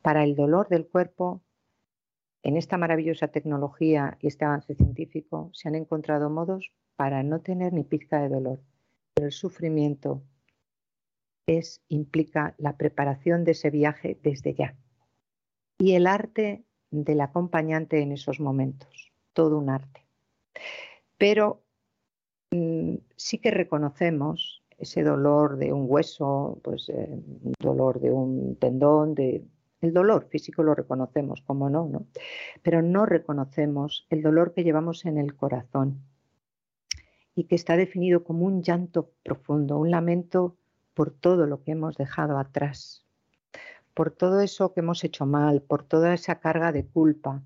[0.00, 1.42] Para el dolor del cuerpo,
[2.42, 7.72] en esta maravillosa tecnología y este avance científico se han encontrado modos para no tener
[7.72, 8.60] ni pizca de dolor.
[9.14, 10.22] Pero el sufrimiento
[11.46, 14.76] es, implica la preparación de ese viaje desde ya
[15.80, 20.06] y el arte del acompañante en esos momentos, todo un arte.
[21.16, 21.62] Pero
[22.50, 27.08] mm, sí que reconocemos ese dolor de un hueso, pues eh,
[27.58, 29.42] dolor de un tendón, de,
[29.80, 32.06] el dolor físico lo reconocemos, como no, ¿no?
[32.62, 36.02] Pero no reconocemos el dolor que llevamos en el corazón
[37.34, 40.56] y que está definido como un llanto profundo, un lamento
[40.94, 43.06] por todo lo que hemos dejado atrás,
[43.94, 47.42] por todo eso que hemos hecho mal, por toda esa carga de culpa,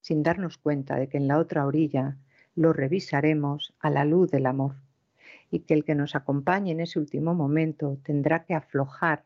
[0.00, 2.16] sin darnos cuenta de que en la otra orilla
[2.54, 4.76] lo revisaremos a la luz del amor
[5.50, 9.24] y que el que nos acompañe en ese último momento tendrá que aflojar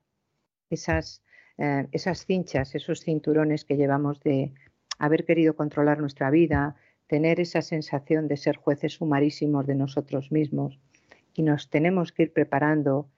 [0.71, 1.23] esas,
[1.59, 4.53] eh, esas cinchas, esos cinturones que llevamos de
[4.99, 6.77] haber querido controlar nuestra vida,
[7.09, 10.79] tener esa sensación de ser jueces sumarísimos de nosotros mismos
[11.35, 13.09] y nos tenemos que ir preparando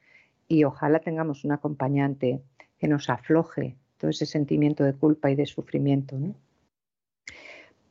[0.49, 2.43] y ojalá tengamos un acompañante
[2.79, 6.19] que nos afloje todo ese sentimiento de culpa y de sufrimiento.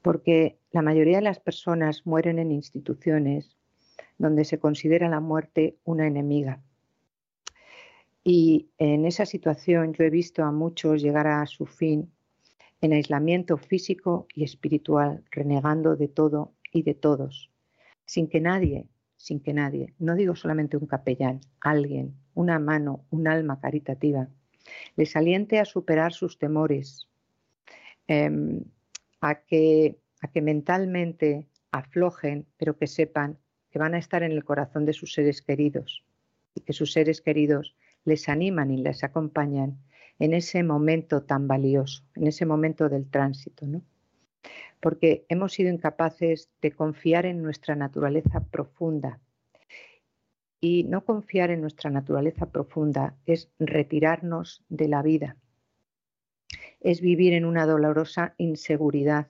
[0.02, 3.56] Porque la mayoría de las personas mueren en instituciones
[4.18, 6.62] donde se considera la muerte una enemiga.
[8.24, 12.12] Y en esa situación yo he visto a muchos llegar a su fin
[12.82, 17.50] en aislamiento físico y espiritual, renegando de todo y de todos,
[18.06, 23.28] sin que nadie, sin que nadie, no digo solamente un capellán, alguien, una mano, un
[23.28, 24.30] alma caritativa,
[24.96, 27.10] les aliente a superar sus temores,
[28.08, 28.64] em,
[29.20, 33.38] a que a que mentalmente aflojen, pero que sepan
[33.72, 36.04] que van a estar en el corazón de sus seres queridos
[36.56, 37.76] y que sus seres queridos
[38.10, 39.78] les animan y les acompañan
[40.20, 43.82] en ese momento tan valioso, en ese momento del tránsito, ¿no?
[44.82, 49.20] Porque hemos sido incapaces de confiar en nuestra naturaleza profunda.
[50.62, 55.38] Y no confiar en nuestra naturaleza profunda es retirarnos de la vida,
[56.82, 59.28] es vivir en una dolorosa inseguridad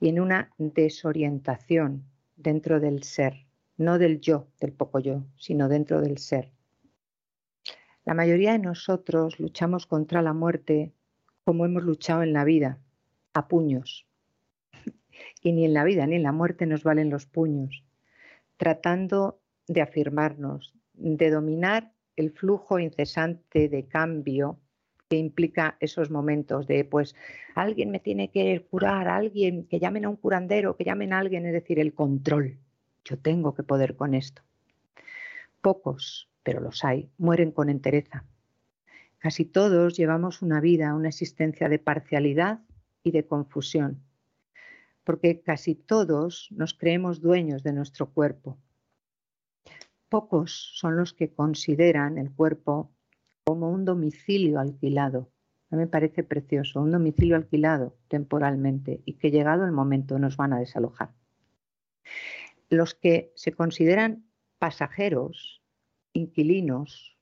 [0.00, 2.04] y en una desorientación
[2.36, 3.46] dentro del ser,
[3.76, 6.54] no del yo, del poco yo, sino dentro del ser.
[8.04, 10.92] La mayoría de nosotros luchamos contra la muerte
[11.44, 12.78] como hemos luchado en la vida,
[13.32, 14.06] a puños.
[15.42, 17.84] Y ni en la vida ni en la muerte nos valen los puños,
[18.56, 24.58] tratando de afirmarnos, de dominar el flujo incesante de cambio
[25.08, 27.14] que implica esos momentos de, pues,
[27.54, 31.46] alguien me tiene que curar, alguien, que llamen a un curandero, que llamen a alguien,
[31.46, 32.58] es decir, el control.
[33.04, 34.42] Yo tengo que poder con esto.
[35.60, 38.24] Pocos, pero los hay, mueren con entereza.
[39.18, 42.60] Casi todos llevamos una vida, una existencia de parcialidad
[43.02, 44.02] y de confusión,
[45.02, 48.58] porque casi todos nos creemos dueños de nuestro cuerpo.
[50.08, 52.92] Pocos son los que consideran el cuerpo
[53.44, 55.30] como un domicilio alquilado.
[55.70, 60.36] A mí me parece precioso, un domicilio alquilado temporalmente y que llegado el momento nos
[60.36, 61.14] van a desalojar.
[62.68, 64.26] Los que se consideran
[64.58, 65.63] pasajeros,
[66.14, 67.18] inquilinos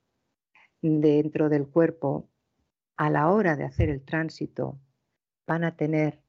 [0.81, 2.29] dentro del cuerpo,
[2.97, 4.79] a la hora de hacer el tránsito,
[5.47, 6.21] van a tener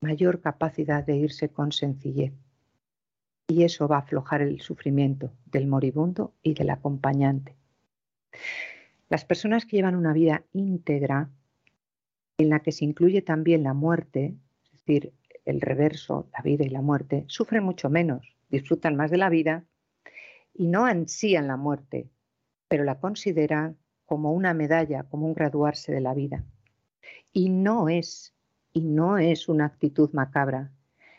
[0.00, 2.34] mayor capacidad de irse con sencillez.
[3.48, 7.56] Y eso va a aflojar el sufrimiento del moribundo y del acompañante.
[9.08, 11.30] Las personas que llevan una vida íntegra,
[12.38, 15.12] en la que se incluye también la muerte, es decir,
[15.44, 19.64] el reverso, la vida y la muerte, sufren mucho menos, disfrutan más de la vida
[20.54, 22.08] y no ansían la muerte,
[22.68, 23.76] pero la consideran
[24.06, 26.44] como una medalla, como un graduarse de la vida.
[27.32, 28.34] Y no es,
[28.72, 30.72] y no es una actitud macabra,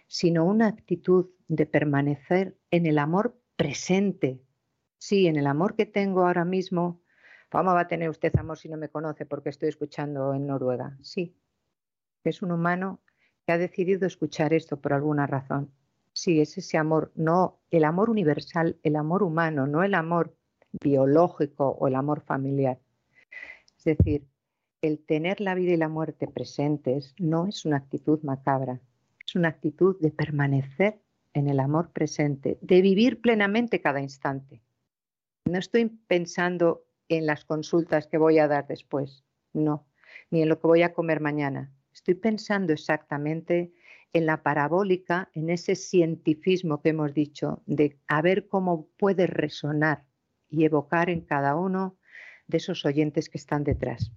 [0.08, 4.42] sino una actitud de permanecer en el amor presente.
[4.98, 7.02] Sí, en el amor que tengo ahora mismo
[7.56, 10.98] ¿Cómo va a tener usted amor si no me conoce porque estoy escuchando en Noruega?
[11.02, 11.38] Sí,
[12.26, 13.02] es un humano
[13.46, 15.72] que ha decidido escuchar esto por alguna razón.
[16.16, 20.34] Sí, es ese amor, no el amor universal, el amor humano, no el amor
[20.72, 22.80] biológico o el amor familiar.
[23.78, 24.26] Es decir,
[24.82, 28.80] el tener la vida y la muerte presentes no es una actitud macabra,
[29.26, 31.02] es una actitud de permanecer
[31.34, 34.62] en el amor presente, de vivir plenamente cada instante.
[35.44, 39.86] No estoy pensando en las consultas que voy a dar después, no,
[40.32, 41.74] ni en lo que voy a comer mañana.
[41.92, 43.74] Estoy pensando exactamente
[44.16, 50.06] en la parabólica, en ese cientifismo que hemos dicho, de a ver cómo puede resonar
[50.50, 51.98] y evocar en cada uno
[52.48, 54.12] de esos oyentes que están detrás.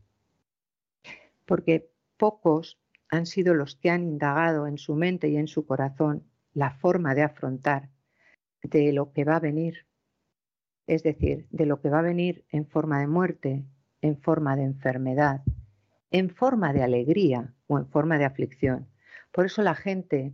[1.44, 6.25] Porque pocos han sido los que han indagado en su mente y en su corazón
[6.52, 7.91] la forma de afrontar
[8.62, 9.89] de lo que va a venir
[10.89, 13.65] es decir, de lo que va a venir en forma de muerte,
[14.01, 15.43] en forma de enfermedad,
[16.10, 18.89] en forma de alegría o en forma de aflicción.
[19.33, 20.33] Por eso la gente,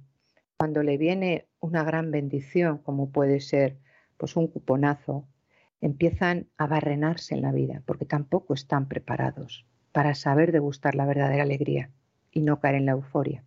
[0.56, 3.78] cuando le viene una gran bendición, como puede ser
[4.16, 5.26] pues un cuponazo,
[5.80, 11.42] empiezan a barrenarse en la vida, porque tampoco están preparados para saber degustar la verdadera
[11.42, 11.90] alegría
[12.30, 13.44] y no caer en la euforia.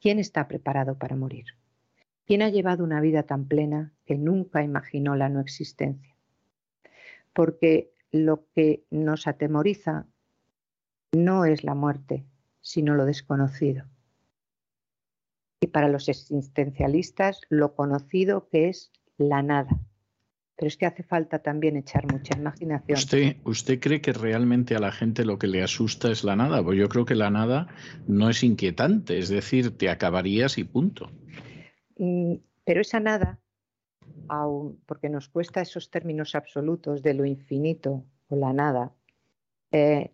[0.00, 1.46] ¿Quién está preparado para morir?
[2.26, 6.16] ¿Quién ha llevado una vida tan plena que nunca imaginó la no existencia?
[7.32, 10.06] Porque lo que nos atemoriza
[11.12, 12.24] no es la muerte,
[12.60, 13.84] sino lo desconocido.
[15.72, 19.80] Para los existencialistas, lo conocido que es la nada.
[20.56, 22.96] Pero es que hace falta también echar mucha imaginación.
[22.96, 26.62] ¿Usted, ¿Usted cree que realmente a la gente lo que le asusta es la nada?
[26.62, 27.68] Pues yo creo que la nada
[28.06, 31.10] no es inquietante, es decir, te acabarías y punto.
[31.96, 32.34] Mm,
[32.64, 33.40] pero esa nada,
[34.86, 38.92] porque nos cuesta esos términos absolutos de lo infinito o la nada,
[39.72, 40.12] eh,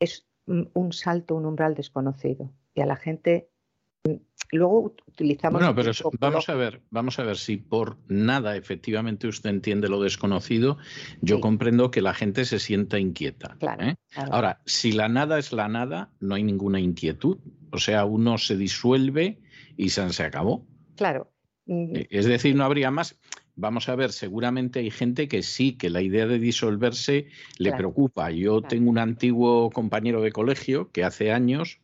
[0.00, 2.52] es un salto, un umbral desconocido.
[2.74, 3.48] Y a la gente
[4.52, 5.60] luego utilizamos.
[5.60, 10.00] Bueno, pero vamos a ver, vamos a ver si por nada efectivamente usted entiende lo
[10.00, 10.78] desconocido.
[11.20, 13.56] Yo comprendo que la gente se sienta inquieta.
[13.80, 13.94] ¿eh?
[14.30, 17.38] Ahora, si la nada es la nada, no hay ninguna inquietud.
[17.70, 19.40] O sea, uno se disuelve
[19.76, 20.66] y se acabó.
[20.96, 21.32] Claro.
[21.66, 21.96] Mm.
[21.96, 23.18] E, es decir, no habría más.
[23.54, 28.30] Vamos a ver, seguramente hay gente que sí, que la idea de disolverse le preocupa.
[28.30, 31.81] Yo tengo un antiguo compañero de colegio que hace años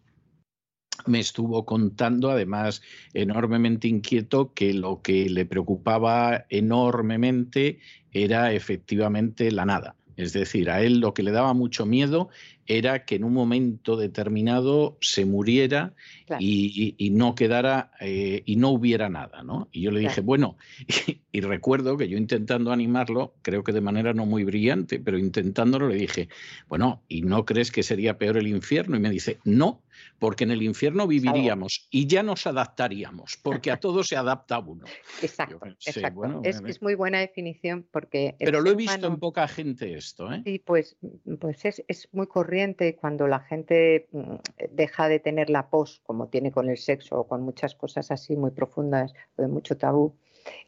[1.07, 2.83] me estuvo contando, además
[3.15, 7.81] enormemente inquieto, que lo que le preocupaba enormemente
[8.13, 9.95] era efectivamente la nada.
[10.17, 12.29] Es decir, a él lo que le daba mucho miedo
[12.67, 15.95] era que en un momento determinado se muriera
[16.39, 19.69] y, no quedara eh, y no hubiera nada, ¿no?
[19.73, 20.57] Y yo le dije, bueno,
[21.33, 25.89] y, recuerdo que yo intentando animarlo, creo que de manera no muy brillante, pero intentándolo
[25.89, 26.29] le dije,
[26.69, 28.97] bueno, ¿y no crees que sería peor el infierno?
[28.97, 29.83] Y me dice, no,
[30.19, 34.85] porque en el infierno viviríamos y ya nos adaptaríamos, porque a todo se adapta uno.
[35.23, 36.41] Exacto, exacto.
[36.45, 38.37] es, muy buena definición porque...
[38.39, 40.43] Pero lo he visto en poca gente esto, ¿eh?
[40.45, 40.97] Sí, pues,
[41.41, 44.35] pues es, es muy corriente cuando la gente mm,
[44.71, 48.37] deja de tener la pos, como tiene con el sexo o con muchas cosas así
[48.37, 50.17] muy profundas o de mucho tabú.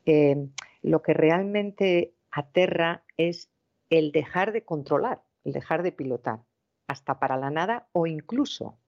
[0.06, 0.36] Eh,
[0.82, 3.50] lo que realmente aterra es
[3.88, 6.40] el dejar de controlar, el dejar de pilotar,
[6.86, 8.78] hasta para la nada o incluso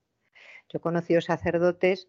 [0.73, 2.09] yo he conocido sacerdotes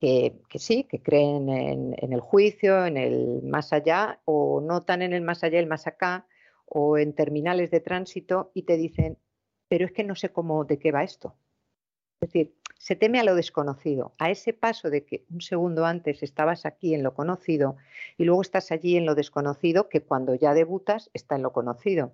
[0.00, 5.12] que, sí, que creen en, el juicio, en el más allá, o no tan en
[5.12, 6.26] el más allá, el más acá,
[6.64, 9.18] o en terminales de tránsito, y te dicen,
[9.68, 11.34] pero es que no sé cómo, de qué va esto.
[12.20, 16.22] Es decir, se teme a lo desconocido, a ese paso de que un segundo antes
[16.22, 17.76] estabas aquí en lo conocido
[18.16, 22.12] y luego estás allí en lo desconocido, que cuando ya debutas está en lo conocido.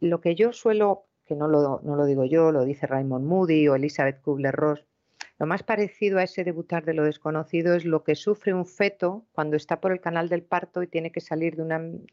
[0.00, 3.68] Lo que yo suelo que no lo, no lo digo yo, lo dice Raymond Moody
[3.68, 4.84] o Elizabeth Kubler-Ross,
[5.38, 9.26] lo más parecido a ese debutar de lo desconocido es lo que sufre un feto
[9.32, 11.62] cuando está por el canal del parto y tiene que salir de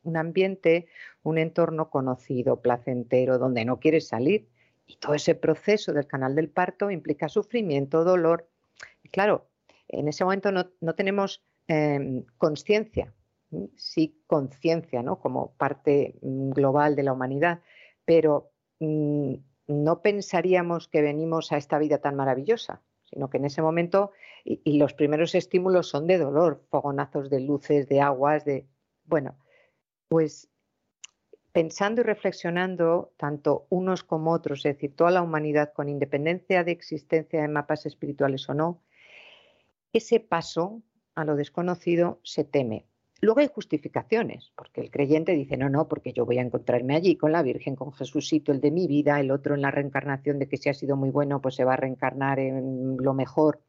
[0.03, 0.87] un ambiente,
[1.21, 4.47] un entorno conocido, placentero, donde no quiere salir.
[4.85, 8.49] Y todo ese proceso del canal del parto implica sufrimiento, dolor.
[9.11, 9.47] Claro,
[9.87, 13.13] en ese momento no, tenemos em, conciencia,
[13.75, 15.19] sí conciencia, ¿no?
[15.19, 17.61] Como parte mm, global de la humanidad,
[18.05, 18.51] pero
[18.81, 19.35] Mm,
[19.67, 24.11] no pensaríamos que venimos a esta vida tan maravillosa, sino que en ese momento,
[24.43, 28.67] y, los primeros estímulos son de dolor, fogonazos de luces, de aguas, de...
[29.05, 29.37] Bueno,
[30.09, 30.49] pues
[31.51, 36.71] pensando y reflexionando, tanto unos como otros, es decir, toda la humanidad, con independencia de
[36.71, 38.81] existencia de mapas espirituales o no,
[39.93, 40.81] ese paso
[41.15, 42.85] a lo desconocido se teme.
[43.19, 47.17] Luego hay justificaciones, porque el creyente dice, no, no, porque yo voy a encontrarme allí
[47.17, 50.47] con la Virgen, con Jesucito, el de mi vida, el otro en la reencarnación de
[50.47, 53.61] que si ha sido muy bueno, pues se va a reencarnar en lo mejor,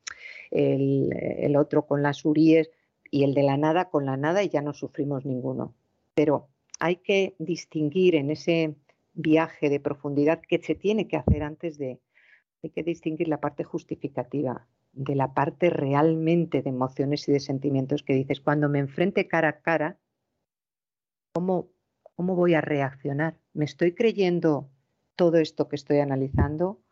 [0.50, 2.70] el, otro con las uríes
[3.10, 5.74] y el de la nada con la nada y ya no sufrimos ninguno.
[6.14, 6.48] Pero
[6.82, 8.74] hay que distinguir en ese
[9.14, 12.00] viaje de profundidad que se tiene que hacer antes de,
[12.60, 18.02] hay que distinguir la parte justificativa de la parte realmente de emociones y de sentimientos
[18.02, 20.00] que dices, cuando me enfrente cara a cara,
[21.32, 21.68] ¿cómo,
[22.16, 23.38] cómo voy a reaccionar?
[23.52, 24.68] ¿Me estoy creyendo
[25.14, 26.82] todo esto que estoy analizando?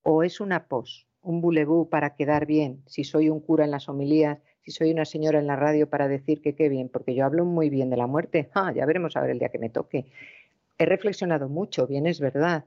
[0.00, 2.82] ¿O es una pos, un bulebú para quedar bien?
[2.86, 6.08] Si soy un cura en las homilías, si soy una señora en la radio para
[6.08, 9.16] decir que qué bien, porque yo hablo muy bien de la muerte, ah, ya veremos
[9.16, 10.06] a ver el día que me toque.
[10.76, 12.64] He reflexionado mucho, bien es verdad,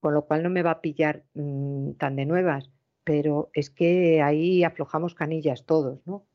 [0.00, 2.70] con lo cual no me va a pillar mm, tan de nuevas,
[3.02, 6.26] pero es que ahí aflojamos canillas todos, ¿no?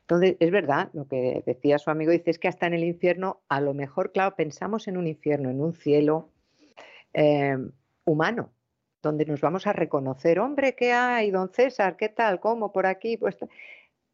[0.00, 3.60] Entonces, es verdad lo que decía su amigo, dice, que hasta en el infierno, a
[3.60, 6.30] lo mejor, claro, pensamos en un infierno, en un cielo
[7.12, 7.58] eh,
[8.04, 8.50] humano,
[9.02, 11.96] donde nos vamos a reconocer, hombre, ¿qué hay, don César?
[11.96, 12.40] ¿Qué tal?
[12.40, 12.72] ¿Cómo?
[12.72, 13.36] Por aquí, pues...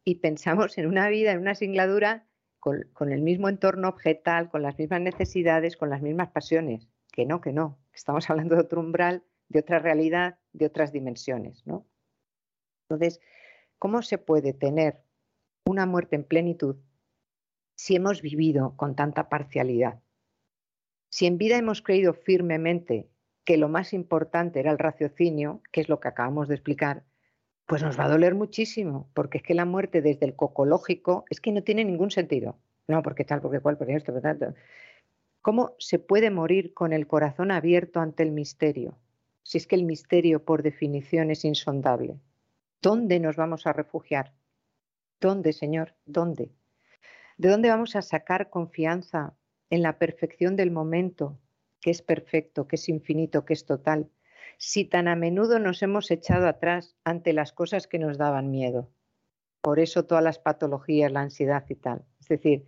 [0.03, 2.25] Y pensamos en una vida, en una singladura,
[2.59, 6.87] con, el mismo entorno objetal, con las mismas necesidades, con las mismas pasiones.
[7.11, 7.79] Que no, que no.
[7.93, 11.65] Estamos hablando de otro umbral de otra realidad, de otras dimensiones.
[11.65, 11.85] ¿no?
[12.87, 13.19] Entonces,
[13.77, 15.01] ¿cómo se puede tener
[15.65, 16.77] una muerte en plenitud
[17.75, 20.01] si hemos vivido con tanta parcialidad?
[21.11, 23.09] Si en vida hemos creído firmemente
[23.49, 27.01] que lo más importante era el raciocinio, que es lo que acabamos de explicar,
[27.65, 31.41] pues nos va a doler muchísimo, porque es que la muerte desde el cocológico es
[31.41, 32.59] que no tiene ningún sentido.
[32.87, 34.53] No, porque tal, porque cual, porque esto, porque tanto.
[35.41, 38.99] ¿Cómo se puede morir con el corazón abierto ante el misterio?
[39.41, 42.19] si es que el misterio por definición es insondable?
[42.83, 44.31] ¿Dónde nos vamos a refugiar?
[45.19, 45.95] ¿Dónde, Señor?
[46.05, 46.51] ¿Dónde?
[47.39, 49.33] ¿De dónde vamos a sacar confianza
[49.71, 51.39] en la perfección del momento,
[51.81, 54.09] que es perfecto, que es infinito, que es total,
[54.57, 58.89] si tan a menudo nos hemos echado atrás ante las cosas que nos daban miedo?
[59.61, 62.03] Por eso todas las patologías, la ansiedad y tal.
[62.19, 62.65] Es decir,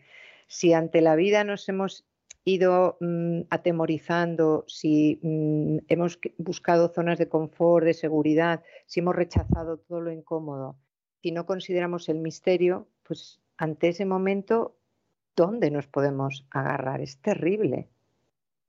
[0.47, 2.05] si ante la vida nos hemos
[2.43, 9.77] ido mm, atemorizando, si mm, hemos buscado zonas de confort, de seguridad, si hemos rechazado
[9.77, 10.77] todo lo incómodo,
[11.21, 14.75] si no consideramos el misterio, pues ante ese momento,
[15.35, 17.01] ¿dónde nos podemos agarrar?
[17.01, 17.89] Es terrible,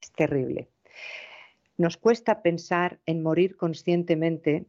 [0.03, 0.69] es terrible.
[1.79, 4.67] Nos cuesta pensar en morir conscientemente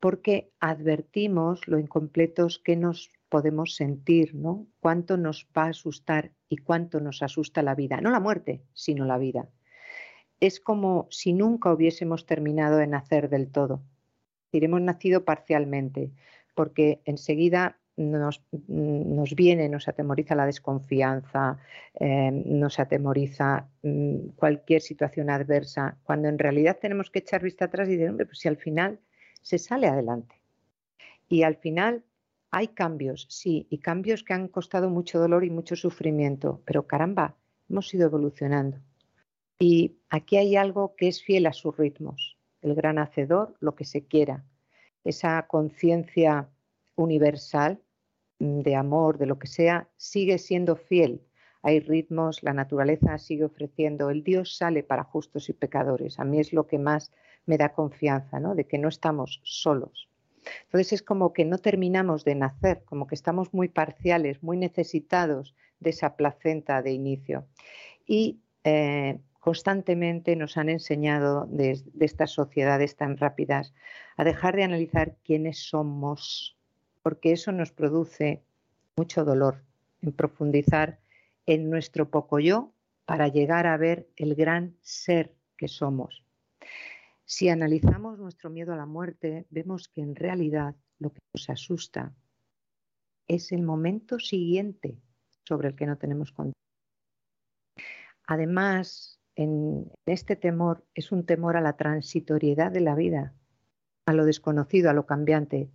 [0.00, 4.66] porque advertimos lo incompletos que nos podemos sentir, ¿no?
[4.80, 9.06] Cuánto nos va a asustar y cuánto nos asusta la vida, no la muerte, sino
[9.06, 9.48] la vida.
[10.40, 13.82] Es como si nunca hubiésemos terminado de nacer del todo.
[14.52, 16.12] Hemos nacido parcialmente,
[16.54, 21.58] porque enseguida nos, nos, viene, nos atemoriza la desconfianza,
[21.94, 27.88] eh, nos atemoriza mm, cualquier situación adversa, cuando en realidad tenemos que echar vista atrás
[27.88, 28.98] y decir, hombre, pues si al final
[29.42, 30.40] se sale adelante.
[31.28, 32.04] Y al final
[32.50, 37.36] hay cambios, sí, y cambios que han costado mucho dolor y mucho sufrimiento, pero caramba,
[37.68, 38.78] hemos ido evolucionando.
[39.58, 43.84] Y aquí hay algo que es fiel a sus ritmos, el gran hacedor, lo que
[43.84, 44.44] se quiera,
[45.04, 46.48] esa conciencia
[46.96, 47.80] universal
[48.38, 51.22] mm, de amor, de lo que sea, sigue siendo fiel.
[51.62, 56.18] Hay ritmos, la naturaleza sigue ofreciendo, el Dios sale para justos y pecadores.
[56.18, 57.10] A mí es lo que más
[57.46, 58.54] me da confianza, ¿no?
[58.54, 60.08] De que no estamos solos.
[60.64, 65.54] Entonces es como que no terminamos de nacer, como que estamos muy parciales, muy necesitados
[65.80, 67.46] de esa placenta de inicio.
[68.06, 73.74] Y eh, constantemente nos han enseñado de, estas sociedades tan rápidas
[74.16, 76.56] a dejar de analizar quiénes somos,
[77.04, 78.42] porque eso nos produce
[78.96, 79.62] mucho dolor
[80.00, 81.00] en profundizar
[81.44, 82.72] en nuestro poco yo
[83.04, 86.24] para llegar a ver el gran ser que somos.
[87.26, 92.14] Si analizamos nuestro miedo a la muerte, vemos que en realidad lo que nos asusta
[93.28, 94.96] es el momento siguiente
[95.46, 96.54] sobre el que no tenemos control.
[98.26, 103.34] Además, en este temor es un temor a la transitoriedad de la vida,
[104.06, 105.68] a lo desconocido, a lo cambiante,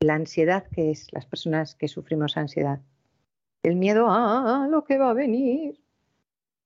[0.00, 2.80] la ansiedad que es las personas que sufrimos ansiedad,
[3.62, 5.78] el miedo a lo que va a venir.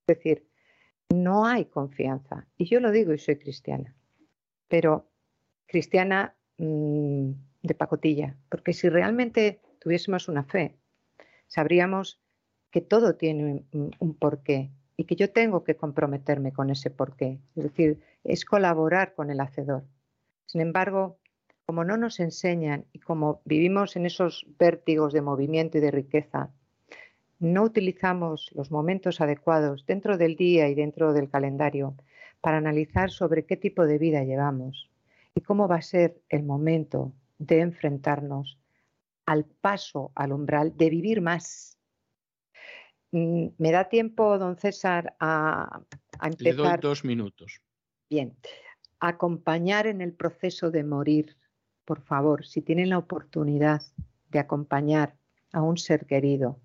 [0.07, 0.47] Es decir,
[1.13, 2.47] no hay confianza.
[2.57, 3.95] Y yo lo digo y soy cristiana,
[4.69, 5.11] pero
[5.67, 7.31] cristiana mm,
[7.63, 10.77] de pacotilla, porque si realmente tuviésemos una fe,
[11.49, 12.21] sabríamos
[12.71, 17.41] que todo tiene un porqué y que yo tengo que comprometerme con ese porqué.
[17.57, 19.85] Es decir, es colaborar con el hacedor.
[20.47, 21.19] Sin embargo,
[21.67, 26.51] como no nos enseñan y como vivimos en esos vértigos de movimiento y de riqueza,
[27.39, 31.95] no utilizamos los momentos adecuados dentro del día y dentro del calendario
[32.41, 34.91] para analizar sobre qué tipo de vida llevamos
[35.35, 38.59] y cómo va a ser el momento de enfrentarnos
[39.27, 41.79] al paso al umbral de vivir más.
[43.13, 45.81] Mm, ¿Me da tiempo, don César, a,
[46.23, 46.41] empezar?
[46.41, 47.63] Le doy dos minutos.
[48.11, 48.37] Bien.
[49.01, 51.37] Acompañar en el proceso de morir
[51.85, 53.83] por favor, si tienen la oportunidad
[54.31, 55.15] de acompañar
[55.53, 56.59] a un ser querido,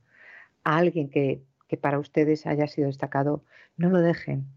[0.63, 1.43] a alguien que,
[1.81, 3.43] para ustedes haya sido destacado,
[3.77, 4.47] no lo dejen.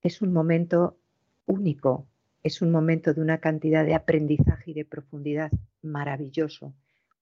[0.00, 0.98] Es un momento
[1.46, 2.06] único,
[2.42, 5.50] es un momento de una cantidad de aprendizaje y de profundidad
[5.82, 6.74] maravilloso.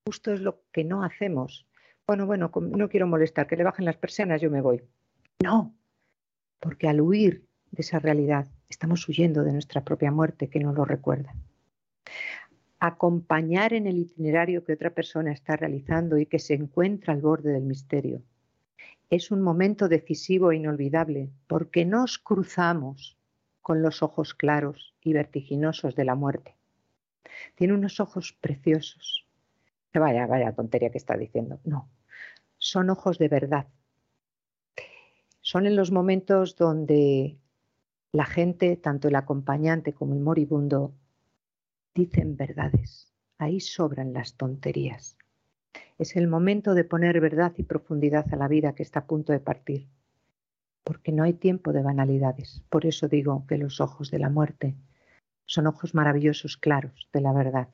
[0.07, 1.67] Justo es lo que no hacemos.
[2.07, 4.83] Bueno, bueno, no quiero molestar, que le bajen las persianas, yo me voy.
[5.43, 5.75] No,
[6.59, 10.85] porque al huir de esa realidad estamos huyendo de nuestra propia muerte que no lo
[10.85, 11.35] recuerda
[12.81, 17.53] acompañar en el itinerario que otra persona está realizando y que se encuentra al borde
[17.53, 18.23] del misterio.
[19.11, 23.19] Es un momento decisivo e inolvidable porque nos cruzamos
[23.61, 26.57] con los ojos claros y vertiginosos de la muerte.
[27.55, 29.27] Tiene unos ojos preciosos.
[29.93, 31.61] Vaya, vaya tontería que está diciendo.
[31.65, 31.89] No,
[32.57, 33.67] son ojos de verdad.
[35.41, 37.37] Son en los momentos donde
[38.13, 40.95] la gente, tanto el acompañante como el moribundo,
[41.95, 43.13] dicen verdades.
[43.39, 45.17] Ahí sobran las tonterías.
[45.99, 49.33] Es el momento de poner verdad y profundidad a la vida que está a punto
[49.33, 49.89] de partir.
[50.85, 52.63] Porque no hay tiempo de banalidades.
[52.71, 54.77] Por eso digo que los ojos de la muerte
[55.47, 57.69] son ojos maravillosos, claros, de la verdad.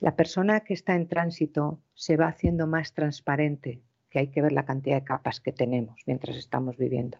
[0.00, 3.80] La persona que está en tránsito se va haciendo más transparente,
[4.10, 7.18] que hay que ver la cantidad de capas que tenemos mientras estamos viviendo.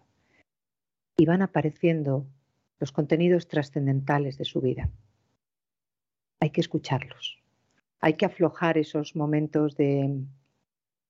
[1.17, 2.25] Y van apareciendo
[2.79, 4.89] los contenidos trascendentales de su vida
[6.39, 7.41] hay que escucharlos.
[7.99, 10.25] Hay que aflojar esos momentos de,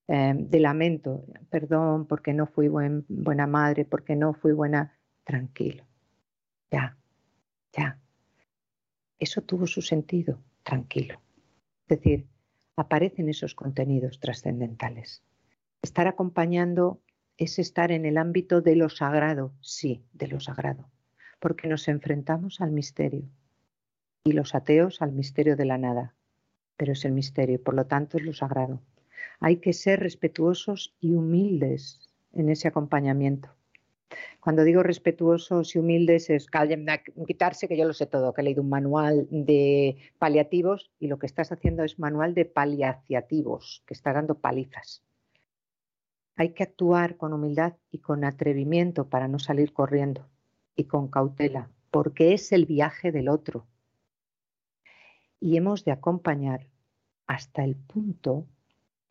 [0.08, 1.26] em, de lamento.
[1.50, 4.98] Perdón porque no fui buena madre, porque no fui buena.
[5.24, 5.86] Tranquilo.
[6.72, 6.98] Ya,
[7.74, 8.00] ya.
[9.20, 10.40] Eso tuvo su sentido.
[10.64, 11.22] Tranquilo.
[11.88, 12.28] Es decir,
[12.76, 15.24] aparecen esos contenidos trascendentales.
[15.82, 17.02] Estar acompañando
[17.38, 20.90] es estar en el ámbito de lo sagrado, sí, de lo sagrado,
[21.40, 23.30] porque nos enfrentamos al misterio,
[24.28, 26.16] y los ateos al misterio de la nada.
[26.78, 28.82] Pero es el misterio, por lo tanto es lo sagrado.
[29.40, 32.00] Hay que ser respetuosos y humildes
[32.34, 33.50] en ese acompañamiento.
[34.40, 36.48] Cuando digo respetuosos y humildes es
[37.28, 41.20] quitarse que yo lo sé todo, que he leído un manual de paliativos y lo
[41.20, 45.04] que estás haciendo es manual de paliaciativos, que está dando palizas.
[46.36, 50.28] Hay que actuar con humildad y con atrevimiento para no salir corriendo
[50.76, 53.68] y con cautela, porque es el viaje del otro.
[55.46, 56.66] Y hemos de acompañar
[57.28, 58.48] hasta el punto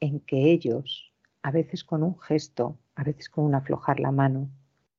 [0.00, 4.50] en que ellos, a veces con un gesto, a veces con un aflojar la mano,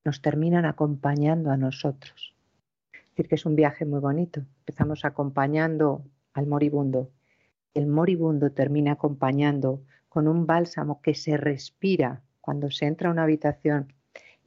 [0.05, 2.33] nos terminan acompañando a nosotros.
[2.93, 4.45] Es decir, que es un viaje muy bonito.
[4.59, 7.11] Empezamos acompañando al moribundo.
[7.73, 13.23] El moribundo termina acompañando con un bálsamo que se respira cuando se entra a una
[13.23, 13.91] habitación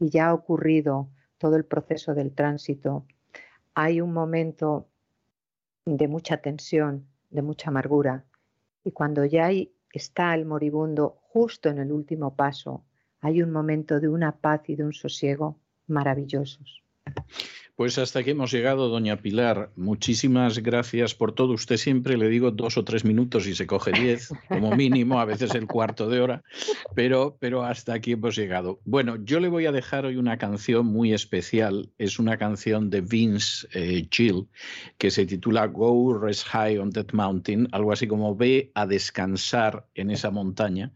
[0.01, 3.05] y ya ha ocurrido todo el proceso del tránsito.
[3.75, 4.89] Hay un momento
[5.97, 8.25] de mucha tensión, de mucha amargura.
[8.85, 9.51] Y cuando ya
[9.93, 12.85] está el moribundo justo en el último paso,
[13.21, 16.83] hay un momento de una paz y de un sosiego maravillosos.
[17.79, 19.71] Pues hasta aquí hemos llegado, doña Pilar.
[19.77, 21.53] Muchísimas gracias por todo.
[21.53, 25.25] Usted siempre le digo dos o tres minutos y se coge diez, como mínimo, a
[25.25, 26.43] veces el cuarto de hora,
[26.97, 28.81] pero, pero hasta aquí hemos llegado.
[28.85, 31.89] Bueno, yo le voy a dejar hoy una canción muy especial.
[31.99, 34.49] Es una canción de Vince eh, Gill
[34.99, 39.87] que se titula Go Rest High on That Mountain, algo así como Ve a descansar
[39.95, 40.91] en esa montaña,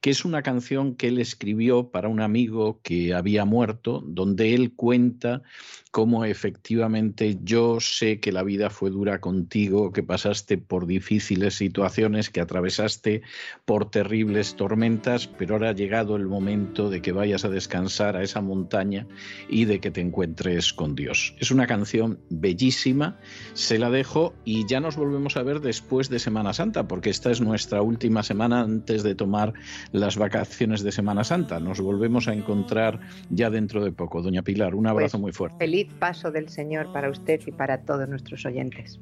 [0.00, 4.76] que es una canción que él escribió para un amigo que había muerto, donde él
[4.76, 5.42] cuenta
[5.90, 12.30] cómo efectivamente yo sé que la vida fue dura contigo, que pasaste por difíciles situaciones,
[12.30, 13.22] que atravesaste
[13.64, 18.22] por terribles tormentas, pero ahora ha llegado el momento de que vayas a descansar a
[18.22, 19.06] esa montaña
[19.48, 21.34] y de que te encuentres con Dios.
[21.38, 23.18] Es una canción bellísima,
[23.54, 27.30] se la dejo y ya nos volvemos a ver después de Semana Santa, porque esta
[27.30, 29.52] es nuestra última semana antes de tomar
[29.92, 31.60] las vacaciones de Semana Santa.
[31.60, 33.00] Nos volvemos a encontrar
[33.30, 34.22] ya dentro de poco.
[34.22, 35.58] Doña Pilar, un abrazo pues muy fuerte.
[35.58, 38.98] Feliz paso del Señor para usted y para todos nuestros oyentes.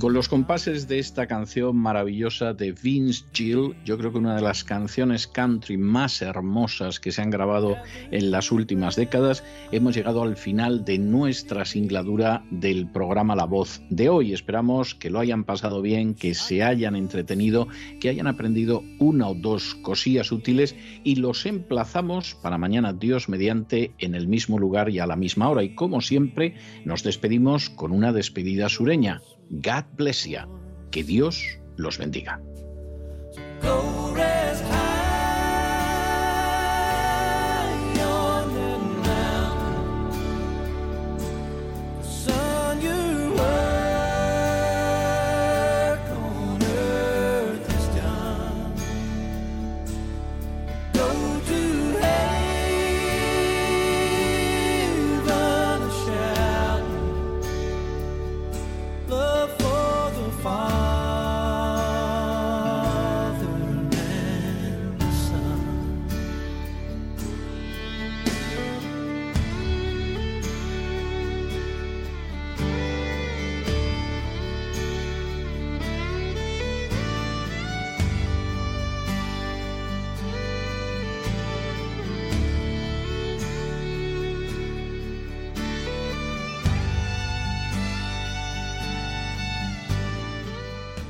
[0.00, 4.40] con los compases de esta canción maravillosa de Vince Gill, yo creo que una de
[4.40, 7.76] las canciones country más hermosas que se han grabado
[8.10, 13.82] en las últimas décadas, hemos llegado al final de nuestra singladura del programa La Voz
[13.90, 14.32] de hoy.
[14.32, 17.68] Esperamos que lo hayan pasado bien, que se hayan entretenido,
[18.00, 23.92] que hayan aprendido una o dos cosillas útiles y los emplazamos para mañana, Dios mediante,
[23.98, 25.62] en el mismo lugar y a la misma hora.
[25.62, 26.54] Y como siempre,
[26.86, 29.20] nos despedimos con una despedida sureña.
[29.50, 30.40] God bless you.
[30.90, 32.40] Que Dios los bendiga.